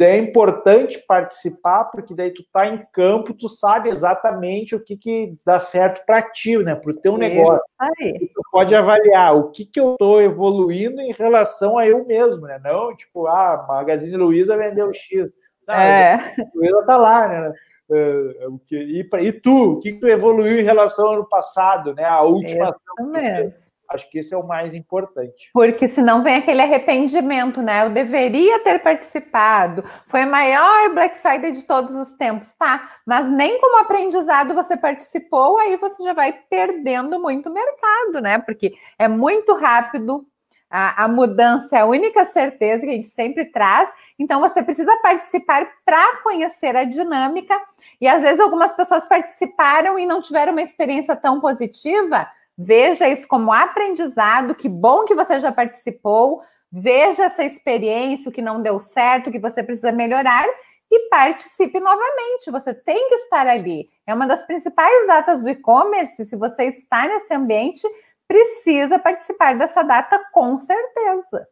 é 0.05 0.19
importante 0.19 0.99
participar, 1.07 1.85
porque 1.87 2.15
daí 2.15 2.33
tu 2.33 2.45
tá 2.53 2.69
em 2.69 2.87
campo, 2.93 3.35
tu 3.35 3.49
sabe 3.49 3.89
exatamente 3.89 4.75
o 4.75 4.85
que, 4.85 4.97
que 4.97 5.37
dá 5.45 5.59
certo 5.59 6.05
para 6.07 6.23
ti, 6.23 6.57
né? 6.59 6.75
Para 6.75 6.93
o 6.93 6.95
teu 6.95 7.13
Isso 7.13 7.21
negócio. 7.21 7.65
Aí. 7.79 8.31
Tu 8.33 8.43
pode 8.51 8.75
avaliar 8.75 9.35
o 9.35 9.51
que, 9.51 9.67
que 9.67 9.81
eu 9.81 9.93
estou 9.93 10.23
evoluindo 10.23 11.01
em 11.01 11.13
relação 11.13 11.77
a 11.77 11.87
eu 11.87 12.05
mesmo, 12.05 12.47
né? 12.47 12.61
Não, 12.63 12.95
tipo, 12.95 13.27
ah, 13.27 13.65
Magazine 13.67 14.17
Luiza 14.17 14.57
vendeu 14.57 14.93
X. 14.93 15.31
Não, 15.67 15.75
é. 15.75 16.15
A 16.15 16.33
Luiza 16.55 16.87
tá 16.87 16.97
lá, 16.97 17.29
né? 17.29 17.53
É, 17.91 18.47
e, 18.71 19.09
e 19.23 19.33
tu, 19.33 19.73
o 19.73 19.81
que, 19.81 19.93
que 19.93 20.01
tu 20.01 20.07
evoluiu 20.07 20.61
em 20.61 20.65
relação 20.65 21.07
ao 21.07 21.15
ano 21.15 21.29
passado, 21.29 21.95
né? 21.95 22.05
A 22.05 22.23
última 22.23 22.67
Isso 22.67 22.75
ação. 22.75 23.11
Mesmo. 23.11 23.78
Acho 23.89 24.11
que 24.11 24.19
esse 24.19 24.35
é 24.35 24.37
o 24.37 24.47
mais 24.47 24.75
importante. 24.75 25.51
Porque 25.53 25.89
senão 25.89 26.23
vem 26.23 26.37
aquele 26.37 26.61
arrependimento, 26.61 27.63
né? 27.63 27.87
Eu 27.87 27.91
deveria 27.91 28.59
ter 28.61 28.79
participado. 28.81 29.83
Foi 30.07 30.23
a 30.23 30.27
maior 30.27 30.93
Black 30.93 31.19
Friday 31.19 31.53
de 31.53 31.65
todos 31.65 31.95
os 31.95 32.13
tempos, 32.15 32.53
tá? 32.55 32.91
Mas 33.07 33.31
nem 33.31 33.59
como 33.59 33.81
aprendizado 33.81 34.55
você 34.55 34.77
participou, 34.77 35.59
aí 35.59 35.79
você 35.79 36.03
já 36.03 36.13
vai 36.13 36.35
perdendo 36.51 37.19
muito 37.19 37.51
mercado, 37.51 38.21
né? 38.21 38.39
Porque 38.39 38.75
é 38.99 39.09
muito 39.09 39.55
rápido. 39.55 40.27
A, 40.71 41.05
a 41.05 41.09
mudança 41.09 41.79
é 41.79 41.81
a 41.81 41.87
única 41.87 42.27
certeza 42.27 42.85
que 42.85 42.91
a 42.91 42.95
gente 42.95 43.09
sempre 43.09 43.47
traz. 43.47 43.91
Então 44.19 44.39
você 44.39 44.63
precisa 44.63 44.95
participar 45.01 45.67
para 45.83 46.19
conhecer 46.19 46.77
a 46.77 46.85
dinâmica. 46.85 47.59
E 47.99 48.07
às 48.07 48.23
vezes 48.23 48.39
algumas 48.39 48.75
pessoas 48.75 49.07
participaram 49.07 49.99
e 49.99 50.05
não 50.05 50.21
tiveram 50.21 50.53
uma 50.53 50.61
experiência 50.61 51.17
tão 51.17 51.41
positiva 51.41 52.29
Veja 52.59 53.09
isso 53.09 53.29
como 53.29 53.53
aprendizado. 53.53 54.55
Que 54.55 54.69
bom 54.69 55.05
que 55.05 55.15
você 55.15 55.39
já 55.39 55.53
participou. 55.53 56.43
Veja 56.71 57.27
essa 57.27 57.45
experiência, 57.45 58.29
o 58.29 58.33
que 58.33 58.43
não 58.43 58.61
deu 58.61 58.81
certo, 58.81 59.29
o 59.29 59.31
que 59.31 59.39
você 59.39 59.63
precisa 59.63 59.93
melhorar 59.93 60.45
e 60.91 61.09
participe 61.09 61.79
novamente. 61.79 62.51
Você 62.51 62.75
tem 62.75 63.09
que 63.09 63.15
estar 63.15 63.47
ali. 63.47 63.89
É 64.05 64.13
uma 64.13 64.27
das 64.27 64.45
principais 64.45 65.07
datas 65.07 65.43
do 65.43 65.49
e-commerce. 65.49 66.25
Se 66.25 66.37
você 66.37 66.65
está 66.65 67.07
nesse 67.07 67.33
ambiente, 67.33 67.87
precisa 68.27 68.99
participar 68.99 69.57
dessa 69.57 69.83
data 69.83 70.21
com 70.33 70.59
certeza. 70.59 71.49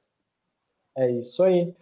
É 0.97 1.11
isso 1.11 1.45
aí. 1.45 1.73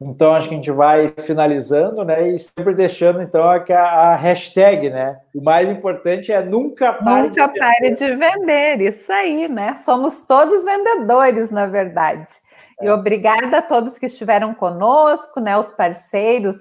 Então, 0.00 0.32
acho 0.32 0.48
que 0.48 0.54
a 0.54 0.56
gente 0.56 0.70
vai 0.70 1.12
finalizando, 1.18 2.04
né? 2.04 2.28
E 2.28 2.38
sempre 2.38 2.72
deixando, 2.72 3.20
então, 3.20 3.42
a, 3.42 3.56
a 3.74 4.14
hashtag, 4.14 4.90
né? 4.90 5.18
O 5.34 5.42
mais 5.42 5.68
importante 5.68 6.30
é 6.30 6.40
nunca 6.40 6.92
pare 6.92 7.28
nunca 7.28 7.48
de 7.48 7.58
pare 7.58 7.94
de 7.94 8.14
vender. 8.14 8.80
Isso 8.80 9.12
aí, 9.12 9.48
né? 9.48 9.76
Somos 9.78 10.20
todos 10.20 10.64
vendedores, 10.64 11.50
na 11.50 11.66
verdade. 11.66 12.32
É. 12.80 12.86
E 12.86 12.90
obrigada 12.90 13.58
a 13.58 13.62
todos 13.62 13.98
que 13.98 14.06
estiveram 14.06 14.54
conosco, 14.54 15.40
né? 15.40 15.58
Os 15.58 15.72
parceiros 15.72 16.56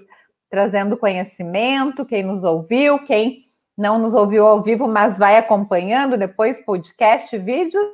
trazendo 0.49 0.97
conhecimento, 0.97 2.05
quem 2.05 2.23
nos 2.23 2.43
ouviu, 2.43 3.03
quem 3.03 3.43
não 3.77 3.99
nos 3.99 4.15
ouviu 4.15 4.47
ao 4.47 4.63
vivo, 4.63 4.87
mas 4.87 5.19
vai 5.19 5.37
acompanhando 5.37 6.17
depois 6.17 6.59
podcast, 6.65 7.37
vídeos. 7.37 7.85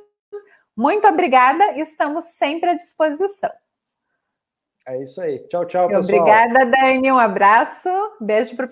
Muito 0.74 1.06
obrigada 1.06 1.76
e 1.76 1.80
estamos 1.80 2.24
sempre 2.26 2.70
à 2.70 2.74
disposição. 2.74 3.50
É 4.86 5.02
isso 5.02 5.20
aí. 5.20 5.38
Tchau, 5.48 5.64
tchau, 5.64 5.88
pessoal. 5.88 6.20
Obrigada, 6.20 6.66
Dani. 6.66 7.10
Um 7.10 7.18
abraço. 7.18 7.88
Beijo 8.20 8.54
para 8.54 8.68